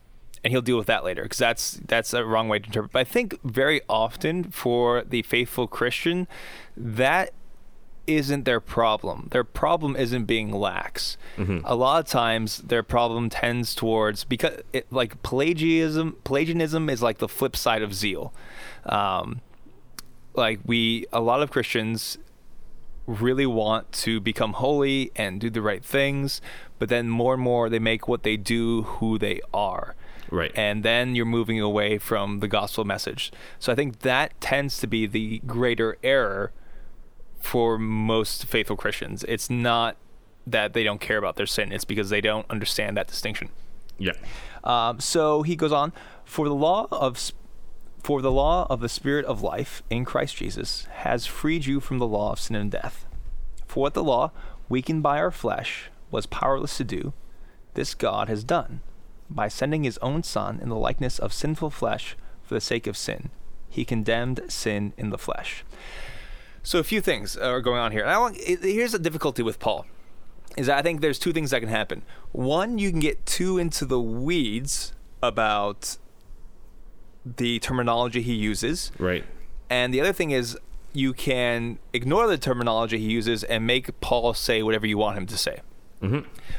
And 0.43 0.53
he'll 0.53 0.63
deal 0.63 0.79
with 0.79 0.87
that 0.87 1.05
later 1.05 1.25
because 1.25 1.37
that's 1.37 1.81
that's 1.87 2.15
a 2.15 2.25
wrong 2.25 2.49
way 2.49 2.61
to 2.61 2.65
interpret. 2.65 2.93
But 2.93 3.01
I 3.01 3.05
think 3.05 3.39
very 3.45 3.83
often 3.91 4.45
for 4.45 5.03
the 5.05 5.21
faithful 5.23 5.67
Christian, 5.67 6.27
that 6.79 7.35
isn't 8.17 8.45
their 8.45 8.61
problem. 8.61 9.29
Their 9.31 9.45
problem 9.45 9.97
isn't 9.97 10.25
being 10.25 10.53
lax. 10.53 11.17
A 11.65 11.75
lot 11.75 12.01
of 12.01 12.07
times, 12.07 12.59
their 12.59 12.83
problem 12.83 13.31
tends 13.31 13.75
towards 13.75 14.25
because 14.25 14.61
it, 14.73 14.87
like 14.93 15.23
Pelagianism. 15.23 16.17
Pelagianism 16.25 16.91
is 16.91 17.03
like 17.03 17.19
the 17.19 17.29
flip 17.29 17.57
side 17.57 17.83
of 17.83 17.95
zeal. 17.95 18.33
Um, 18.85 19.41
like 20.35 20.61
we, 20.65 21.07
a 21.13 21.21
lot 21.21 21.43
of 21.43 21.51
Christians 21.51 22.19
really 23.07 23.47
want 23.47 23.91
to 23.93 24.21
become 24.21 24.55
holy 24.55 25.11
and 25.17 25.41
do 25.41 25.51
the 25.51 25.63
right 25.63 25.85
things, 25.85 26.41
but 26.79 26.89
then 26.89 27.09
more 27.09 27.35
and 27.35 27.43
more 27.43 27.69
they 27.69 27.79
make 27.79 28.07
what 28.07 28.23
they 28.23 28.37
do 28.37 28.83
who 28.83 29.19
they 29.19 29.41
are. 29.53 29.95
Right. 30.31 30.53
And 30.55 30.85
then 30.85 31.17
you're 31.17 31.27
moving 31.27 31.61
away 31.61 31.99
from 31.99 32.39
the 32.41 32.49
gospel 32.49 32.85
message. 32.85 33.33
So 33.59 33.73
I 33.73 33.75
think 33.75 34.01
that 34.01 34.41
tends 34.41 34.79
to 34.79 34.87
be 34.87 35.07
the 35.07 35.41
greater 35.41 35.99
error 36.05 36.53
for 37.41 37.79
most 37.79 38.47
faithful 38.47 38.77
Christians. 38.77 39.25
It's 39.29 39.51
not 39.51 39.97
that 40.47 40.73
they 40.73 40.85
don't 40.85 41.01
care 41.01 41.19
about 41.19 41.37
their 41.37 41.47
sin, 41.47 41.73
it's 41.73 41.85
because 41.85 42.11
they 42.11 42.21
don't 42.21 42.47
understand 42.51 42.97
that 42.97 43.09
distinction. 43.09 43.51
Yeah. 43.99 44.13
Um, 44.65 45.01
so 45.01 45.43
he 45.43 45.57
goes 45.57 45.73
on, 45.73 45.93
for 46.25 46.49
the 46.49 46.55
law 46.55 46.87
of 46.91 47.33
for 48.03 48.23
the 48.23 48.33
law 48.33 48.67
of 48.71 48.81
the 48.81 48.89
spirit 48.89 49.27
of 49.27 49.43
life 49.43 49.83
in 49.91 50.07
Christ 50.07 50.37
Jesus 50.37 50.87
has 50.91 51.27
freed 51.27 51.67
you 51.67 51.81
from 51.81 51.99
the 51.99 52.07
law 52.07 52.33
of 52.33 52.41
sin 52.41 52.57
and 52.57 52.71
death. 52.71 53.05
For 53.67 53.81
what 53.81 53.93
the 53.93 54.03
law, 54.03 54.33
weakened 54.71 55.03
by 55.03 55.19
our 55.19 55.31
flesh, 55.31 55.91
was 56.11 56.25
powerless 56.25 56.79
to 56.79 56.85
do, 56.85 57.13
this 57.75 57.95
God 57.95 58.29
has 58.29 58.43
done 58.43 58.81
by 59.29 59.49
sending 59.49 59.85
his 59.85 59.99
own 59.99 60.23
son 60.23 60.59
in 60.61 60.71
the 60.71 60.77
likeness 60.77 61.19
of 61.19 61.33
sinful 61.33 61.71
flesh 61.71 62.17
for 62.43 62.55
the 62.55 62.61
sake 62.61 62.87
of 62.87 62.97
sin. 62.97 63.31
He 63.69 63.85
condemned 63.85 64.41
sin 64.49 64.93
in 64.97 65.11
the 65.11 65.19
flesh. 65.19 65.65
So 66.63 66.79
a 66.79 66.83
few 66.85 67.01
things 67.01 67.37
are 67.37 67.61
going 67.61 67.79
on 67.81 67.93
here. 67.93 68.03
And 68.03 68.11
I 68.11 68.19
want, 68.19 68.37
here's 68.37 68.93
the 68.93 68.99
difficulty 68.99 69.43
with 69.43 69.59
Paul 69.59 69.87
is 70.57 70.67
that 70.67 70.79
I 70.79 70.83
think 70.83 71.01
there's 71.01 71.19
two 71.19 71.33
things 71.33 71.53
that 71.53 71.61
can 71.61 71.69
happen. 71.69 72.03
One, 72.33 72.77
you 72.79 72.91
can 72.91 72.99
get 73.01 73.25
too 73.25 73.57
into 73.57 73.85
the 73.85 74.01
weeds 74.01 74.93
about 75.23 75.97
the 77.25 77.59
terminology 77.61 78.23
he 78.23 78.35
uses, 78.35 78.91
Right. 78.99 79.25
and 79.69 79.93
the 79.95 80.01
other 80.01 80.13
thing 80.13 80.31
is 80.33 80.59
you 80.93 81.13
can 81.13 81.79
ignore 81.93 82.27
the 82.27 82.37
terminology 82.39 82.99
he 82.99 83.11
uses 83.11 83.45
and 83.45 83.65
make 83.67 84.01
Paul 84.01 84.35
say 84.35 84.63
whatever 84.63 84.87
you 84.87 84.99
want 84.99 85.17
him 85.19 85.27
to 85.27 85.39
say. 85.39 85.61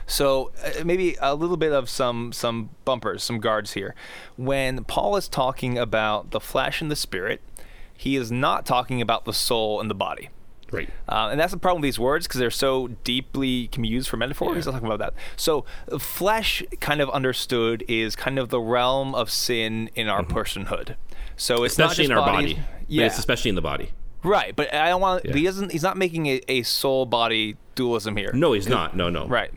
So 0.06 0.52
uh, 0.64 0.84
maybe 0.84 1.18
a 1.20 1.34
little 1.34 1.58
bit 1.58 1.72
of 1.74 1.90
some 1.90 2.32
some 2.32 2.70
bumpers, 2.86 3.24
some 3.24 3.40
guards 3.40 3.74
here. 3.74 3.96
When 4.38 4.84
Paul 4.84 5.16
is 5.18 5.28
talking 5.28 5.80
about 5.80 6.30
the 6.30 6.40
flesh 6.40 6.80
and 6.80 6.92
the 6.92 6.96
spirit, 6.96 7.42
he 8.02 8.16
is 8.16 8.32
not 8.32 8.66
talking 8.66 9.00
about 9.00 9.26
the 9.26 9.34
soul 9.34 9.80
and 9.80 9.90
the 9.90 9.94
body. 9.96 10.30
Right. 10.72 10.90
Uh, 11.08 11.28
and 11.32 11.40
that's 11.40 11.52
the 11.52 11.60
problem 11.60 11.82
with 11.82 11.88
these 11.90 12.00
words 12.00 12.26
because 12.28 12.40
they're 12.40 12.50
so 12.50 12.88
deeply 13.04 13.68
can 13.68 13.82
be 13.84 13.90
used 13.90 14.08
for 14.10 14.18
metaphor. 14.18 14.56
He's 14.56 14.66
not 14.66 14.72
talking 14.72 14.88
about 14.88 15.00
that. 15.00 15.14
So, 15.36 15.66
flesh, 16.00 16.64
kind 16.80 17.02
of 17.02 17.10
understood, 17.10 17.84
is 17.88 18.16
kind 18.16 18.40
of 18.40 18.50
the 18.50 18.60
realm 18.60 19.14
of 19.14 19.30
sin 19.30 19.90
in 19.96 20.08
our 20.08 20.24
personhood. 20.24 20.96
So 21.36 21.64
it's 21.64 21.74
Especially 21.78 22.06
in 22.06 22.12
not 22.12 22.20
our 22.20 22.26
just 22.26 22.36
body. 22.36 22.54
bodies- 22.54 22.66
But 22.80 22.90
Yeah, 22.90 23.06
it's 23.06 23.20
especially 23.20 23.50
in 23.50 23.56
the 23.56 23.62
body. 23.62 23.92
right. 24.24 24.56
But 24.56 24.74
I 24.74 24.90
don't 24.90 25.02
want. 25.02 25.26
Yeah. 25.26 25.34
He 25.34 25.44
doesn't. 25.44 25.72
He's 25.72 25.84
not 25.84 25.98
making 25.98 26.26
a, 26.28 26.42
a 26.48 26.64
soul 26.64 27.06
body 27.06 27.58
dualism 27.76 28.16
here. 28.16 28.32
No, 28.34 28.54
he's 28.54 28.68
not. 28.68 28.96
No, 28.96 29.10
no. 29.10 29.28
Right. 29.28 29.52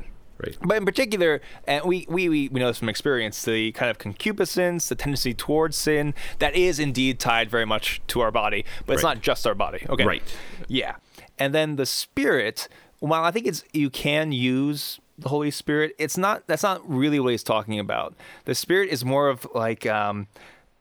Right. 0.46 0.56
But 0.62 0.76
in 0.76 0.84
particular, 0.84 1.40
and 1.66 1.84
we, 1.84 2.06
we, 2.08 2.28
we, 2.28 2.48
we 2.48 2.60
know 2.60 2.68
this 2.68 2.78
from 2.78 2.88
experience, 2.88 3.44
the 3.44 3.72
kind 3.72 3.90
of 3.90 3.98
concupiscence, 3.98 4.88
the 4.88 4.94
tendency 4.94 5.34
towards 5.34 5.76
sin, 5.76 6.14
that 6.38 6.54
is 6.54 6.78
indeed 6.78 7.18
tied 7.18 7.50
very 7.50 7.64
much 7.66 8.00
to 8.08 8.20
our 8.20 8.30
body, 8.30 8.64
but 8.86 8.94
it's 8.94 9.02
Right. 9.02 9.14
not 9.16 9.22
just 9.22 9.46
our 9.46 9.54
body. 9.54 9.84
Okay. 9.88 10.04
Right. 10.04 10.22
Yeah. 10.68 10.96
And 11.38 11.54
then 11.54 11.76
the 11.76 11.86
spirit, 11.86 12.68
while 13.00 13.24
I 13.24 13.30
think 13.30 13.46
it's 13.46 13.64
you 13.72 13.90
can 13.90 14.32
use 14.32 15.00
the 15.18 15.28
Holy 15.28 15.50
Spirit, 15.50 15.94
it's 15.98 16.16
not 16.18 16.46
that's 16.46 16.62
not 16.62 16.80
really 16.88 17.20
what 17.20 17.30
he's 17.30 17.42
talking 17.42 17.78
about. 17.78 18.14
The 18.44 18.54
spirit 18.54 18.88
is 18.90 19.04
more 19.04 19.28
of 19.28 19.46
like 19.54 19.86
um 19.86 20.26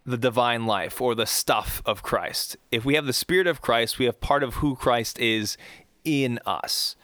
the 0.06 0.18
divine 0.18 0.66
life 0.66 1.00
or 1.02 1.16
the 1.16 1.26
stuff 1.26 1.82
of 1.86 2.04
Christ. 2.04 2.58
If 2.72 2.84
we 2.84 2.96
have 2.96 3.06
the 3.06 3.14
spirit 3.14 3.48
of 3.48 3.62
Christ, 3.62 4.00
we 4.00 4.06
have 4.06 4.20
part 4.20 4.44
of 4.44 4.56
who 4.56 4.76
Christ 4.76 5.18
is 5.20 5.56
in 6.04 6.40
us 6.46 6.96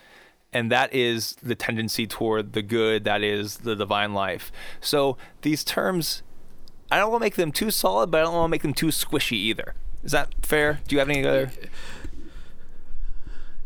and 0.52 0.72
that 0.72 0.94
is 0.94 1.36
the 1.44 1.56
tendency 1.56 2.08
toward 2.08 2.54
the 2.54 2.62
good 2.62 3.04
that 3.04 3.22
is 3.22 3.58
the 3.58 3.76
divine 3.76 4.14
life 4.14 4.52
so 4.82 5.16
these 5.44 5.64
terms 5.64 6.24
i 6.92 6.98
don't 6.98 7.12
want 7.12 7.22
to 7.22 7.26
make 7.26 7.36
them 7.36 7.52
too 7.52 7.70
solid 7.72 8.10
but 8.10 8.20
i 8.20 8.24
don't 8.24 8.34
want 8.34 8.46
to 8.50 8.52
make 8.52 8.62
them 8.64 8.74
too 8.74 8.88
squishy 8.88 9.34
either 9.34 9.76
is 10.04 10.12
that 10.12 10.34
fair 10.44 10.80
do 10.88 10.96
you 10.96 11.00
have 11.00 11.10
any 11.10 11.26
other 11.26 11.52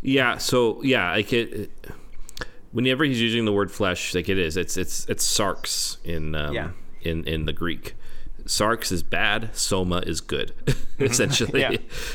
Yeah. 0.02 0.38
So 0.38 0.82
yeah, 0.84 1.12
like 1.12 1.32
it. 1.34 1.54
it- 1.54 1.72
Whenever 2.74 3.04
he's 3.04 3.22
using 3.22 3.46
the 3.46 3.54
word 3.54 3.72
flesh, 3.72 4.16
like 4.16 4.28
it 4.28 4.40
is, 4.40 4.58
it's 4.58 4.78
it's 4.78 5.06
it's 5.08 5.24
sarx 5.24 6.04
in 6.04 6.34
um, 6.34 6.54
Yeah. 6.56 6.72
in 7.04 7.24
in 7.26 7.46
the 7.46 7.54
Greek. 7.54 7.94
Sarx 8.46 8.92
is 8.92 9.04
bad, 9.04 9.56
soma 9.56 10.00
is 10.06 10.22
good. 10.22 10.54
essentially, 11.00 11.62
Yeah. 11.62 11.72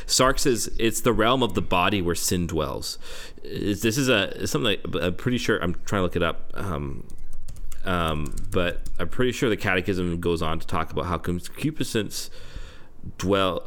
sarx 0.06 0.46
is 0.46 0.68
it's 0.78 1.00
the 1.00 1.12
realm 1.12 1.42
of 1.42 1.54
the 1.54 1.62
body 1.62 2.00
where 2.02 2.14
sin 2.14 2.46
dwells. 2.46 2.98
Is 3.42 3.82
this 3.82 3.96
is 3.98 4.08
a 4.08 4.46
something 4.46 4.78
like, 4.82 5.02
I'm 5.02 5.14
pretty 5.14 5.38
sure 5.38 5.58
I'm 5.62 5.74
trying 5.84 6.00
to 6.00 6.02
look 6.04 6.16
it 6.16 6.22
up. 6.22 6.50
Um, 6.54 7.06
um, 7.84 8.34
but 8.50 8.82
I'm 8.98 9.08
pretty 9.08 9.32
sure 9.32 9.48
the 9.48 9.56
Catechism 9.56 10.20
goes 10.20 10.42
on 10.42 10.58
to 10.60 10.66
talk 10.66 10.92
about 10.92 11.06
how 11.06 11.16
concupiscence 11.18 12.30
dwell 13.16 13.62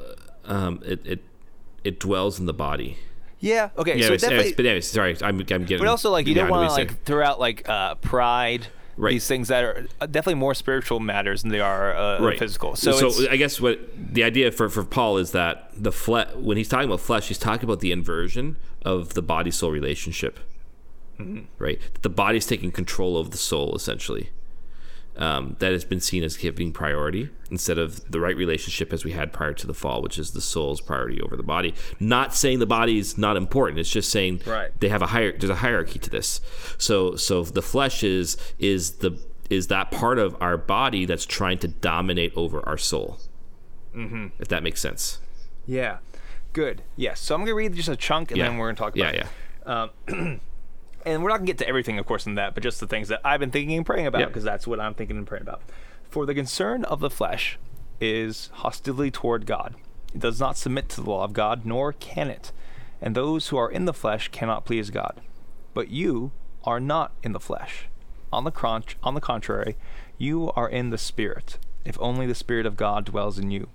um, 0.45 0.81
it, 0.85 1.05
it 1.05 1.23
it 1.83 1.99
dwells 1.99 2.39
in 2.39 2.45
the 2.45 2.53
body. 2.53 2.97
yeah 3.39 3.69
okay 3.77 3.95
Yeah, 3.97 4.01
so 4.01 4.05
anyways, 4.05 4.21
definitely 4.21 4.65
anyways, 4.67 4.87
sorry, 4.87 5.17
I'm, 5.21 5.39
I'm 5.39 5.45
getting. 5.65 5.79
but 5.79 5.87
also 5.87 6.11
like 6.11 6.27
you 6.27 6.35
don't 6.35 6.49
want 6.49 6.69
to 6.69 6.73
like 6.75 7.03
throw 7.05 7.23
out 7.25 7.39
like 7.39 7.67
uh 7.67 7.95
pride 7.95 8.67
Right. 8.97 9.11
these 9.11 9.27
things 9.27 9.47
that 9.47 9.63
are 9.63 9.87
uh, 9.99 10.05
definitely 10.05 10.35
more 10.39 10.53
spiritual 10.53 10.99
matters 10.99 11.41
than 11.41 11.51
they 11.51 11.59
are 11.61 11.95
uh, 11.95 12.19
saying. 12.19 12.37
physical 12.37 12.75
so, 12.75 13.07
it's, 13.07 13.27
I 13.27 13.37
guess 13.37 13.59
what 13.61 13.79
the 13.95 14.23
idea 14.23 14.51
for, 14.51 14.69
for 14.69 14.83
Paul 14.83 15.17
is 15.17 15.31
that 15.31 15.69
the 15.75 15.91
flesh, 15.91 16.27
when 16.35 16.57
he's 16.57 16.67
talking 16.69 16.87
about 16.87 16.99
flesh, 16.99 17.27
he's 17.29 17.37
talking 17.37 17.63
about 17.63 17.79
the 17.79 17.91
inversion 17.91 18.57
of 18.83 19.13
the 19.13 19.21
body 19.21 19.51
soul 19.51 19.71
relationship, 19.71 20.39
Mm-hmm. 21.19 21.41
right? 21.59 21.79
The 22.01 22.09
body's 22.09 22.45
taking 22.47 22.71
control 22.71 23.17
of 23.17 23.31
the 23.31 23.37
soul 23.37 23.75
essentially. 23.75 24.29
Um, 25.17 25.57
that 25.59 25.73
has 25.73 25.83
been 25.83 25.99
seen 25.99 26.23
as 26.23 26.37
giving 26.37 26.71
priority 26.71 27.29
instead 27.51 27.77
of 27.77 28.09
the 28.09 28.19
right 28.19 28.35
relationship 28.35 28.93
as 28.93 29.03
we 29.03 29.11
had 29.11 29.33
prior 29.33 29.53
to 29.53 29.67
the 29.67 29.73
fall, 29.73 30.01
which 30.01 30.17
is 30.17 30.31
the 30.31 30.39
soul's 30.41 30.79
priority 30.79 31.21
over 31.21 31.35
the 31.35 31.43
body. 31.43 31.75
Not 31.99 32.33
saying 32.33 32.59
the 32.59 32.65
body 32.65 32.97
is 32.97 33.17
not 33.17 33.35
important. 33.35 33.77
It's 33.79 33.91
just 33.91 34.09
saying 34.09 34.41
Right. 34.47 34.71
they 34.79 34.87
have 34.87 35.01
a 35.01 35.07
higher. 35.07 35.37
There's 35.37 35.49
a 35.49 35.55
hierarchy 35.55 35.99
to 35.99 36.09
this. 36.09 36.39
So 36.77 37.15
so 37.17 37.43
the 37.43 37.61
flesh 37.61 38.03
is 38.03 38.37
is 38.57 38.91
the 38.99 39.19
is 39.49 39.67
that 39.67 39.91
part 39.91 40.17
of 40.17 40.35
our 40.39 40.55
body 40.57 41.03
that's 41.05 41.25
trying 41.25 41.57
to 41.59 41.67
dominate 41.67 42.31
over 42.37 42.65
our 42.67 42.77
soul. 42.77 43.19
Mm-hmm. 43.93 44.27
If 44.39 44.47
that 44.47 44.63
makes 44.63 44.79
sense. 44.79 45.19
yeah 45.67 45.97
good 46.53 46.81
yes 46.97 47.19
so 47.21 47.33
i'm 47.35 47.41
gonna 47.41 47.53
read 47.53 47.73
just 47.73 47.87
a 47.89 47.95
chunk 47.95 48.31
and 48.31 48.37
Yeah. 48.37 48.47
then 48.49 48.57
we're 48.57 48.67
gonna 48.73 48.77
talk 48.77 48.95
about 48.95 49.13
Yeah, 49.13 49.27
yeah. 50.07 50.37
and 51.05 51.23
we're 51.23 51.29
not 51.29 51.37
gonna 51.37 51.47
get 51.47 51.57
to 51.59 51.67
everything, 51.67 51.97
of 51.99 52.05
course, 52.05 52.25
in 52.25 52.35
that, 52.35 52.53
but 52.53 52.63
just 52.63 52.79
the 52.79 52.87
things 52.87 53.07
that 53.09 53.21
I've 53.23 53.39
been 53.39 53.51
thinking 53.51 53.77
and 53.77 53.85
praying 53.85 54.07
about, 54.07 54.19
Yep. 54.19 54.29
because 54.29 54.43
that's 54.43 54.67
what 54.67 54.79
I'm 54.79 54.93
thinking 54.93 55.17
and 55.17 55.27
praying 55.27 55.43
about. 55.43 55.61
For 56.09 56.25
the 56.25 56.33
concern 56.35 56.83
of 56.85 56.99
the 56.99 57.09
flesh 57.09 57.57
is 57.99 58.49
hostility 58.53 59.11
toward 59.11 59.45
God. 59.45 59.75
It 60.13 60.19
does 60.19 60.39
not 60.39 60.57
submit 60.57 60.89
to 60.89 61.01
the 61.01 61.09
law 61.09 61.23
of 61.23 61.33
God, 61.33 61.65
nor 61.65 61.93
can 61.93 62.29
it. 62.29 62.51
And 63.01 63.15
those 63.15 63.47
who 63.47 63.57
are 63.57 63.71
in 63.71 63.85
the 63.85 63.93
flesh 63.93 64.27
cannot 64.29 64.65
please 64.65 64.89
God. 64.89 65.21
But 65.73 65.89
you 65.89 66.31
are 66.63 66.79
not 66.79 67.13
in 67.23 67.31
the 67.31 67.39
flesh. 67.39 67.87
On 68.33 68.43
the, 68.43 68.51
cron- 68.51 68.83
on 69.03 69.13
the 69.13 69.21
contrary, 69.21 69.77
you 70.17 70.51
are 70.51 70.69
in 70.69 70.89
the 70.89 70.97
Spirit, 70.97 71.57
if 71.85 71.97
only 71.99 72.25
the 72.27 72.35
Spirit 72.35 72.65
of 72.65 72.77
God 72.77 73.05
dwells 73.05 73.39
in 73.39 73.49
you. 73.51 73.69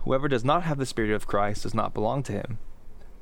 Whoever 0.00 0.28
does 0.28 0.44
not 0.44 0.62
have 0.64 0.78
the 0.78 0.86
Spirit 0.86 1.10
of 1.12 1.26
Christ 1.26 1.62
does 1.62 1.74
not 1.74 1.94
belong 1.94 2.22
to 2.24 2.32
him. 2.32 2.58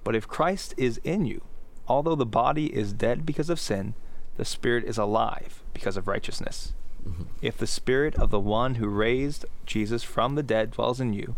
But 0.04 0.16
if 0.16 0.26
Christ 0.28 0.74
is 0.76 0.98
in 1.04 1.24
you, 1.24 1.42
although 1.88 2.14
the 2.14 2.26
body 2.26 2.66
is 2.74 2.92
dead 2.92 3.26
because 3.26 3.50
of 3.50 3.60
sin, 3.60 3.94
the 4.36 4.44
spirit 4.44 4.84
is 4.84 4.98
alive 4.98 5.62
because 5.74 5.96
of 5.96 6.08
righteousness. 6.08 6.72
Mm-hmm. 7.06 7.24
If 7.40 7.58
the 7.58 7.66
spirit 7.66 8.14
of 8.16 8.30
the 8.30 8.40
one 8.40 8.76
who 8.76 8.86
raised 8.86 9.44
Jesus 9.66 10.02
from 10.02 10.34
the 10.34 10.42
dead 10.42 10.72
dwells 10.72 11.00
in 11.00 11.12
you, 11.12 11.36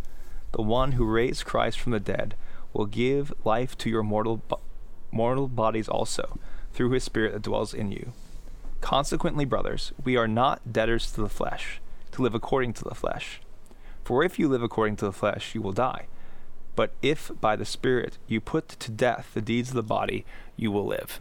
the 0.53 0.63
one 0.63 0.93
who 0.93 1.05
raised 1.05 1.45
Christ 1.45 1.81
from 1.81 1.93
the 1.93 2.01
dead 2.01 2.35
will 2.73 2.87
give 2.87 3.33
life 3.45 3.77
to 3.79 3.91
your 3.91 4.03
mortal 4.03 4.43
bo- 4.49 4.61
mortal 5.11 5.49
bodies 5.49 5.89
also 5.89 6.39
through 6.73 6.91
his 6.91 7.05
spirit 7.05 7.33
that 7.33 7.43
dwells 7.43 7.73
in 7.73 7.91
you. 7.91 8.13
Consequently, 8.81 9.45
brothers, 9.45 9.93
we 10.05 10.17
are 10.17 10.29
not 10.29 10.73
debtors 10.73 11.11
to 11.13 11.23
the 11.23 11.29
flesh, 11.29 11.81
to 12.13 12.23
live 12.23 12.35
according 12.35 12.73
to 12.75 12.85
the 12.85 12.95
flesh. 12.95 13.41
For 14.03 14.23
if 14.23 14.39
you 14.39 14.49
live 14.49 14.63
according 14.63 14.97
to 14.97 15.07
the 15.07 15.13
flesh, 15.13 15.55
you 15.55 15.63
will 15.63 15.73
die. 15.73 16.07
But 16.77 16.93
if 17.03 17.31
by 17.41 17.57
the 17.57 17.65
Spirit 17.65 18.19
you 18.27 18.41
put 18.41 18.69
to 18.69 18.91
death 18.91 19.31
the 19.35 19.41
deeds 19.41 19.71
of 19.71 19.75
the 19.75 19.83
body, 19.83 20.25
you 20.57 20.71
will 20.71 20.87
live. 20.87 21.21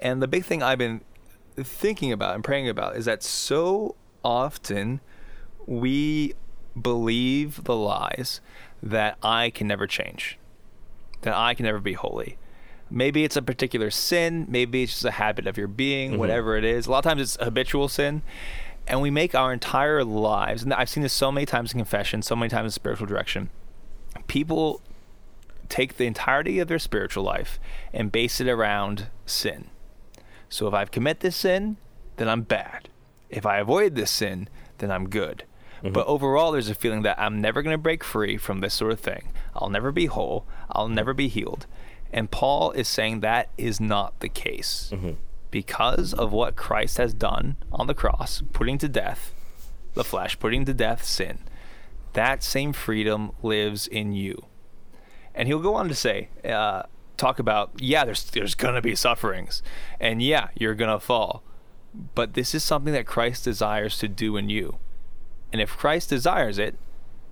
And 0.00 0.22
the 0.22 0.28
big 0.28 0.44
thing 0.44 0.62
I've 0.62 0.78
been 0.78 1.00
thinking 1.56 2.12
about 2.12 2.34
and 2.34 2.44
praying 2.44 2.68
about 2.68 2.96
is 2.96 3.04
that 3.06 3.22
so 3.22 3.96
often 4.24 5.00
we 5.66 6.34
believe 6.80 7.64
the 7.64 7.74
lies 7.74 8.40
that 8.82 9.18
I 9.22 9.50
can 9.50 9.66
never 9.66 9.86
change, 9.86 10.38
that 11.22 11.34
I 11.34 11.54
can 11.54 11.66
never 11.66 11.80
be 11.80 11.94
holy. 11.94 12.38
Maybe 12.90 13.24
it's 13.24 13.36
a 13.36 13.42
particular 13.42 13.90
sin, 13.90 14.46
maybe 14.48 14.84
it's 14.84 14.92
just 14.92 15.04
a 15.04 15.10
habit 15.10 15.46
of 15.46 15.58
your 15.58 15.66
being, 15.66 16.12
mm-hmm. 16.12 16.20
whatever 16.20 16.56
it 16.56 16.64
is. 16.64 16.86
A 16.86 16.90
lot 16.90 16.98
of 16.98 17.04
times 17.04 17.20
it's 17.20 17.36
habitual 17.42 17.88
sin. 17.88 18.22
And 18.86 19.02
we 19.02 19.10
make 19.10 19.34
our 19.34 19.52
entire 19.52 20.02
lives, 20.02 20.62
and 20.62 20.72
I've 20.72 20.88
seen 20.88 21.02
this 21.02 21.12
so 21.12 21.30
many 21.30 21.44
times 21.44 21.74
in 21.74 21.78
confession, 21.78 22.22
so 22.22 22.34
many 22.34 22.48
times 22.48 22.68
in 22.68 22.70
spiritual 22.70 23.06
direction 23.06 23.50
people 24.28 24.80
take 25.68 25.96
the 25.96 26.06
entirety 26.06 26.58
of 26.60 26.68
their 26.68 26.78
spiritual 26.78 27.24
life 27.24 27.58
and 27.92 28.12
base 28.12 28.40
it 28.40 28.48
around 28.48 29.08
sin. 29.26 29.68
So 30.48 30.66
if 30.66 30.74
I've 30.74 30.90
commit 30.90 31.20
this 31.20 31.36
sin, 31.36 31.76
then 32.16 32.28
I'm 32.28 32.42
bad. 32.42 32.88
If 33.28 33.44
I 33.44 33.58
avoid 33.58 33.94
this 33.94 34.10
sin, 34.10 34.48
then 34.78 34.90
I'm 34.90 35.08
good. 35.08 35.44
Mm-hmm. 35.82 35.92
But 35.92 36.06
overall, 36.06 36.52
there's 36.52 36.70
a 36.70 36.74
feeling 36.74 37.02
that 37.02 37.18
I'm 37.20 37.40
never 37.40 37.62
going 37.62 37.74
to 37.74 37.78
break 37.78 38.02
free 38.02 38.36
from 38.36 38.60
this 38.60 38.74
sort 38.74 38.92
of 38.92 39.00
thing. 39.00 39.28
I'll 39.54 39.68
never 39.68 39.92
be 39.92 40.06
whole. 40.06 40.46
I'll 40.70 40.88
never 40.88 41.12
be 41.12 41.28
healed. 41.28 41.66
And 42.12 42.30
Paul 42.30 42.72
is 42.72 42.88
saying 42.88 43.20
that 43.20 43.50
is 43.58 43.80
not 43.80 44.18
the 44.20 44.28
case. 44.28 44.90
Mm-hmm. 44.92 45.12
Because 45.50 46.12
of 46.14 46.32
what 46.32 46.56
Christ 46.56 46.98
has 46.98 47.14
done 47.14 47.56
on 47.72 47.86
the 47.86 47.94
cross, 47.94 48.42
putting 48.52 48.78
to 48.78 48.88
death 48.88 49.32
the 49.94 50.04
flesh, 50.04 50.38
putting 50.38 50.64
to 50.64 50.74
death 50.74 51.04
sin, 51.04 51.40
that 52.18 52.42
same 52.42 52.72
freedom 52.72 53.30
lives 53.42 53.86
in 53.86 54.12
you. 54.12 54.44
And 55.34 55.46
he'll 55.46 55.60
go 55.62 55.74
on 55.76 55.88
to 55.88 55.94
say, 55.94 56.28
uh, 56.44 56.82
talk 57.16 57.38
about, 57.38 57.70
yeah, 57.78 58.04
there's 58.04 58.24
there's 58.30 58.54
gonna 58.56 58.82
be 58.82 58.94
sufferings, 58.96 59.62
and 60.00 60.20
yeah, 60.20 60.48
you're 60.58 60.74
gonna 60.74 60.98
fall, 61.00 61.42
but 62.14 62.34
this 62.34 62.54
is 62.54 62.62
something 62.64 62.92
that 62.92 63.06
Christ 63.06 63.44
desires 63.44 63.98
to 63.98 64.08
do 64.08 64.36
in 64.36 64.48
you, 64.48 64.78
and 65.52 65.60
if 65.62 65.70
Christ 65.76 66.10
desires 66.10 66.58
it, 66.58 66.74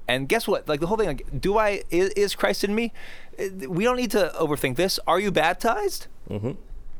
and 0.08 0.28
guess 0.28 0.46
what? 0.46 0.68
Like 0.68 0.78
the 0.80 0.86
whole 0.86 0.96
thing, 0.96 1.08
like, 1.08 1.40
do 1.40 1.58
I 1.58 1.82
is, 1.90 2.10
is 2.10 2.34
Christ 2.36 2.62
in 2.62 2.74
me? 2.74 2.92
Uh, 3.38 3.68
We 3.68 3.82
don't 3.84 3.96
need 3.96 4.12
to 4.12 4.32
overthink 4.38 4.76
this. 4.76 5.00
Are 5.06 5.18
you 5.18 5.32
baptized? 5.32 6.06
Mm-hmm. 6.30 6.52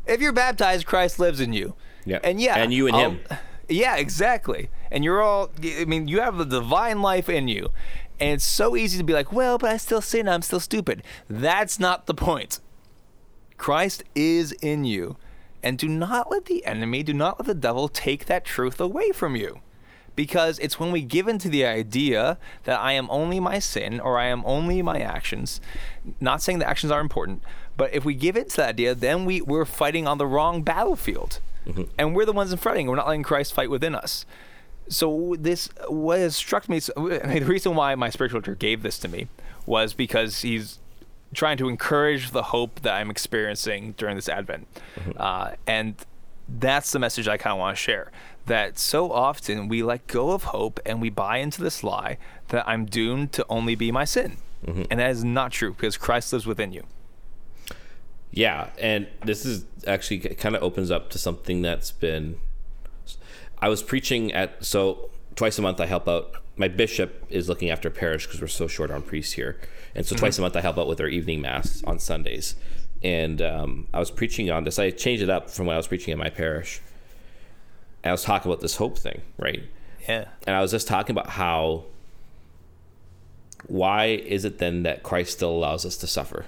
If 0.07 0.21
you're 0.21 0.33
baptized, 0.33 0.87
Christ 0.87 1.19
lives 1.21 1.41
in 1.41 1.53
you. 1.53 1.75
Yeah. 2.05 2.19
And 2.25 2.41
yeah, 2.41 2.57
And 2.59 2.73
you 2.73 2.87
in 2.89 2.95
I'll- 2.95 3.11
him. 3.11 3.21
Yeah, 3.69 3.97
exactly. 3.97 4.71
And 4.91 5.05
you're 5.05 5.23
all. 5.23 5.51
I 5.63 5.85
mean, 5.85 6.09
you 6.09 6.21
have 6.21 6.37
the 6.39 6.45
divine 6.45 7.03
life 7.03 7.29
in 7.29 7.49
you, 7.49 7.71
and 8.21 8.31
it's 8.31 8.45
so 8.45 8.77
easy 8.77 8.97
to 8.99 9.05
be 9.05 9.13
like, 9.13 9.33
well, 9.33 9.59
but 9.59 9.71
I 9.71 9.77
still 9.77 10.01
sin. 10.01 10.29
I'm 10.29 10.43
still 10.43 10.61
stupid. 10.61 11.03
That's 11.29 11.79
not 11.79 12.07
the 12.07 12.15
point. 12.15 12.61
Christ 13.57 14.05
is 14.15 14.53
in 14.53 14.85
you. 14.85 15.17
And 15.63 15.79
do 15.79 15.89
not 15.89 16.31
let 16.31 16.45
the 16.45 16.65
enemy, 16.65 17.03
do 17.03 17.13
not 17.13 17.41
let 17.41 17.47
the 17.47 17.55
devil 17.55 17.89
take 17.89 18.27
that 18.27 18.45
truth 18.45 18.81
away 18.81 19.11
from 19.11 19.35
you. 19.35 19.61
Because 20.15 20.59
it's 20.61 20.79
when 20.81 20.93
we 20.93 21.03
give 21.03 21.29
into 21.29 21.49
the 21.49 21.67
idea 21.67 22.39
that 22.65 22.81
I 22.81 22.93
am 22.93 23.09
only 23.11 23.41
my 23.41 23.59
sin 23.59 24.01
or 24.01 24.19
I 24.19 24.27
am 24.27 24.43
only 24.47 24.81
my 24.81 25.01
actions, 25.01 25.61
not 26.21 26.41
saying 26.41 26.61
the 26.61 26.69
actions 26.69 26.91
are 26.91 27.01
important, 27.01 27.43
but 27.77 27.93
if 27.93 28.05
we 28.05 28.15
give 28.15 28.37
into 28.37 28.57
that 28.59 28.71
idea, 28.71 28.95
then 28.95 29.25
we, 29.25 29.43
we're 29.43 29.67
fighting 29.67 30.07
on 30.07 30.19
the 30.19 30.27
wrong 30.27 30.63
battlefield. 30.63 31.41
Mm-hmm. 31.67 31.83
And 31.99 32.15
we're 32.15 32.25
the 32.25 32.33
ones 32.33 32.53
in 32.53 32.59
fighting. 32.59 32.87
We're 32.87 32.97
not 32.97 33.07
letting 33.07 33.23
Christ 33.23 33.53
fight 33.53 33.71
within 33.71 33.95
us. 33.95 34.25
So 34.89 35.35
this 35.39 35.69
what 35.89 36.19
has 36.19 36.37
struck 36.37 36.69
me. 36.69 36.81
so- 36.81 36.93
I 36.97 37.27
mean, 37.27 37.41
the 37.41 37.49
reason 37.49 37.75
why 37.75 37.95
my 37.95 38.11
spiritual 38.11 38.41
director 38.41 38.55
gave 38.55 38.83
this 38.83 38.99
to 39.01 39.09
me 39.09 39.29
was 39.67 39.95
because 39.95 40.43
he's 40.43 40.79
trying 41.35 41.57
to 41.59 41.69
encourage 41.69 42.31
the 42.31 42.45
hope 42.45 42.81
that 42.81 42.95
I'm 42.95 43.11
experiencing 43.11 43.95
during 43.97 44.15
this 44.17 44.29
Advent, 44.29 44.69
mm-hmm. 44.95 45.13
uh, 45.17 45.53
and 45.67 45.97
that's 46.49 46.93
the 46.93 47.01
message 47.01 47.27
I 47.27 47.37
kind 47.37 47.53
of 47.53 47.59
want 47.59 47.77
to 47.77 47.83
share. 47.83 48.13
That 48.47 48.79
so 48.79 49.11
often 49.11 49.67
we 49.67 49.83
let 49.83 50.07
go 50.07 50.31
of 50.31 50.45
hope 50.45 50.79
and 50.87 51.01
we 51.01 51.11
buy 51.11 51.39
into 51.39 51.61
this 51.61 51.83
lie 51.83 52.17
that 52.49 52.67
I'm 52.69 52.87
doomed 52.87 53.33
to 53.33 53.47
only 53.49 53.75
be 53.75 53.91
my 53.91 54.05
sin, 54.05 54.37
mm-hmm. 54.65 54.85
and 54.89 55.01
that 55.01 55.11
is 55.11 55.25
not 55.25 55.51
true 55.51 55.73
because 55.73 55.97
Christ 55.97 56.33
lives 56.33 56.47
within 56.47 56.73
you. 56.73 56.85
Yeah, 58.37 58.69
and 58.79 59.07
this 59.25 59.47
is 59.47 59.65
actually 59.87 60.19
kind 60.19 60.55
of 60.55 60.63
opens 60.63 60.91
up 60.91 61.09
to 61.11 61.19
something 61.19 61.63
that's 61.63 61.91
been. 61.91 62.39
I 63.61 63.71
was 63.71 63.83
preaching 63.83 64.31
at 64.35 64.63
so 64.63 65.09
twice 65.37 65.59
a 65.59 65.63
month 65.63 65.81
I 65.81 65.87
help 65.87 66.07
out. 66.07 66.37
My 66.55 66.69
bishop 66.69 67.25
is 67.31 67.49
looking 67.49 67.71
after 67.71 67.89
parish 67.89 68.27
because 68.27 68.43
we're 68.43 68.47
so 68.49 68.69
short 68.69 68.91
on 68.91 69.01
priests 69.01 69.33
here, 69.33 69.59
and 69.95 70.05
so 70.05 70.15
twice 70.15 70.37
a 70.37 70.43
month 70.43 70.55
I 70.55 70.61
help 70.61 70.77
out 70.77 70.87
with 70.87 71.01
our 71.01 71.09
evening 71.09 71.41
mass 71.41 71.83
on 71.87 71.99
Sundays. 71.99 72.57
And 73.03 73.41
um, 73.41 73.89
I 73.95 73.99
was 73.99 74.11
preaching 74.11 74.51
on 74.51 74.65
this. 74.65 74.79
I 74.79 74.91
changed 74.91 75.23
it 75.23 75.31
up 75.31 75.49
from 75.49 75.65
when 75.65 75.75
I 75.75 75.79
was 75.79 75.87
preaching 75.87 76.13
at 76.13 76.19
my 76.19 76.29
parish. 76.29 76.83
And 78.03 78.11
I 78.11 78.13
was 78.13 78.23
talking 78.23 78.51
about 78.51 78.61
this 78.61 78.77
hope 78.77 78.99
thing, 78.99 79.23
right? 79.39 79.63
Yeah. 80.07 80.27
and 80.47 80.55
I 80.55 80.61
was 80.61 80.71
just 80.71 80.87
talking 80.87 81.15
about 81.15 81.31
how 81.31 81.85
why 83.67 84.07
is 84.07 84.45
it 84.45 84.59
then 84.59 84.83
that 84.83 85.03
Christ 85.03 85.33
still 85.33 85.51
allows 85.51 85.87
us 85.87 85.97
to 85.99 86.07
suffer? 86.07 86.45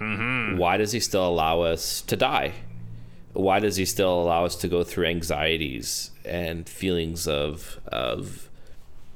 Mm-hmm. 0.00 0.58
Why 0.58 0.76
does 0.76 0.92
he 0.92 1.00
still 1.00 1.26
allow 1.26 1.62
us 1.62 2.00
to 2.02 2.16
die? 2.16 2.52
Why 3.32 3.58
does 3.60 3.76
he 3.76 3.84
still 3.84 4.22
allow 4.22 4.44
us 4.44 4.56
to 4.56 4.68
go 4.68 4.84
through 4.84 5.06
anxieties 5.06 6.10
and 6.24 6.68
feelings 6.68 7.26
of 7.26 7.80
of 7.88 8.48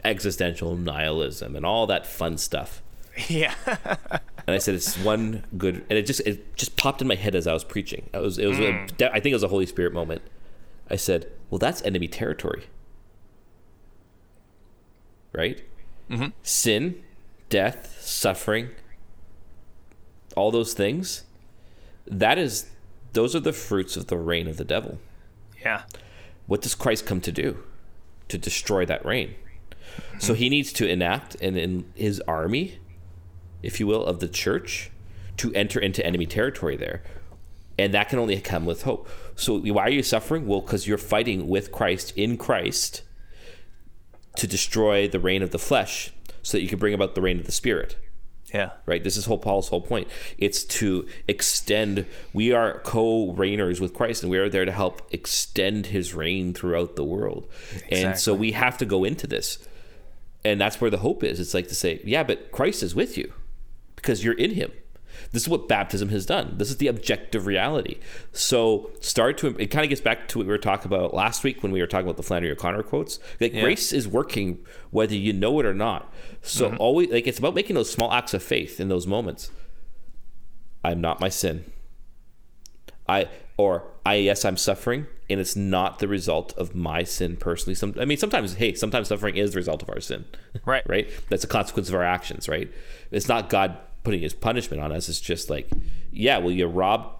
existential 0.05 0.77
nihilism 0.77 1.57
and 1.57 1.65
all 1.65 1.87
that 1.87 2.07
fun 2.07 2.39
stuff? 2.39 2.83
Yeah. 3.29 3.55
And 4.47 4.55
I 4.55 4.59
said 4.61 4.77
it's 4.77 4.97
one 4.97 5.45
good, 5.59 5.85
and 5.91 5.99
it 5.99 6.07
just 6.07 6.21
it 6.21 6.57
just 6.57 6.75
popped 6.79 7.03
in 7.03 7.07
my 7.07 7.17
head 7.17 7.35
as 7.35 7.47
I 7.47 7.53
was 7.53 7.65
preaching. 7.65 8.09
It 8.15 8.19
was 8.23 8.39
it 8.39 8.47
was 8.47 8.59
a, 8.59 8.87
I 9.15 9.21
think 9.21 9.27
it 9.27 9.35
was 9.35 9.43
a 9.43 9.49
Holy 9.49 9.67
Spirit 9.67 9.93
moment. 9.93 10.23
I 10.89 10.97
said, 10.97 11.31
"Well, 11.51 11.59
that's 11.59 11.83
enemy 11.83 12.09
territory, 12.09 12.65
right? 15.35 15.61
Mm-hmm. 16.09 16.29
Sin, 16.43 17.03
death, 17.51 17.99
suffering, 18.01 18.71
all 20.37 20.51
those 20.51 20.75
things. 20.75 21.25
That 22.07 22.39
is, 22.39 22.67
those 23.13 23.35
are 23.37 23.41
the 23.41 23.53
fruits 23.53 23.97
of 23.97 24.07
the 24.07 24.17
reign 24.17 24.49
of 24.49 24.57
the 24.57 24.65
devil. 24.65 24.99
yeah. 25.63 25.83
What 26.47 26.63
does 26.63 26.75
Christ 26.75 27.05
come 27.05 27.21
to 27.21 27.33
do? 27.33 27.59
To 28.29 28.39
destroy 28.39 28.87
that 28.87 29.05
reign. 29.05 29.35
So 30.19 30.33
he 30.33 30.49
needs 30.49 30.73
to 30.75 30.89
enact 30.89 31.37
and 31.43 31.59
in 31.59 31.85
his 31.95 32.21
army, 32.27 32.79
if 33.63 33.79
you 33.79 33.87
will, 33.87 34.05
of 34.05 34.21
the 34.21 34.29
church 34.29 34.91
to 35.37 35.53
enter 35.55 35.79
into 35.79 36.05
enemy 36.07 36.25
territory 36.25 36.77
there. 36.77 37.03
And 37.79 37.93
that 37.95 38.09
can 38.09 38.19
only 38.19 38.41
come 38.41 38.65
with 38.65 38.83
hope. 38.83 39.09
So 39.37 39.59
why 39.59 39.83
are 39.83 39.91
you 39.91 40.03
suffering? 40.03 40.47
Well, 40.47 40.63
because 40.63 40.89
you're 40.89 40.99
fighting 40.99 41.49
with 41.49 41.71
Christ 41.71 42.13
in 42.17 42.39
Christ 42.39 43.03
to 44.37 44.47
destroy 44.47 45.07
the 45.07 45.21
reign 45.21 45.43
of 45.43 45.51
the 45.51 45.59
flesh 45.59 46.13
so 46.43 46.57
that 46.57 46.63
you 46.63 46.69
can 46.69 46.79
bring 46.79 46.95
about 46.95 47.15
the 47.15 47.21
reign 47.21 47.39
of 47.39 47.47
the 47.47 47.53
spirit 47.53 47.97
Yeah. 48.53 48.71
right? 48.87 49.03
This 49.03 49.17
is 49.17 49.27
whole 49.27 49.39
Paul's 49.39 49.69
whole 49.69 49.81
point. 49.81 50.09
It's 50.39 50.65
to 50.65 51.07
extend. 51.27 52.07
We 52.33 52.53
are 52.53 52.81
co-reigners 52.81 53.81
with 53.81 53.95
Christ, 53.95 54.23
and 54.23 54.31
we 54.31 54.39
are 54.39 54.49
there 54.49 54.65
to 54.65 54.73
help 54.73 55.03
extend 55.13 55.87
His 55.87 56.15
reign 56.15 56.55
throughout 56.55 56.97
the 56.97 57.05
world. 57.05 57.47
And 57.91 58.19
so 58.19 58.35
we 58.35 58.53
have 58.53 58.79
to 58.79 58.87
go 58.87 59.05
into 59.05 59.27
this, 59.27 59.59
and 60.45 60.61
that's 60.61 60.81
where 60.81 60.91
the 60.91 60.99
hope 60.99 61.23
is. 61.23 61.41
It's 61.41 61.55
like 61.55 61.69
to 61.69 61.75
say, 61.75 62.01
yeah, 62.05 62.23
but 62.23 62.51
Christ 62.53 62.83
is 62.83 62.95
with 62.95 63.19
you 63.19 63.33
because 63.97 64.25
you're 64.25 64.35
in 64.35 64.53
Him. 64.53 64.73
This 65.33 65.43
is 65.43 65.49
what 65.49 65.69
baptism 65.69 66.09
has 66.11 66.27
done. 66.27 66.55
This 66.57 66.71
is 66.71 66.79
the 66.79 66.89
objective 66.89 67.47
reality. 67.47 67.99
So 68.33 68.91
start 69.01 69.39
to. 69.39 69.57
It 69.59 69.67
kind 69.67 69.85
of 69.85 69.89
gets 69.89 70.01
back 70.01 70.29
to 70.29 70.39
what 70.39 70.47
we 70.47 70.53
were 70.53 70.59
talking 70.59 70.87
about 70.93 71.15
last 71.15 71.45
week 71.45 71.63
when 71.63 71.73
we 71.73 71.81
were 71.81 71.87
talking 71.87 72.07
about 72.07 72.17
the 72.17 72.23
Flannery 72.23 72.51
O'Connor 72.51 72.83
quotes. 72.83 73.19
Like 73.41 73.53
Yeah. 73.53 73.63
grace 73.63 73.93
is 73.93 74.07
working 74.09 74.59
whether 74.91 75.15
you 75.15 75.33
know 75.33 75.59
it 75.61 75.67
or 75.67 75.75
not. 75.75 76.13
So 76.43 76.69
mm-hmm. 76.69 76.77
always 76.79 77.11
like 77.11 77.27
it's 77.27 77.39
about 77.39 77.55
making 77.55 77.75
those 77.75 77.91
small 77.91 78.13
acts 78.13 78.35
of 78.35 78.43
faith 78.43 78.81
in 78.81 78.89
those 78.89 79.07
moments. 79.07 79.51
I'm 80.85 81.01
not 81.01 81.21
my 81.21 81.29
sin. 81.29 81.71
I 83.09 83.29
or 83.57 83.85
I 84.05 84.17
yes 84.17 84.45
I'm 84.45 84.57
suffering 84.57 85.07
and 85.31 85.41
it's 85.41 85.57
not 85.57 85.99
the 85.99 86.09
result 86.09 86.57
of 86.57 86.75
my 86.75 87.03
sin 87.03 87.37
personally. 87.37 87.75
Some 87.75 87.95
I 87.99 88.05
mean 88.05 88.19
sometimes 88.19 88.55
hey 88.55 88.75
sometimes 88.75 89.09
suffering 89.09 89.37
is 89.37 89.53
the 89.53 89.57
result 89.57 89.83
of 89.83 89.91
our 89.91 90.01
sin. 90.01 90.25
Right. 90.65 90.83
right? 90.89 91.11
That's 91.29 91.45
a 91.45 91.49
consequence 91.49 91.89
of 91.89 91.95
our 91.95 92.05
actions, 92.05 92.49
right? 92.49 92.71
It's 93.11 93.29
not 93.29 93.49
God 93.49 93.77
putting 94.05 94.21
his 94.21 94.35
punishment 94.35 94.83
on 94.83 94.93
us. 94.93 95.09
It's 95.09 95.21
just 95.21 95.51
like 95.51 95.69
yeah, 96.13 96.39
well 96.39 96.51
you 96.51 96.67
rob 96.67 97.15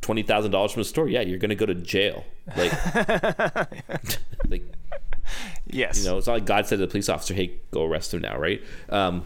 twenty 0.00 0.22
thousand 0.22 0.50
dollars 0.50 0.72
from 0.72 0.82
a 0.82 0.84
store, 0.84 1.08
yeah, 1.08 1.20
you're 1.20 1.38
gonna 1.38 1.54
go 1.54 1.66
to 1.66 1.74
jail. 1.74 2.24
Like 2.56 2.72
like 4.48 4.64
Yes. 5.66 6.02
you 6.02 6.10
know, 6.10 6.18
it's 6.18 6.26
not 6.26 6.32
like 6.34 6.44
God 6.46 6.66
said 6.66 6.76
to 6.76 6.86
the 6.86 6.90
police 6.90 7.08
officer, 7.08 7.34
"Hey, 7.34 7.52
go 7.70 7.84
arrest 7.84 8.12
him 8.12 8.22
now," 8.22 8.36
right? 8.36 8.60
Um, 8.88 9.24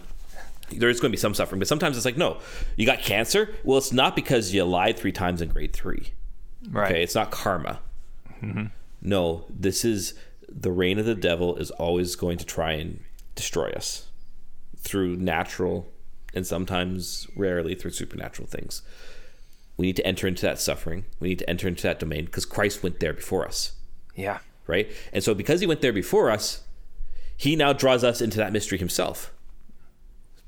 there 0.70 0.88
is 0.90 1.00
going 1.00 1.10
to 1.10 1.16
be 1.16 1.20
some 1.20 1.32
suffering, 1.34 1.58
but 1.58 1.68
sometimes 1.68 1.96
it's 1.96 2.04
like, 2.06 2.16
no, 2.16 2.38
you 2.76 2.84
got 2.86 2.98
cancer. 3.00 3.54
Well, 3.64 3.78
it's 3.78 3.92
not 3.92 4.14
because 4.16 4.52
you 4.52 4.64
lied 4.64 4.98
three 4.98 5.12
times 5.12 5.40
in 5.40 5.48
grade 5.50 5.72
three. 5.72 6.12
right. 6.70 6.90
Okay, 6.90 7.02
it's 7.02 7.14
not 7.14 7.30
karma. 7.30 7.80
No, 9.00 9.44
this 9.48 9.84
is 9.84 10.14
the 10.48 10.70
reign 10.72 10.98
of 10.98 11.06
the 11.06 11.14
devil 11.14 11.56
is 11.56 11.70
always 11.72 12.14
going 12.16 12.36
to 12.38 12.44
try 12.46 12.72
and 12.72 13.00
destroy 13.34 13.70
us 13.70 14.08
through 14.76 15.16
natural 15.16 15.90
and 16.34 16.46
sometimes 16.46 17.26
rarely 17.36 17.74
through 17.74 17.90
supernatural 17.92 18.48
things. 18.48 18.82
We 19.76 19.86
need 19.86 19.96
to 19.96 20.06
enter 20.06 20.26
into 20.26 20.42
that 20.42 20.60
suffering. 20.60 21.04
We 21.20 21.28
need 21.28 21.38
to 21.40 21.50
enter 21.50 21.66
into 21.68 21.82
that 21.84 21.98
domain 21.98 22.26
because 22.26 22.44
Christ 22.46 22.82
went 22.82 23.00
there 23.00 23.12
before 23.12 23.46
us 23.46 23.72
Yeah. 24.14 24.38
right? 24.66 24.88
And 25.12 25.22
so 25.24 25.34
because 25.34 25.60
he 25.60 25.66
went 25.66 25.80
there 25.80 25.92
before 25.92 26.30
us, 26.30 26.62
he 27.36 27.56
now 27.56 27.72
draws 27.72 28.04
us 28.04 28.20
into 28.20 28.36
that 28.38 28.52
mystery 28.52 28.78
himself. 28.78 29.32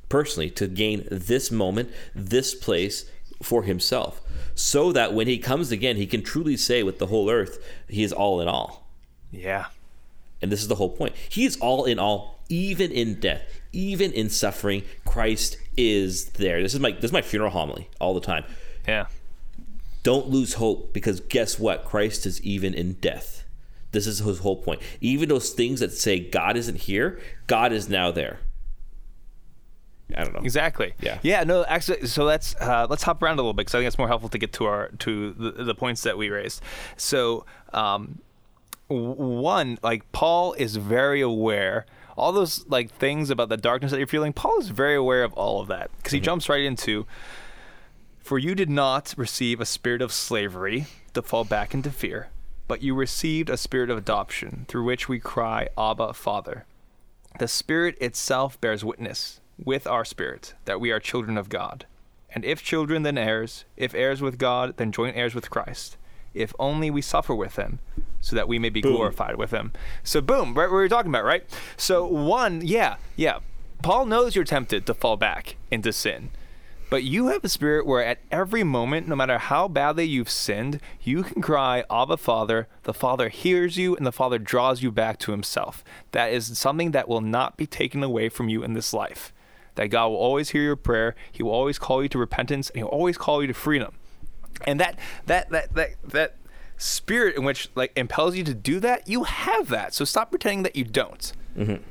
Personally, 0.09 0.51
to 0.51 0.69
gain 0.69 1.07
this 1.11 1.51
moment, 1.51 1.91
this 2.15 2.55
place 2.55 3.11
for 3.43 3.65
himself. 3.65 4.21
So 4.55 4.93
that 4.93 5.13
when 5.13 5.27
he 5.27 5.37
comes 5.39 5.73
again, 5.73 5.97
he 5.97 6.07
can 6.07 6.23
truly 6.23 6.57
say 6.57 6.83
with 6.85 6.99
the 7.01 7.07
whole 7.09 7.29
earth, 7.29 7.59
he 7.89 8.05
is 8.05 8.13
all 8.13 8.41
in 8.41 8.47
all. 8.49 8.89
Yeah. 9.33 9.67
And 10.41 10.53
this 10.53 10.63
is 10.63 10.69
the 10.69 10.77
whole 10.77 10.91
point. 10.91 11.15
He 11.29 11.45
is 11.45 11.57
all 11.57 11.85
in 11.85 11.99
all, 11.99 12.39
even 12.49 12.93
in 12.93 13.19
death, 13.19 13.43
even 13.77 14.13
in 14.13 14.31
suffering, 14.31 14.83
Christ 15.05 15.59
is 15.77 16.31
there. 16.31 16.63
This 16.63 16.75
is 16.75 16.81
my 16.81 16.93
this 16.93 17.05
is 17.05 17.13
my 17.13 17.23
funeral 17.23 17.51
homily 17.51 17.89
all 18.01 18.15
the 18.15 18.21
time. 18.21 18.45
Yeah. 18.89 19.07
Don't 20.03 20.29
lose 20.29 20.55
hope 20.55 20.93
because 20.93 21.21
guess 21.21 21.59
what? 21.59 21.85
Christ 21.85 22.27
is 22.27 22.41
even 22.43 22.73
in 22.75 22.95
death. 22.95 23.45
This 23.93 24.07
is 24.07 24.19
his 24.19 24.39
whole 24.41 24.57
point. 24.57 24.81
Even 25.01 25.29
those 25.29 25.51
things 25.51 25.81
that 25.81 25.93
say 25.93 26.19
God 26.19 26.57
isn't 26.57 26.77
here, 26.83 27.21
God 27.47 27.73
is 27.73 27.89
now 27.89 28.11
there. 28.11 28.41
I 30.17 30.23
don't 30.23 30.35
know. 30.35 30.41
Exactly. 30.41 30.95
Yeah. 31.01 31.19
Yeah. 31.23 31.45
No. 31.45 31.65
Actually, 31.65 32.07
so 32.07 32.25
let's 32.25 32.55
uh, 32.61 32.87
let's 32.89 33.03
hop 33.03 33.23
around 33.23 33.35
a 33.35 33.43
little 33.43 33.53
bit 33.53 33.67
because 33.67 33.75
I 33.75 33.79
think 33.79 33.89
it's 33.89 33.99
more 33.99 34.09
helpful 34.09 34.29
to 34.31 34.39
get 34.39 34.53
to 34.55 34.65
our 34.67 34.89
to 35.01 35.33
the, 35.33 35.65
the 35.65 35.75
points 35.75 36.03
that 36.03 36.17
we 36.17 36.31
raised. 36.31 36.63
So, 36.97 37.45
um, 37.73 38.21
one 38.89 39.79
like 39.83 40.11
Paul 40.13 40.53
is 40.55 40.77
very 40.77 41.21
aware 41.21 41.87
all 42.17 42.33
those 42.33 42.67
like 42.69 42.91
things 42.91 43.31
about 43.31 43.49
the 43.49 43.57
darkness 43.57 43.91
that 43.91 43.99
you're 43.99 44.07
feeling. 44.07 44.33
Paul 44.33 44.59
is 44.59 44.71
very 44.71 44.97
aware 44.97 45.23
of 45.23 45.33
all 45.35 45.61
of 45.61 45.69
that 45.69 45.91
because 45.97 46.13
he 46.13 46.19
mm-hmm. 46.19 46.25
jumps 46.25 46.49
right 46.49 46.65
into. 46.65 47.07
For 48.19 48.39
you 48.39 48.55
did 48.55 48.71
not 48.71 49.15
receive 49.17 49.61
a 49.61 49.67
spirit 49.67 50.03
of 50.03 50.13
slavery 50.13 50.87
to 51.15 51.23
fall 51.23 51.45
back 51.45 51.75
into 51.75 51.91
fear, 51.91 52.31
but 52.67 52.83
you 52.83 52.95
received 52.95 53.49
a 53.49 53.57
spirit 53.57 53.89
of 53.89 53.99
adoption 53.99 54.65
through 54.67 54.85
which 54.85 55.09
we 55.09 55.21
cry, 55.21 55.69
Abba, 55.79 56.13
Father. 56.13 56.65
The 57.39 57.49
Spirit 57.49 57.97
itself 58.01 58.61
bears 58.61 58.85
witness 58.85 59.41
with 59.63 59.87
our 59.87 60.05
spirit 60.05 60.55
that 60.65 60.81
we 60.81 60.91
are 60.91 60.99
children 60.99 61.37
of 61.37 61.49
God. 61.49 61.87
And 62.31 62.45
if 62.45 62.63
children, 62.63 63.03
then 63.03 63.17
heirs. 63.17 63.65
If 63.77 63.95
heirs 63.95 64.21
with 64.21 64.39
God, 64.39 64.77
then 64.77 64.91
joint 64.91 65.17
heirs 65.17 65.35
with 65.35 65.51
Christ. 65.51 65.97
If 66.37 66.55
only 66.59 66.91
we 66.91 67.03
suffer 67.03 67.35
with 67.35 67.57
him, 67.57 67.79
so 68.21 68.37
that 68.37 68.49
we 68.49 68.59
may 68.59 68.71
be 68.71 68.81
glorified 68.81 69.37
with 69.37 69.51
him. 69.51 69.73
So, 70.03 70.21
boom, 70.21 70.55
right 70.55 70.67
what 70.67 70.73
we 70.73 70.83
were 70.83 70.89
talking 70.89 71.11
about, 71.11 71.25
right? 71.25 71.45
So, 71.77 72.07
one, 72.07 72.61
yeah, 72.65 72.97
yeah. 73.17 73.39
Paul 73.83 74.07
knows 74.07 74.35
you're 74.35 74.45
tempted 74.45 74.87
to 74.87 74.95
fall 74.95 75.17
back 75.17 75.57
into 75.71 75.93
sin. 75.93 76.31
But 76.89 77.03
you 77.03 77.29
have 77.29 77.43
a 77.43 77.49
spirit 77.49 77.85
where 77.85 78.05
at 78.05 78.21
every 78.31 78.63
moment, 78.63 79.09
no 79.09 79.17
matter 79.17 79.39
how 79.39 79.67
badly 79.67 80.05
you've 80.05 80.31
sinned, 80.31 80.81
you 81.03 81.25
can 81.25 81.43
cry, 81.43 81.83
Abba, 81.91 82.17
Father. 82.17 82.69
The 82.85 82.95
Father 82.95 83.29
hears 83.29 83.77
you 83.77 83.97
and 83.97 84.07
the 84.07 84.13
Father 84.13 84.39
draws 84.39 84.83
you 84.83 84.93
back 84.93 85.19
to 85.21 85.33
Himself. 85.33 85.83
That 86.13 86.33
is 86.33 86.57
something 86.57 86.93
that 86.93 87.09
will 87.09 87.21
not 87.21 87.57
be 87.57 87.67
taken 87.67 88.05
away 88.05 88.29
from 88.29 88.49
you 88.49 88.63
in 88.63 88.75
this 88.75 88.93
life. 88.93 89.33
That 89.75 89.89
God 89.89 90.09
will 90.09 90.17
always 90.17 90.51
hear 90.51 90.63
your 90.63 90.77
prayer. 90.77 91.17
He 91.33 91.43
will 91.43 91.51
always 91.51 91.79
call 91.79 92.05
you 92.05 92.09
to 92.09 92.19
repentance 92.19 92.71
and 92.71 92.79
He'll 92.79 92.87
always 92.87 93.19
call 93.19 93.41
you 93.41 93.49
to 93.49 93.55
freedom. 93.55 93.95
And 94.65 94.81
that, 94.81 94.99
that, 95.27 95.51
that, 95.51 95.75
that, 95.75 95.91
that 96.05 96.37
spirit 96.79 97.37
in 97.37 97.45
which 97.45 97.71
like 97.75 97.93
impels 97.97 98.37
you 98.37 98.45
to 98.45 98.55
do 98.55 98.81
that, 98.81 99.09
you 99.09 99.25
have 99.25 99.69
that. 99.69 99.95
So 99.95 100.05
stop 100.05 100.31
pretending 100.31 100.63
that 100.63 100.77
you 100.77 100.85
don't 100.85 101.33
mm-hmm. 101.57 101.83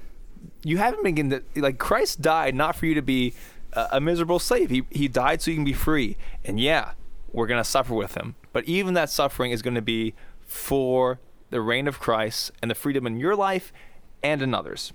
you 0.64 0.78
haven't 0.78 1.04
been 1.04 1.16
given 1.16 1.30
the, 1.30 1.62
like 1.62 1.78
Christ 1.78 2.22
died 2.22 2.56
not 2.56 2.76
for 2.76 2.86
you 2.86 2.94
to 2.94 3.02
be 3.02 3.34
a, 3.74 3.88
a 3.94 4.02
miserable 4.02 4.40
slave. 4.40 4.70
He 4.70 4.84
he 4.92 5.08
died 5.08 5.42
so 5.42 5.52
you 5.52 5.58
can 5.58 5.66
be 5.66 5.74
free. 5.74 6.18
And 6.44 6.60
yeah, 6.60 6.92
we're 7.32 7.48
gonna 7.48 7.64
suffer 7.64 7.94
with 7.94 8.16
him. 8.16 8.36
But 8.54 8.66
even 8.66 8.94
that 8.94 9.10
suffering 9.10 9.52
is 9.52 9.62
going 9.62 9.76
to 9.76 9.82
be 9.82 10.14
for 10.40 11.20
the 11.50 11.60
reign 11.60 11.90
of 11.90 12.00
Christ 12.00 12.52
and 12.62 12.72
the 12.72 12.76
freedom 12.76 13.06
in 13.06 13.20
your 13.20 13.36
life 13.36 13.74
and 14.24 14.42
in 14.42 14.54
others. 14.54 14.94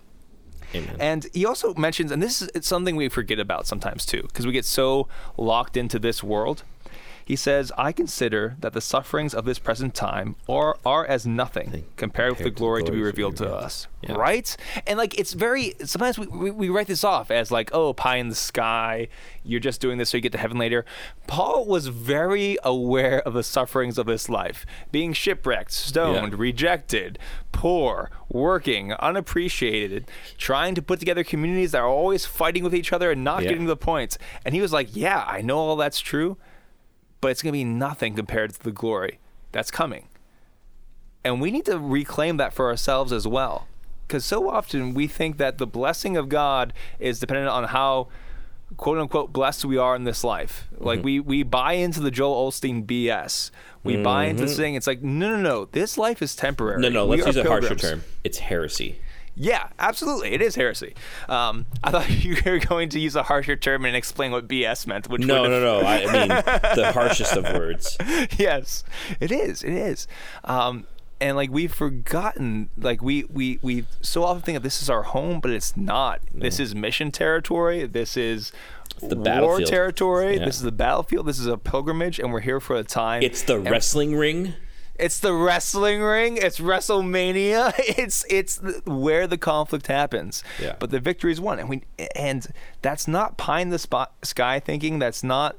Amen. 0.75 0.97
And 0.99 1.27
he 1.35 1.45
also 1.45 1.75
mentions, 1.75 2.11
and 2.11 2.23
this 2.23 2.41
is 2.41 2.49
it's 2.55 2.67
something 2.67 2.97
we 2.97 3.11
forget 3.11 3.39
about 3.39 3.67
sometimes 3.67 4.07
too, 4.07 4.23
because 4.23 4.47
we 4.47 4.53
get 4.53 4.65
so 4.65 5.09
locked 5.37 5.77
into 5.77 5.99
this 5.99 6.23
world. 6.23 6.63
He 7.31 7.37
says, 7.37 7.71
I 7.79 7.93
consider 7.93 8.57
that 8.59 8.73
the 8.73 8.81
sufferings 8.81 9.35
of 9.35 9.45
this 9.45 9.61
present 9.61 9.95
time 9.95 10.35
are, 10.49 10.77
are 10.85 11.07
as 11.07 11.29
nothing 11.29 11.85
compared 11.95 12.31
with 12.31 12.39
the 12.39 12.39
Compared 12.39 12.39
to 12.39 12.43
the 12.43 12.51
glory 12.51 12.83
to 12.83 12.91
be 12.91 12.97
glory 12.99 13.13
to 13.13 13.17
be 13.17 13.23
revealed 13.23 13.37
to 13.37 13.55
us. 13.55 13.87
Yeah. 14.03 14.15
Right? 14.15 14.57
And 14.85 14.99
like, 14.99 15.17
it's 15.17 15.33
very, 15.35 15.75
sometimes 15.85 16.19
we, 16.19 16.27
we, 16.27 16.51
we 16.51 16.69
write 16.71 16.89
this 16.89 17.05
off 17.05 17.31
as 17.31 17.53
like, 17.53 17.71
oh, 17.73 17.93
pie 17.93 18.17
in 18.17 18.31
the 18.31 18.35
sky. 18.35 19.07
You're 19.45 19.61
just 19.61 19.81
doing 19.81 19.99
this 19.99 20.11
so 20.11 20.17
you 20.17 20.23
get 20.23 20.33
to 20.33 20.39
heaven 20.39 20.59
later. 20.59 20.85
Paul 21.29 21.67
was 21.67 21.87
very 21.87 22.59
aware 22.65 23.21
of 23.21 23.35
the 23.35 23.45
sufferings 23.45 23.97
of 23.97 24.07
this 24.07 24.29
life 24.29 24.67
being 24.91 25.13
shipwrecked, 25.13 25.71
stoned, 25.71 26.33
Yeah. 26.33 26.37
rejected, 26.41 27.17
poor, 27.53 28.11
working, 28.29 28.93
unappreciated, 28.95 30.11
trying 30.37 30.75
to 30.75 30.83
put 30.83 30.99
together 30.99 31.23
communities 31.23 31.71
that 31.71 31.79
are 31.83 31.87
always 31.89 32.27
fighting 32.27 32.65
with 32.65 32.75
each 32.75 32.93
other 32.93 33.13
and 33.13 33.23
not 33.23 33.45
Yeah. 33.45 33.51
getting 33.51 33.67
to 33.67 33.69
the 33.69 33.77
points. 33.77 34.19
And 34.45 34.53
he 34.53 34.61
was 34.61 34.73
like, 34.73 34.97
Yeah, 34.97 35.25
I 35.29 35.43
know 35.43 35.59
all 35.59 35.77
that's 35.77 36.01
true, 36.01 36.37
but 37.21 37.31
it's 37.31 37.43
going 37.43 37.53
to 37.53 37.59
be 37.59 37.65
nothing 37.65 38.15
compared 38.15 38.53
to 38.55 38.63
the 38.63 38.73
glory 38.73 39.19
that's 39.53 39.71
coming. 39.71 40.09
And 41.25 41.41
we 41.41 41.51
need 41.51 41.67
to 41.67 41.79
reclaim 41.79 42.39
that 42.39 42.53
for 42.53 42.69
ourselves 42.69 43.13
as 43.13 43.27
well. 43.27 43.67
Because 44.07 44.25
so 44.25 44.49
often 44.49 44.95
we 44.95 45.07
think 45.07 45.37
that 45.37 45.59
the 45.59 45.67
blessing 45.67 46.17
of 46.17 46.29
God 46.29 46.73
is 46.99 47.21
dependent 47.21 47.49
on 47.49 47.65
how 47.65 48.09
quote 48.77 48.99
unquote 48.99 49.33
blessed 49.33 49.65
we 49.65 49.77
are 49.77 49.95
in 49.95 50.05
this 50.05 50.25
life. 50.25 50.69
Mm-hmm. 50.75 50.85
Like 50.85 51.05
we 51.05 51.21
we 51.21 51.43
buy 51.43 51.75
into 51.75 52.01
the 52.01 52.11
Joel 52.11 52.51
Osteen 52.51 52.85
BS. 52.85 53.51
We 53.83 53.97
buy 53.97 54.25
into 54.27 54.45
this 54.45 54.57
thing. 54.57 54.75
It's 54.75 54.87
like 54.87 55.03
no 55.03 55.31
no 55.31 55.41
no. 55.41 55.65
This 55.67 55.97
life 55.97 56.23
is 56.23 56.35
temporary. 56.35 56.83
Mm-hmm. 56.83 56.95
no, 56.95 57.05
no, 57.05 57.07
let's 57.07 57.27
use 57.27 57.37
a 57.37 57.45
harsher 57.45 57.77
term. 57.77 58.03
It's 58.25 58.39
heresy. 58.39 59.01
Yeah, 59.43 59.69
absolutely. 59.79 60.33
It 60.33 60.43
is 60.43 60.55
heresy. 60.55 60.95
Um, 61.29 61.65
I 61.83 61.91
thought 61.91 62.11
you 62.25 62.37
were 62.45 62.59
going 62.59 62.91
to 62.91 63.01
use 63.01 63.17
a 63.17 63.23
harsher 63.23 63.57
term 63.57 63.87
and 63.87 63.97
explain 63.97 64.33
what 64.33 64.47
BS 64.47 64.87
meant. 64.87 65.09
Which 65.09 65.23
No, 65.23 65.43
would 65.43 65.49
no, 65.51 65.61
no. 65.61 65.81
I, 65.87 66.05
I 66.05 66.13
mean 66.13 66.29
the 66.77 66.91
harshest 66.93 67.35
of 67.37 67.45
words. 67.45 67.97
yes, 68.37 68.85
it 69.19 69.33
is. 69.33 69.63
It 69.63 69.73
is. 69.73 70.07
Um, 70.45 70.87
and 71.23 71.37
like 71.37 71.51
we've 71.51 71.73
forgotten, 71.73 72.69
like 72.79 73.03
we 73.03 73.25
we 73.25 73.59
we 73.63 73.85
so 74.03 74.25
often 74.25 74.43
think 74.43 74.57
of 74.57 74.63
this 74.63 74.83
is 74.83 74.89
our 74.91 75.03
home, 75.05 75.41
but 75.41 75.51
it's 75.51 75.77
not. 75.77 76.21
This 76.35 76.61
is 76.61 76.75
mission 76.75 77.11
territory. 77.11 77.87
This 77.87 78.17
is 78.17 78.53
the 79.01 79.17
war 79.17 79.25
battlefield. 79.25 79.71
territory. 79.71 80.37
Yeah. 80.39 80.45
This 80.47 80.57
is 80.57 80.63
the 80.63 80.73
battlefield. 80.73 81.27
This 81.27 81.39
is 81.39 81.47
a 81.47 81.57
pilgrimage, 81.59 82.19
and 82.19 82.33
we're 82.33 82.41
here 82.41 82.61
for 82.61 82.77
a 82.77 82.85
time. 82.85 83.23
It's 83.23 83.43
the 83.43 83.57
And 83.57 83.71
wrestling 83.71 84.17
ring. 84.17 84.55
It's 85.01 85.19
the 85.19 85.33
wrestling 85.33 86.03
ring. 86.03 86.37
It's 86.37 86.59
WrestleMania. 86.59 87.75
It's 88.01 88.25
it's 88.31 88.57
the, 88.57 88.83
where 88.85 89.27
the 89.27 89.39
conflict 89.39 89.87
happens. 89.87 90.45
Yeah. 90.61 90.77
But 90.79 90.91
the 90.91 91.01
victory 91.01 91.33
is 91.33 91.41
won, 91.41 91.59
and 91.59 91.69
we 91.69 91.83
and 92.15 92.47
that's 92.83 93.09
not 93.09 93.37
pie 93.37 93.61
in 93.61 93.71
the 93.71 93.79
spot, 93.79 94.13
sky 94.23 94.61
thinking. 94.61 94.99
That's 94.99 95.23
not 95.23 95.57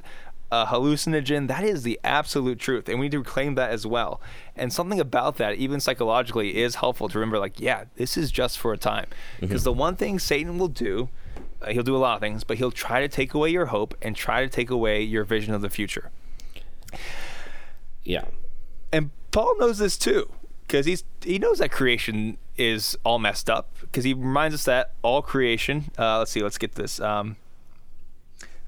a 0.51 0.65
hallucinogen. 0.67 1.47
That 1.47 1.63
is 1.63 1.83
the 1.83 1.99
absolute 2.03 2.59
truth, 2.59 2.89
and 2.89 2.99
we 2.99 3.05
need 3.05 3.13
to 3.13 3.19
reclaim 3.19 3.55
that 3.55 3.71
as 3.71 3.85
well. 3.85 4.21
And 4.55 4.71
something 4.71 4.99
about 4.99 5.37
that, 5.37 5.55
even 5.55 5.79
psychologically, 5.79 6.57
is 6.57 6.75
helpful 6.75 7.09
to 7.09 7.19
remember. 7.19 7.39
Like, 7.39 7.59
yeah, 7.59 7.85
this 7.95 8.17
is 8.17 8.31
just 8.31 8.59
for 8.59 8.73
a 8.73 8.77
time. 8.77 9.07
Because 9.39 9.63
the 9.63 9.73
one 9.73 9.95
thing 9.95 10.19
Satan 10.19 10.57
will 10.57 10.67
do. 10.67 11.09
Uh, 11.61 11.71
he'll 11.71 11.83
do 11.83 11.95
a 11.95 11.97
lot 11.97 12.15
of 12.15 12.21
things, 12.21 12.43
but 12.43 12.57
he'll 12.57 12.71
try 12.71 13.01
to 13.01 13.07
take 13.07 13.35
away 13.35 13.49
your 13.49 13.67
hope 13.67 13.95
and 14.01 14.15
try 14.15 14.41
to 14.41 14.49
take 14.49 14.71
away 14.71 15.01
your 15.03 15.23
vision 15.23 15.53
of 15.53 15.61
the 15.61 15.69
future. 15.69 16.09
Yeah. 18.03 18.25
And 18.91 19.11
Paul 19.31 19.57
knows 19.57 19.77
this 19.77 19.97
too, 19.97 20.29
because 20.67 20.85
he's 20.85 21.03
he 21.23 21.39
knows 21.39 21.59
that 21.59 21.71
creation 21.71 22.37
is 22.57 22.97
all 23.03 23.19
messed 23.19 23.49
up. 23.49 23.75
Because 23.81 24.03
he 24.03 24.13
reminds 24.13 24.55
us 24.55 24.65
that 24.65 24.93
all 25.01 25.21
creation. 25.21 25.91
Uh, 25.97 26.19
let's 26.19 26.31
see. 26.31 26.41
Let's 26.41 26.57
get 26.57 26.75
this. 26.75 26.99
Um, 26.99 27.37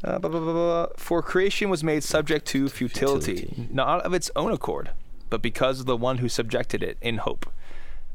uh, 0.04 0.20
blah, 0.20 0.30
blah, 0.30 0.40
blah. 0.40 0.88
For 0.98 1.22
creation 1.22 1.70
was 1.70 1.84
made 1.84 2.04
subject 2.04 2.46
to 2.48 2.68
futility, 2.70 3.36
Futility. 3.38 3.70
not 3.74 4.02
of 4.02 4.14
its 4.14 4.30
own 4.36 4.52
accord, 4.52 4.92
but 5.30 5.42
because 5.42 5.80
of 5.80 5.86
the 5.86 5.96
one 5.96 6.18
who 6.18 6.28
subjected 6.28 6.84
it 6.84 6.98
in 7.02 7.18
hope. 7.18 7.50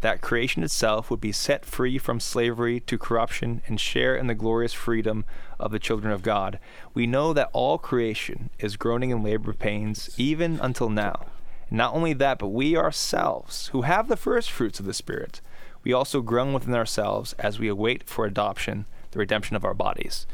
That 0.01 0.21
creation 0.21 0.63
itself 0.63 1.11
would 1.11 1.21
be 1.21 1.33
set 1.33 1.65
free 1.65 1.99
from 1.99 2.21
slavery 2.21 2.79
to 2.81 2.99
corruption 2.99 3.63
and 3.67 3.81
share 3.81 4.15
in 4.15 4.29
the 4.29 4.35
glorious 4.35 4.73
freedom 4.73 5.25
of 5.59 5.73
the 5.73 5.81
children 5.81 6.13
of 6.13 6.23
God. 6.23 6.61
We 6.95 7.07
know 7.07 7.33
that 7.33 7.51
all 7.53 7.79
creation 7.79 8.51
is 8.61 8.77
groaning 8.77 9.11
in 9.11 9.25
labor 9.25 9.53
pains 9.53 10.11
even 10.17 10.61
until 10.61 10.89
now. 10.89 11.27
Not 11.71 11.95
only 11.95 12.12
that, 12.14 12.39
but 12.39 12.49
we 12.49 12.77
ourselves, 12.77 13.69
who 13.69 13.83
have 13.83 14.09
the 14.09 14.16
first 14.16 14.51
fruits 14.51 14.81
of 14.81 14.87
the 14.87 14.95
Spirit, 14.95 15.41
we 15.85 15.93
also 15.93 16.23
groan 16.23 16.53
within 16.53 16.75
ourselves 16.75 17.35
as 17.39 17.59
we 17.59 17.69
await 17.69 18.05
for 18.05 18.25
adoption, 18.25 18.87
the 19.11 19.19
redemption 19.19 19.55
of 19.57 19.64
our 19.64 19.75
bodies. 19.75 20.27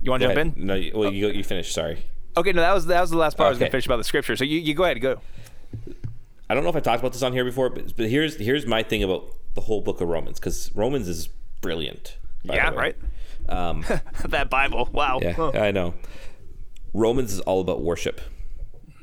You 0.00 0.10
want 0.10 0.22
to 0.22 0.28
jump 0.28 0.38
ahead. 0.38 0.58
in? 0.58 0.66
No, 0.66 0.74
you, 0.74 0.92
well, 0.94 1.12
you, 1.12 1.28
you 1.28 1.44
finish. 1.44 1.72
Sorry. 1.72 2.04
Okay, 2.36 2.52
no, 2.52 2.60
that 2.60 2.74
was 2.74 2.86
that 2.86 3.00
was 3.00 3.10
the 3.10 3.16
last 3.16 3.36
part 3.36 3.46
I 3.46 3.50
was 3.50 3.58
going 3.58 3.68
to 3.68 3.72
finish 3.72 3.86
about 3.86 3.96
the 3.96 4.04
scripture. 4.04 4.36
So 4.36 4.44
you, 4.44 4.58
you 4.58 4.74
go 4.74 4.84
ahead, 4.84 5.00
go. 5.00 5.20
I 6.50 6.54
don't 6.54 6.62
know 6.62 6.70
if 6.70 6.76
I 6.76 6.80
talked 6.80 7.00
about 7.00 7.12
this 7.12 7.22
on 7.22 7.32
here 7.32 7.44
before, 7.44 7.70
but, 7.70 7.96
but 7.96 8.08
here's 8.10 8.36
here's 8.36 8.66
my 8.66 8.82
thing 8.82 9.02
about 9.02 9.32
the 9.54 9.62
whole 9.62 9.80
book 9.80 10.00
of 10.00 10.08
Romans 10.08 10.38
because 10.38 10.70
Romans 10.74 11.08
is 11.08 11.28
brilliant. 11.62 12.18
Yeah, 12.42 12.70
right. 12.70 12.96
Um, 13.48 13.84
that 14.26 14.50
Bible. 14.50 14.90
Wow. 14.92 15.20
yeah. 15.22 15.50
I 15.54 15.70
know. 15.70 15.94
Romans 16.92 17.32
is 17.32 17.40
all 17.40 17.60
about 17.60 17.80
worship 17.80 18.20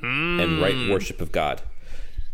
and 0.01 0.57
Hmm. 0.57 0.61
right 0.61 0.89
worship 0.89 1.21
of 1.21 1.31
God. 1.31 1.61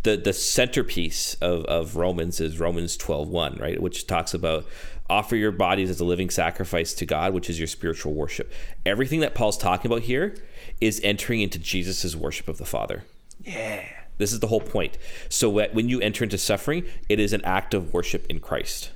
The 0.04 0.16
the 0.18 0.34
centerpiece 0.34 1.36
of, 1.42 1.66
of 1.66 1.96
Romans 1.96 2.40
is 2.40 2.60
Romans 2.60 2.98
12:1, 2.98 3.60
right? 3.60 3.82
Which 3.82 4.08
talks 4.08 4.34
about 4.34 4.66
offer 5.10 5.36
your 5.36 5.52
bodies 5.52 5.90
as 5.90 6.00
a 6.00 6.06
living 6.06 6.30
sacrifice 6.30 6.94
to 6.94 7.06
God, 7.06 7.34
which 7.34 7.50
is 7.50 7.58
your 7.60 7.68
spiritual 7.68 8.14
worship. 8.14 8.52
Everything 8.86 9.22
that 9.22 9.34
Paul's 9.34 9.58
talking 9.58 9.90
about 9.90 10.04
here 10.04 10.36
is 10.82 11.00
entering 11.04 11.42
into 11.42 11.58
Jesus' 11.60 12.16
worship 12.16 12.48
of 12.48 12.58
the 12.58 12.66
Father. 12.66 13.04
Yeah. 13.44 13.84
This 14.18 14.34
is 14.34 14.40
the 14.40 14.48
whole 14.48 14.62
point. 14.62 14.98
So 15.30 15.50
when 15.50 15.90
you 15.90 16.02
enter 16.02 16.24
into 16.24 16.38
suffering, 16.38 16.86
it 17.08 17.20
is 17.20 17.34
an 17.34 17.44
act 17.46 17.74
of 17.74 17.94
worship 17.94 18.26
in 18.30 18.40
Christ. 18.40 18.92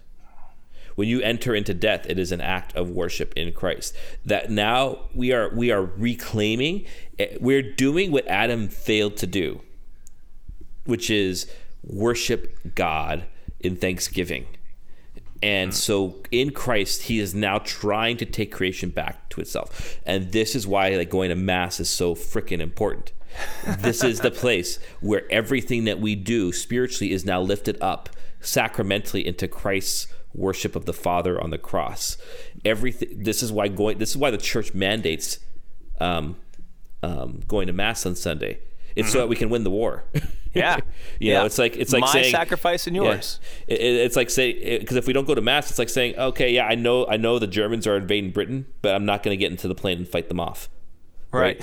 When 0.95 1.07
you 1.07 1.21
enter 1.21 1.55
into 1.55 1.73
death, 1.73 2.05
it 2.07 2.19
is 2.19 2.31
an 2.31 2.41
act 2.41 2.75
of 2.75 2.89
worship 2.89 3.33
in 3.35 3.51
Christ. 3.53 3.95
That 4.25 4.49
now 4.49 5.09
we 5.13 5.31
are 5.31 5.49
we 5.53 5.71
are 5.71 5.83
reclaiming, 5.83 6.85
eh, 7.19 7.37
we're 7.39 7.61
doing 7.61 8.11
what 8.11 8.27
Adam 8.27 8.67
failed 8.67 9.17
to 9.17 9.27
do, 9.27 9.61
which 10.85 11.09
is 11.09 11.49
worship 11.83 12.75
God 12.75 13.25
in 13.59 13.75
thanksgiving. 13.75 14.47
And 15.43 15.73
so 15.73 16.21
in 16.31 16.51
Christ, 16.51 17.03
he 17.03 17.19
is 17.19 17.33
now 17.33 17.59
trying 17.59 18.17
to 18.17 18.25
take 18.25 18.51
creation 18.51 18.89
back 18.89 19.29
to 19.29 19.41
itself. 19.41 19.99
And 20.05 20.31
this 20.31 20.55
is 20.55 20.67
why 20.67 20.89
like 20.95 21.09
going 21.09 21.29
to 21.29 21.35
mass 21.35 21.79
is 21.79 21.89
so 21.89 22.13
freaking 22.13 22.59
important. 22.59 23.11
this 23.79 24.03
is 24.03 24.19
the 24.19 24.31
place 24.31 24.77
where 25.01 25.23
everything 25.31 25.85
that 25.85 25.99
we 25.99 26.15
do 26.15 26.51
spiritually 26.51 27.11
is 27.11 27.25
now 27.25 27.41
lifted 27.41 27.77
up 27.81 28.09
sacramentally 28.39 29.25
into 29.25 29.47
Christ's 29.47 30.07
worship 30.33 30.75
of 30.75 30.85
the 30.85 30.93
Father 30.93 31.41
on 31.41 31.49
the 31.49 31.57
cross. 31.57 32.17
Everything 32.63 33.23
this 33.23 33.43
is 33.43 33.51
why 33.51 33.67
going 33.67 33.97
this 33.97 34.11
is 34.11 34.17
why 34.17 34.31
the 34.31 34.37
church 34.37 34.73
mandates 34.73 35.39
um, 35.99 36.37
um, 37.03 37.41
going 37.47 37.67
to 37.67 37.73
mass 37.73 38.05
on 38.05 38.15
Sunday. 38.15 38.59
It's 38.95 39.11
so 39.11 39.19
that 39.19 39.27
we 39.27 39.37
can 39.37 39.49
win 39.49 39.63
the 39.63 39.71
war. 39.71 40.03
Yeah. 40.53 40.75
you 41.19 41.31
yeah. 41.31 41.39
know, 41.39 41.45
it's 41.45 41.57
like 41.57 41.77
it's 41.77 41.93
like 41.93 42.01
my 42.01 42.11
saying 42.11 42.31
sacrifice 42.31 42.87
and 42.87 42.95
yeah. 42.95 43.03
yours. 43.03 43.39
It, 43.67 43.79
it- 43.79 44.05
it's 44.05 44.15
like 44.15 44.29
saying 44.29 44.79
because 44.81 44.97
if 44.97 45.07
we 45.07 45.13
don't 45.13 45.25
go 45.25 45.35
to 45.35 45.41
mass, 45.41 45.69
it's 45.69 45.79
like 45.79 45.89
saying, 45.89 46.17
okay, 46.17 46.51
yeah, 46.51 46.65
I 46.65 46.75
know, 46.75 47.07
I 47.07 47.17
know 47.17 47.39
the 47.39 47.47
Germans 47.47 47.87
are 47.87 47.97
invading 47.97 48.31
Britain, 48.31 48.65
but 48.81 48.95
I'm 48.95 49.05
not 49.05 49.23
going 49.23 49.31
to 49.33 49.37
get 49.37 49.51
into 49.51 49.67
the 49.67 49.75
plane 49.75 49.99
and 49.99 50.07
fight 50.07 50.27
them 50.27 50.39
off. 50.39 50.69
Right. 51.31 51.61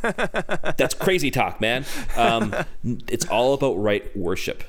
That's 0.76 0.94
crazy 0.94 1.32
talk, 1.32 1.60
man. 1.60 1.84
Um, 2.16 2.54
it's 3.08 3.26
all 3.26 3.54
about 3.54 3.74
right 3.74 4.16
worship. 4.16 4.62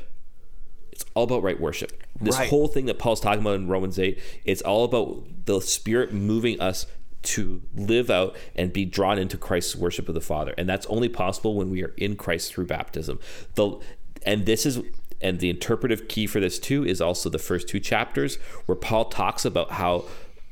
It's 1.02 1.10
all 1.14 1.24
about 1.24 1.44
right 1.44 1.60
worship. 1.60 2.04
This 2.20 2.38
Right. 2.38 2.50
whole 2.50 2.68
thing 2.68 2.86
that 2.86 3.00
Paul's 3.00 3.20
talking 3.20 3.42
about 3.42 3.56
in 3.56 3.68
Romans 3.68 3.98
8, 3.98 4.20
it's 4.46 4.62
all 4.62 4.84
about 4.84 5.24
the 5.46 5.60
Spirit 5.62 6.14
moving 6.14 6.60
us 6.60 6.86
to 7.24 7.62
live 7.76 8.10
out 8.10 8.36
and 8.56 8.72
be 8.74 8.86
drawn 8.86 9.18
into 9.20 9.38
Christ's 9.38 9.76
worship 9.76 10.08
of 10.08 10.16
the 10.16 10.22
Father. 10.22 10.54
And 10.58 10.68
that's 10.68 10.86
only 10.88 11.10
possible 11.10 11.56
when 11.56 11.70
we 11.70 11.84
are 11.84 11.94
in 11.98 12.16
Christ 12.16 12.52
through 12.54 12.66
baptism. 12.68 13.20
The 13.56 13.78
and 14.24 14.46
this 14.46 14.66
is 14.66 14.80
and 15.20 15.40
the 15.40 15.50
interpretive 15.50 16.08
key 16.08 16.26
for 16.28 16.40
this 16.40 16.58
too 16.60 16.84
is 16.86 17.00
also 17.02 17.30
the 17.30 17.38
first 17.40 17.68
two 17.68 17.80
chapters 17.80 18.38
where 18.66 18.76
Paul 18.76 19.06
talks 19.06 19.46
about 19.46 19.72
how 19.72 20.06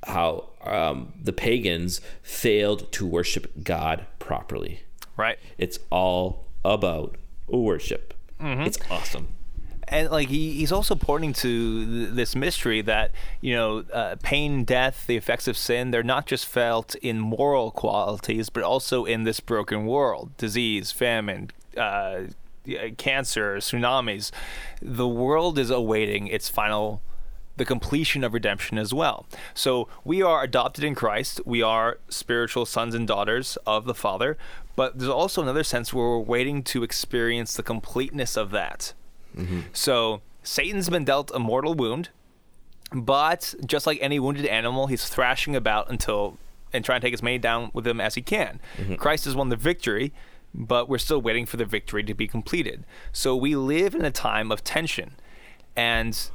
how 0.05 0.49
um, 0.63 1.13
the 1.21 1.33
pagans 1.33 2.01
failed 2.21 2.91
to 2.93 3.05
worship 3.05 3.63
God 3.63 4.05
properly. 4.19 4.81
Right. 5.17 5.37
It's 5.57 5.79
all 5.89 6.45
about 6.63 7.15
worship. 7.47 8.13
It's 8.39 8.77
awesome. 8.89 9.27
And 9.89 10.09
like 10.09 10.29
he, 10.29 10.53
he's 10.53 10.71
also 10.71 10.95
pointing 10.95 11.33
to 11.33 11.85
th- 11.85 12.09
this 12.15 12.35
mystery 12.35 12.81
that 12.81 13.11
you 13.41 13.55
know 13.55 13.83
uh, 13.93 14.15
pain 14.21 14.63
death 14.63 15.05
the 15.07 15.17
effects 15.17 15.47
of 15.47 15.57
sin 15.57 15.91
they're 15.91 16.03
not 16.03 16.25
just 16.25 16.45
felt 16.45 16.95
in 16.95 17.19
moral 17.19 17.71
qualities 17.71 18.49
but 18.49 18.63
also 18.63 19.05
in 19.05 19.23
this 19.23 19.39
broken 19.39 19.85
world 19.85 20.31
disease 20.37 20.91
famine 20.91 21.49
uh, 21.77 22.21
cancer 22.97 23.57
tsunamis 23.57 24.31
the 24.81 25.07
world 25.07 25.57
is 25.57 25.69
awaiting 25.69 26.27
its 26.27 26.49
final 26.49 27.01
the 27.59 27.65
completion 27.65 28.23
of 28.23 28.33
redemption 28.33 28.77
as 28.77 28.93
well. 28.93 29.25
So 29.53 29.89
we 30.05 30.23
are 30.23 30.43
adopted 30.43 30.83
in 30.83 30.95
Christ. 30.95 31.41
We 31.45 31.61
are 31.61 31.99
spiritual 32.07 32.65
sons 32.65 32.95
and 32.95 33.05
daughters 33.05 33.57
of 33.67 33.83
the 33.83 33.93
Father. 33.93 34.37
But 34.75 34.97
there's 34.97 35.11
also 35.11 35.41
another 35.41 35.65
sense 35.65 35.93
where 35.93 36.07
we're 36.07 36.19
waiting 36.19 36.63
to 36.63 36.83
experience 36.83 37.53
the 37.53 37.63
completeness 37.63 38.37
of 38.37 38.51
that. 38.51 38.93
Mm-hmm. 39.35 39.61
So 39.73 40.21
Satan's 40.43 40.89
been 40.89 41.05
dealt 41.05 41.31
a 41.33 41.39
mortal 41.39 41.73
wound, 41.73 42.09
but 42.91 43.55
just 43.65 43.85
like 43.85 43.99
any 44.01 44.19
wounded 44.19 44.45
animal, 44.45 44.87
he's 44.87 45.07
thrashing 45.07 45.55
about 45.55 45.89
until 45.89 46.37
and 46.71 46.85
trying 46.85 47.01
to 47.01 47.07
take 47.07 47.13
as 47.13 47.23
many 47.23 47.37
down 47.37 47.71
with 47.73 47.85
him 47.87 47.99
as 47.99 48.15
he 48.15 48.21
can. 48.21 48.59
Mm-hmm. 48.77 48.95
Christ 48.95 49.25
has 49.25 49.35
won 49.35 49.49
the 49.49 49.55
victory, 49.55 50.13
but 50.53 50.87
we're 50.87 50.97
still 50.97 51.21
waiting 51.21 51.45
for 51.45 51.57
the 51.57 51.65
victory 51.65 52.03
to 52.03 52.13
be 52.13 52.27
completed. 52.27 52.85
So 53.11 53.35
we 53.35 53.55
live 53.55 53.95
in 53.95 54.05
a 54.05 54.11
time 54.11 54.51
of 54.51 54.63
tension, 54.63 55.15
and 55.75 56.29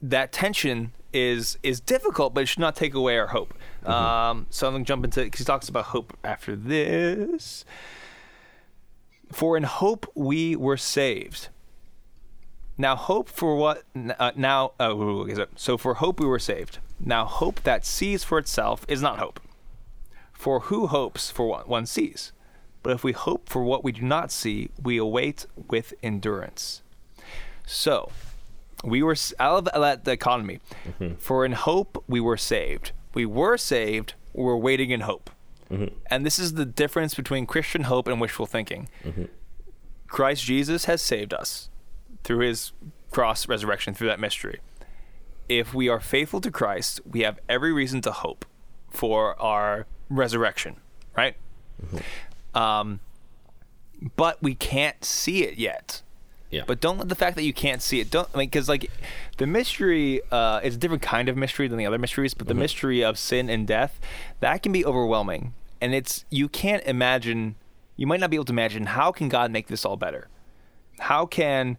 that 0.00 0.32
tension 0.32 0.92
is 1.12 1.58
is 1.62 1.80
difficult, 1.80 2.34
but 2.34 2.42
it 2.42 2.46
should 2.46 2.60
not 2.60 2.76
take 2.76 2.94
away 2.94 3.18
our 3.18 3.28
hope. 3.28 3.54
Mm-hmm. 3.82 3.90
Um, 3.90 4.46
so 4.50 4.66
I'm 4.66 4.74
gonna 4.74 4.84
jump 4.84 5.04
into 5.04 5.24
because 5.24 5.40
he 5.40 5.44
talks 5.44 5.68
about 5.68 5.86
hope 5.86 6.16
after 6.24 6.54
this. 6.54 7.64
For 9.30 9.56
in 9.56 9.62
hope 9.64 10.10
we 10.14 10.56
were 10.56 10.76
saved. 10.76 11.48
Now 12.76 12.96
hope 12.96 13.28
for 13.28 13.56
what? 13.56 13.82
Uh, 13.96 14.30
now 14.36 14.72
uh, 14.78 14.90
so- 15.34 15.46
so 15.56 15.76
for 15.76 15.94
hope 15.94 16.20
we 16.20 16.26
were 16.26 16.38
saved. 16.38 16.78
Now 17.00 17.24
hope 17.24 17.62
that 17.64 17.84
sees 17.84 18.24
for 18.24 18.38
itself 18.38 18.84
is 18.88 19.02
not 19.02 19.18
hope. 19.18 19.40
For 20.32 20.60
who 20.60 20.86
hopes 20.86 21.30
for 21.30 21.46
what 21.48 21.68
one 21.68 21.86
sees? 21.86 22.32
But 22.82 22.92
if 22.92 23.02
we 23.02 23.12
hope 23.12 23.48
for 23.48 23.64
what 23.64 23.82
we 23.82 23.90
do 23.92 24.02
not 24.02 24.30
see, 24.30 24.70
we 24.82 24.96
await 24.96 25.46
with 25.68 25.92
endurance. 26.02 26.82
So, 27.66 28.10
we 28.84 29.02
were 29.02 29.16
I 29.40 29.48
love 29.48 30.04
the 30.04 30.12
economy. 30.12 30.60
For 31.18 31.44
in 31.44 31.52
hope 31.52 32.02
we 32.08 32.20
were 32.20 32.36
saved. 32.36 32.92
We 33.14 33.26
were 33.26 33.56
saved. 33.58 34.14
We're 34.32 34.56
waiting 34.56 34.90
in 34.90 35.00
hope. 35.00 35.30
Mm-hmm. 35.70 35.94
And 36.06 36.24
this 36.24 36.38
is 36.38 36.54
the 36.54 36.64
difference 36.64 37.14
between 37.14 37.46
Christian 37.46 37.84
hope 37.84 38.08
and 38.08 38.20
wishful 38.20 38.46
thinking. 38.46 38.88
Mm-hmm. 39.04 39.24
Christ 40.06 40.44
Jesus 40.44 40.86
has 40.86 41.02
saved 41.02 41.34
us 41.34 41.68
through 42.24 42.40
his 42.40 42.72
cross 43.10 43.48
resurrection, 43.48 43.94
through 43.94 44.08
that 44.08 44.20
mystery. 44.20 44.60
If 45.48 45.74
we 45.74 45.88
are 45.88 46.00
faithful 46.00 46.40
to 46.42 46.50
Christ, 46.50 47.00
we 47.08 47.20
have 47.20 47.38
every 47.48 47.72
reason 47.72 48.00
to 48.02 48.12
hope 48.12 48.44
for 48.90 49.40
our 49.40 49.86
resurrection, 50.08 50.76
right? 51.16 51.36
Mm-hmm. 51.82 52.58
Um, 52.58 53.00
but 54.16 54.42
we 54.42 54.54
can't 54.54 55.04
see 55.04 55.44
it 55.44 55.58
yet. 55.58 56.02
Yeah. 56.50 56.62
But 56.66 56.80
don't 56.80 56.98
let 56.98 57.08
the 57.08 57.14
fact 57.14 57.36
that 57.36 57.42
you 57.42 57.52
can't 57.52 57.82
see 57.82 58.00
it 58.00 58.10
don't 58.10 58.28
I 58.34 58.38
mean 58.38 58.46
because 58.46 58.68
like 58.68 58.90
the 59.36 59.46
mystery 59.46 60.22
uh, 60.30 60.60
is 60.62 60.76
a 60.76 60.78
different 60.78 61.02
kind 61.02 61.28
of 61.28 61.36
mystery 61.36 61.68
than 61.68 61.78
the 61.78 61.86
other 61.86 61.98
mysteries, 61.98 62.34
but 62.34 62.48
the 62.48 62.54
mystery 62.54 63.04
of 63.04 63.18
sin 63.18 63.50
and 63.50 63.66
death 63.66 64.00
that 64.40 64.62
can 64.62 64.72
be 64.72 64.84
overwhelming, 64.84 65.54
and 65.80 65.94
it's 65.94 66.24
you 66.30 66.48
can't 66.48 66.84
imagine. 66.84 67.54
You 67.96 68.06
might 68.06 68.20
not 68.20 68.30
be 68.30 68.36
able 68.36 68.44
to 68.46 68.52
imagine 68.52 68.86
how 68.86 69.10
can 69.10 69.28
God 69.28 69.50
make 69.50 69.66
this 69.66 69.84
all 69.84 69.96
better. 69.96 70.28
How 71.00 71.26
can 71.26 71.78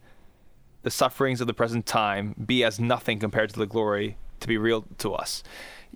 the 0.82 0.90
sufferings 0.90 1.40
of 1.40 1.46
the 1.46 1.54
present 1.54 1.86
time 1.86 2.34
be 2.44 2.62
as 2.62 2.78
nothing 2.78 3.18
compared 3.18 3.50
to 3.50 3.58
the 3.58 3.66
glory 3.66 4.16
to 4.40 4.48
be 4.48 4.58
real 4.58 4.84
to 4.98 5.14
us. 5.14 5.42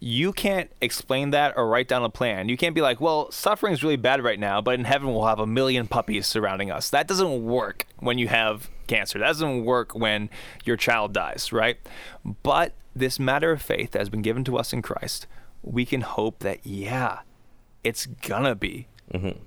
You 0.01 0.32
can't 0.32 0.70
explain 0.80 1.30
that 1.30 1.55
or 1.57 1.68
write 1.68 1.88
down 1.88 2.03
a 2.03 2.11
plan. 2.11 2.49
You 2.49 2.57
can't 2.57 2.74
be 2.74 2.80
like, 2.80 3.01
well, 3.01 3.30
suffering 3.30 3.72
is 3.72 3.82
really 3.82 3.97
bad 3.97 4.22
right 4.22 4.38
now, 4.38 4.61
but 4.61 4.74
in 4.74 4.84
heaven 4.84 5.12
we'll 5.12 5.26
have 5.26 5.38
a 5.38 5.47
million 5.47 5.86
puppies 5.86 6.26
surrounding 6.26 6.70
us. 6.70 6.90
That 6.90 7.07
doesn't 7.07 7.45
work 7.45 7.86
when 7.99 8.18
you 8.18 8.28
have 8.28 8.70
cancer. 8.86 9.18
That 9.18 9.28
doesn't 9.28 9.64
work 9.64 9.95
when 9.95 10.30
your 10.64 10.76
child 10.76 11.12
dies, 11.12 11.53
right? 11.53 11.78
But 12.42 12.74
this 12.95 13.18
matter 13.18 13.53
of 13.53 13.62
faith 13.62 13.92
that 13.92 14.01
has 14.01 14.09
been 14.09 14.22
given 14.22 14.45
to 14.45 14.59
us 14.59 14.72
in 14.72 14.82
Christ, 14.82 15.26
we 15.62 15.86
can 15.86 16.03
hope 16.03 16.40
that, 16.40 16.66
yeah, 16.66 17.20
it's 17.82 18.07
gonna 18.07 18.55
be. 18.55 18.88
Mm-hmm. 19.12 19.38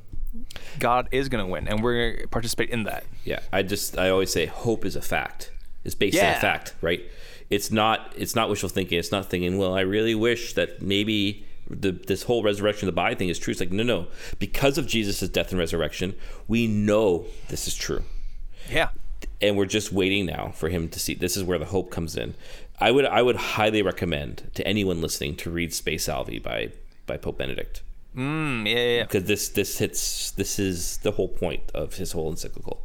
God 0.80 1.08
is 1.12 1.30
gonna 1.30 1.48
win, 1.48 1.68
and 1.68 1.84
we're 1.84 2.16
gonna 2.16 2.28
participate 2.28 2.70
in 2.70 2.84
that. 2.84 3.04
Yeah, 3.26 3.40
I 3.52 3.64
just 3.64 3.98
I 3.98 4.10
always 4.10 4.32
say 4.32 4.46
hope 4.46 4.86
is 4.86 4.96
a 4.96 5.02
fact. 5.02 5.52
It's 5.84 5.96
based 5.96 6.22
on 6.22 6.34
a 6.34 6.40
fact, 6.40 6.76
right? 6.82 7.02
It's 7.50 7.72
not 7.72 8.14
it's 8.18 8.36
not 8.36 8.50
wishful 8.50 8.70
thinking. 8.70 9.00
It's 9.00 9.12
not 9.12 9.30
thinking, 9.30 9.58
well, 9.58 9.74
I 9.74 9.82
really 9.82 10.16
wish 10.16 10.54
that 10.54 10.82
maybe 10.82 11.46
the 11.70 11.92
this 11.92 12.24
whole 12.24 12.44
resurrection 12.44 12.88
of 12.88 12.94
the 12.94 12.96
body 12.96 13.16
thing 13.16 13.30
is 13.30 13.40
true. 13.40 13.52
It's 13.52 13.60
like 13.60 13.72
no, 13.72 13.84
no, 13.84 14.08
because 14.40 14.78
of 14.78 14.88
Jesus' 14.88 15.28
death 15.30 15.52
and 15.52 15.60
resurrection, 15.60 16.16
we 16.48 16.68
know 16.68 17.26
this 17.50 17.68
is 17.68 17.76
true, 17.76 18.04
Yeah. 18.70 18.90
and 19.42 19.58
we're 19.58 19.66
just 19.66 19.92
waiting 19.92 20.26
now 20.26 20.52
for 20.56 20.70
him 20.70 20.90
to 20.90 21.00
see. 21.00 21.14
This 21.14 21.36
is 21.38 21.44
where 21.44 21.58
the 21.60 21.66
hope 21.66 21.90
comes 21.92 22.16
in. 22.18 22.36
I 22.80 22.92
would 22.92 23.06
I 23.06 23.22
would 23.22 23.36
highly 23.38 23.82
recommend 23.82 24.50
to 24.56 24.68
anyone 24.68 25.02
listening 25.02 25.36
to 25.38 25.50
read 25.50 25.74
Spe 25.74 25.98
Salvi 26.00 26.40
by 26.40 26.72
by 27.06 27.18
Pope 27.18 27.38
Benedict 27.38 27.82
Mm, 28.16 28.66
yeah, 28.68 28.76
yeah, 28.76 28.96
yeah. 28.98 29.04
because 29.04 29.24
this 29.26 29.50
this 29.50 29.78
hits 29.78 30.32
this 30.32 30.58
is 30.60 30.98
the 30.98 31.12
whole 31.12 31.28
point 31.28 31.64
of 31.74 31.96
his 31.96 32.14
whole 32.14 32.30
encyclical. 32.30 32.82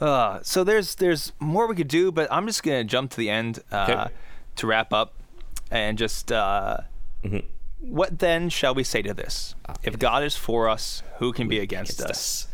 Uh, 0.00 0.40
so 0.42 0.64
there's 0.64 0.94
there's 0.96 1.32
more 1.40 1.66
we 1.66 1.74
could 1.76 1.88
do, 1.88 2.10
but 2.12 2.30
I'm 2.30 2.46
just 2.46 2.62
gonna 2.62 2.84
jump 2.84 3.10
to 3.12 3.16
the 3.16 3.30
end 3.30 3.60
uh, 3.70 3.86
Okay. 4.06 4.14
to 4.56 4.66
wrap 4.66 4.92
up, 4.92 5.14
and 5.70 5.96
just 5.98 6.30
uh, 6.32 6.78
what 7.80 8.18
then 8.18 8.48
shall 8.48 8.74
we 8.74 8.84
say 8.84 9.02
to 9.02 9.14
this? 9.14 9.54
If 9.82 9.98
God 9.98 10.22
is 10.22 10.36
for 10.36 10.68
us, 10.68 11.02
who 11.18 11.32
can 11.32 11.48
be 11.48 11.58
against, 11.58 12.00
Against 12.00 12.10
us? 12.10 12.46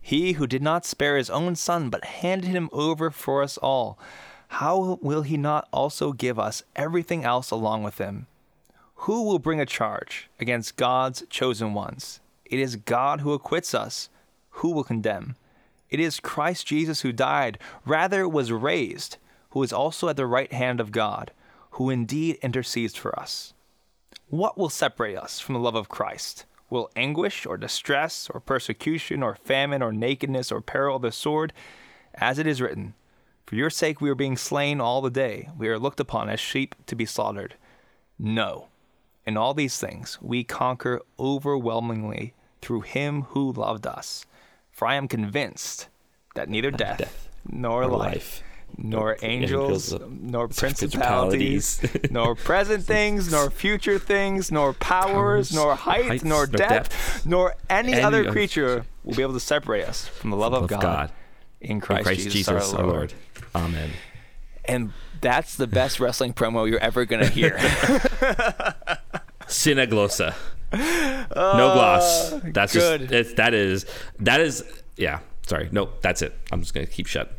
He 0.00 0.32
who 0.32 0.46
did 0.46 0.62
not 0.62 0.86
spare 0.86 1.16
his 1.16 1.28
own 1.30 1.56
son, 1.56 1.90
but 1.90 2.04
handed 2.04 2.50
him 2.50 2.70
over 2.72 3.10
for 3.10 3.42
us 3.42 3.58
all, 3.58 3.98
how 4.48 4.98
will 5.02 5.22
he 5.22 5.36
not 5.36 5.66
also 5.72 6.12
give 6.12 6.38
us 6.38 6.62
everything 6.76 7.24
else 7.24 7.50
along 7.50 7.82
with 7.82 7.98
him? 7.98 8.26
Who 9.00 9.24
will 9.24 9.38
bring 9.40 9.60
a 9.60 9.66
charge 9.66 10.30
against 10.40 10.76
God's 10.76 11.24
chosen 11.28 11.74
ones? 11.74 12.20
It 12.44 12.60
is 12.60 12.76
God 12.76 13.20
who 13.20 13.32
acquits 13.32 13.74
us. 13.74 14.08
Who 14.60 14.70
will 14.70 14.84
condemn? 14.84 15.34
It 15.90 16.00
is 16.00 16.20
Christ 16.20 16.66
Jesus 16.66 17.02
who 17.02 17.12
died, 17.12 17.58
rather 17.84 18.28
was 18.28 18.52
raised, 18.52 19.18
who 19.50 19.62
is 19.62 19.72
also 19.72 20.08
at 20.08 20.16
the 20.16 20.26
right 20.26 20.52
hand 20.52 20.80
of 20.80 20.92
God, 20.92 21.32
who 21.72 21.90
indeed 21.90 22.38
intercedes 22.42 22.96
for 22.96 23.18
us. 23.18 23.54
What 24.28 24.58
will 24.58 24.70
separate 24.70 25.16
us 25.16 25.38
from 25.38 25.54
the 25.54 25.60
love 25.60 25.76
of 25.76 25.88
Christ? 25.88 26.44
Will 26.68 26.90
anguish 26.96 27.46
or 27.46 27.56
distress 27.56 28.28
or 28.32 28.40
persecution 28.40 29.22
or 29.22 29.36
famine 29.36 29.82
or 29.82 29.92
nakedness 29.92 30.50
or 30.50 30.60
peril 30.60 30.96
of 30.96 31.02
the 31.02 31.12
sword? 31.12 31.52
As 32.14 32.38
it 32.38 32.46
is 32.46 32.60
written, 32.60 32.94
For 33.46 33.54
your 33.54 33.70
sake 33.70 34.00
we 34.00 34.10
are 34.10 34.16
being 34.16 34.36
slain 34.36 34.80
all 34.80 35.00
the 35.00 35.10
day. 35.10 35.48
We 35.56 35.68
are 35.68 35.78
looked 35.78 36.00
upon 36.00 36.28
as 36.28 36.40
sheep 36.40 36.74
to 36.86 36.96
be 36.96 37.06
slaughtered. 37.06 37.54
No. 38.18 38.66
In 39.24 39.36
all 39.36 39.54
these 39.54 39.78
things 39.78 40.18
we 40.20 40.42
conquer 40.42 41.00
overwhelmingly 41.20 42.34
through 42.60 42.80
him 42.80 43.22
who 43.22 43.52
loved 43.52 43.86
us. 43.86 44.26
For 44.76 44.86
I 44.86 44.96
am 44.96 45.08
convinced 45.08 45.88
that 46.34 46.50
neither 46.50 46.70
death, 46.70 46.98
death 46.98 47.28
nor, 47.48 47.80
nor 47.80 47.96
life, 47.96 47.98
life, 48.02 48.42
nor 48.76 49.16
angels, 49.22 49.90
angels, 49.94 50.10
nor 50.20 50.48
principalities, 50.48 51.78
principalities, 51.78 52.10
nor 52.12 52.34
present 52.34 52.84
things, 52.94 53.32
nor 53.32 53.48
future 53.48 53.98
things, 53.98 54.52
nor 54.52 54.74
powers, 54.74 55.50
Powers, 55.50 55.54
nor 55.54 55.74
height, 55.76 56.04
heights, 56.04 56.24
nor 56.24 56.46
depth, 56.46 56.68
depth, 56.68 57.24
nor 57.24 57.54
any, 57.70 57.94
any 57.94 58.02
other 58.02 58.30
creature 58.30 58.84
will 59.02 59.14
be 59.14 59.22
able 59.22 59.32
to 59.32 59.40
separate 59.40 59.86
us 59.88 60.06
from 60.08 60.28
the 60.28 60.36
love 60.36 60.52
of 60.52 60.64
of 60.64 60.68
God, 60.68 60.82
God. 60.82 61.12
in 61.62 61.70
In 61.70 61.80
Christ, 61.80 62.02
Christ 62.04 62.20
Jesus, 62.24 62.32
Jesus, 62.34 62.74
our, 62.74 62.86
Lord. 62.86 63.14
Amen. 63.54 63.92
And 64.66 64.92
that's 65.22 65.54
the 65.56 65.66
best 65.66 66.00
wrestling 66.00 66.34
promo 66.34 66.68
you're 66.68 66.80
ever 66.80 67.06
gonna 67.06 67.28
hear. 67.28 67.58
Sine 69.46 69.86
glossa. 69.86 70.34
No 70.72 71.26
gloss. 71.34 72.30
That's 72.44 72.72
good. 72.72 73.08
just 73.08 73.36
that 73.36 73.54
is 73.54 73.86
that 74.20 74.40
is 74.40 74.64
yeah. 74.96 75.20
Sorry. 75.46 75.68
No, 75.70 75.90
that's 76.00 76.22
it. 76.22 76.34
I'm 76.50 76.60
just 76.60 76.74
gonna 76.74 76.86
keep 76.86 77.06
shut. 77.06 77.32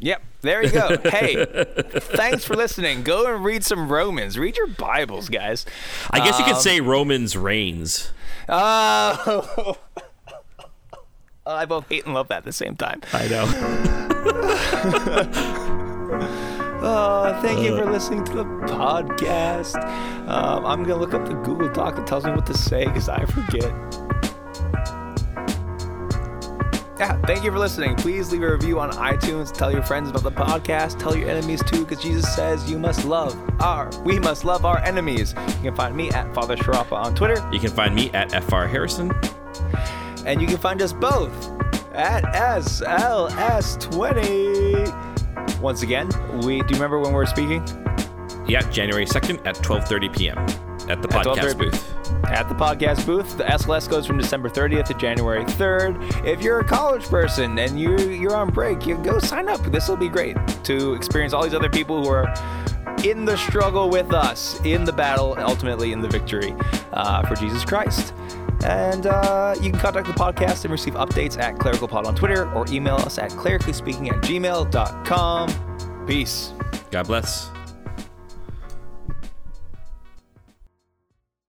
Yep, 0.00 0.22
there 0.42 0.62
you 0.64 0.70
go. 0.70 0.96
Hey, 1.10 1.44
thanks 1.44 2.44
for 2.44 2.54
listening. 2.54 3.02
Go 3.02 3.34
and 3.34 3.44
read 3.44 3.64
some 3.64 3.88
Romans. 3.88 4.38
Read 4.38 4.56
your 4.56 4.68
Bibles, 4.68 5.28
guys. 5.28 5.66
I 6.10 6.18
guess 6.20 6.38
you 6.38 6.44
Um, 6.44 6.52
could 6.52 6.60
say 6.62 6.80
Romans 6.80 7.36
reigns. 7.36 8.12
Oh, 8.48 9.76
I 11.46 11.64
both 11.64 11.88
hate 11.88 12.04
and 12.04 12.14
love 12.14 12.28
that 12.28 12.38
at 12.38 12.44
the 12.44 12.52
same 12.52 12.76
time. 12.76 13.00
I 13.12 13.26
know. 13.28 13.46
Oh, 16.80 17.36
thank 17.42 17.60
you 17.60 17.76
for 17.76 17.84
listening 17.90 18.22
to 18.24 18.32
the 18.32 18.44
podcast. 18.44 19.74
Um, 20.28 20.64
I'm 20.64 20.82
gonna 20.84 20.94
look 20.96 21.12
up 21.14 21.26
the 21.26 21.34
Google 21.34 21.68
Doc 21.72 21.96
that 21.96 22.06
tells 22.06 22.24
me 22.24 22.30
what 22.30 22.46
to 22.46 22.54
say 22.54 22.84
because 22.86 23.08
I 23.08 23.24
forget. 23.24 23.72
Yeah, 27.00 27.20
thank 27.22 27.42
you 27.44 27.50
for 27.52 27.58
listening. 27.58 27.94
Please 27.96 28.30
leave 28.32 28.42
a 28.42 28.50
review 28.52 28.78
on 28.80 28.90
iTunes. 28.92 29.52
Tell 29.52 29.70
your 29.72 29.82
friends 29.84 30.10
about 30.10 30.22
the 30.24 30.32
podcast. 30.32 30.98
Tell 30.98 31.16
your 31.16 31.28
enemies 31.30 31.62
too, 31.64 31.84
because 31.84 32.02
Jesus 32.02 32.32
says 32.34 32.68
you 32.70 32.76
must 32.78 33.04
love 33.04 33.36
our, 33.60 33.88
we 34.04 34.18
must 34.18 34.44
love 34.44 34.64
our 34.64 34.78
enemies. 34.84 35.32
You 35.62 35.70
can 35.70 35.76
find 35.76 35.94
me 35.96 36.10
at 36.10 36.32
Father 36.34 36.56
Sciarappa 36.56 36.92
on 36.92 37.14
Twitter, 37.14 37.48
You 37.52 37.60
can 37.60 37.70
find 37.70 37.94
me 37.94 38.10
at 38.12 38.32
FR 38.44 38.64
Harrison. 38.66 39.12
and 40.26 40.40
you 40.40 40.46
can 40.48 40.58
find 40.58 40.82
us 40.82 40.92
both 40.92 41.30
at 41.94 42.24
SLS20. 42.24 45.07
Once 45.60 45.82
again, 45.82 46.08
we 46.42 46.60
do 46.60 46.66
you 46.68 46.74
remember 46.74 46.98
when 46.98 47.10
we 47.10 47.16
were 47.16 47.26
speaking? 47.26 47.62
Yeah, 48.46 48.62
January 48.70 49.04
2nd 49.06 49.46
at 49.46 49.56
12:30 49.56 50.16
p.m. 50.16 50.38
at 50.88 51.02
the 51.02 51.08
At 51.14 51.26
podcast 51.26 51.54
12:30. 51.54 51.58
booth. 51.58 51.94
at 52.26 52.48
the 52.48 52.54
podcast 52.54 53.04
booth. 53.06 53.36
The 53.36 53.44
SLS 53.44 53.88
goes 53.90 54.06
from 54.06 54.16
December 54.18 54.48
30th 54.48 54.86
to 54.86 54.94
January 54.94 55.44
3rd. 55.44 56.24
If 56.26 56.40
you're 56.42 56.60
a 56.60 56.64
college 56.64 57.04
person 57.04 57.58
and 57.58 57.78
you 57.78 57.98
you're 57.98 58.34
on 58.36 58.50
break, 58.50 58.86
you 58.86 58.96
go 58.98 59.18
sign 59.18 59.48
up. 59.48 59.60
This 59.72 59.88
will 59.88 59.96
be 59.96 60.08
great 60.08 60.36
to 60.64 60.94
experience 60.94 61.32
all 61.34 61.42
these 61.42 61.54
other 61.54 61.68
people 61.68 62.02
who 62.02 62.08
are 62.08 62.32
in 63.04 63.24
the 63.24 63.36
struggle 63.36 63.88
with 63.90 64.12
us, 64.12 64.60
in 64.64 64.84
the 64.84 64.92
battle, 64.92 65.34
ultimately 65.38 65.92
in 65.92 66.00
the 66.00 66.08
victory 66.08 66.54
uh, 66.92 67.26
for 67.26 67.34
Jesus 67.34 67.64
Christ. 67.64 68.14
And 68.64 69.06
uh, 69.06 69.54
you 69.60 69.70
can 69.70 69.78
contact 69.78 70.06
the 70.06 70.14
podcast 70.14 70.64
and 70.64 70.72
receive 70.72 70.94
updates 70.94 71.38
at 71.38 71.56
clericalpod 71.56 72.06
on 72.06 72.14
Twitter 72.14 72.50
or 72.52 72.66
email 72.68 72.96
us 72.96 73.18
at 73.18 73.30
clericallyspeaking 73.30 74.10
at 74.10 74.22
gmail.com. 74.22 76.06
Peace. 76.06 76.52
God 76.90 77.06
bless. 77.06 77.57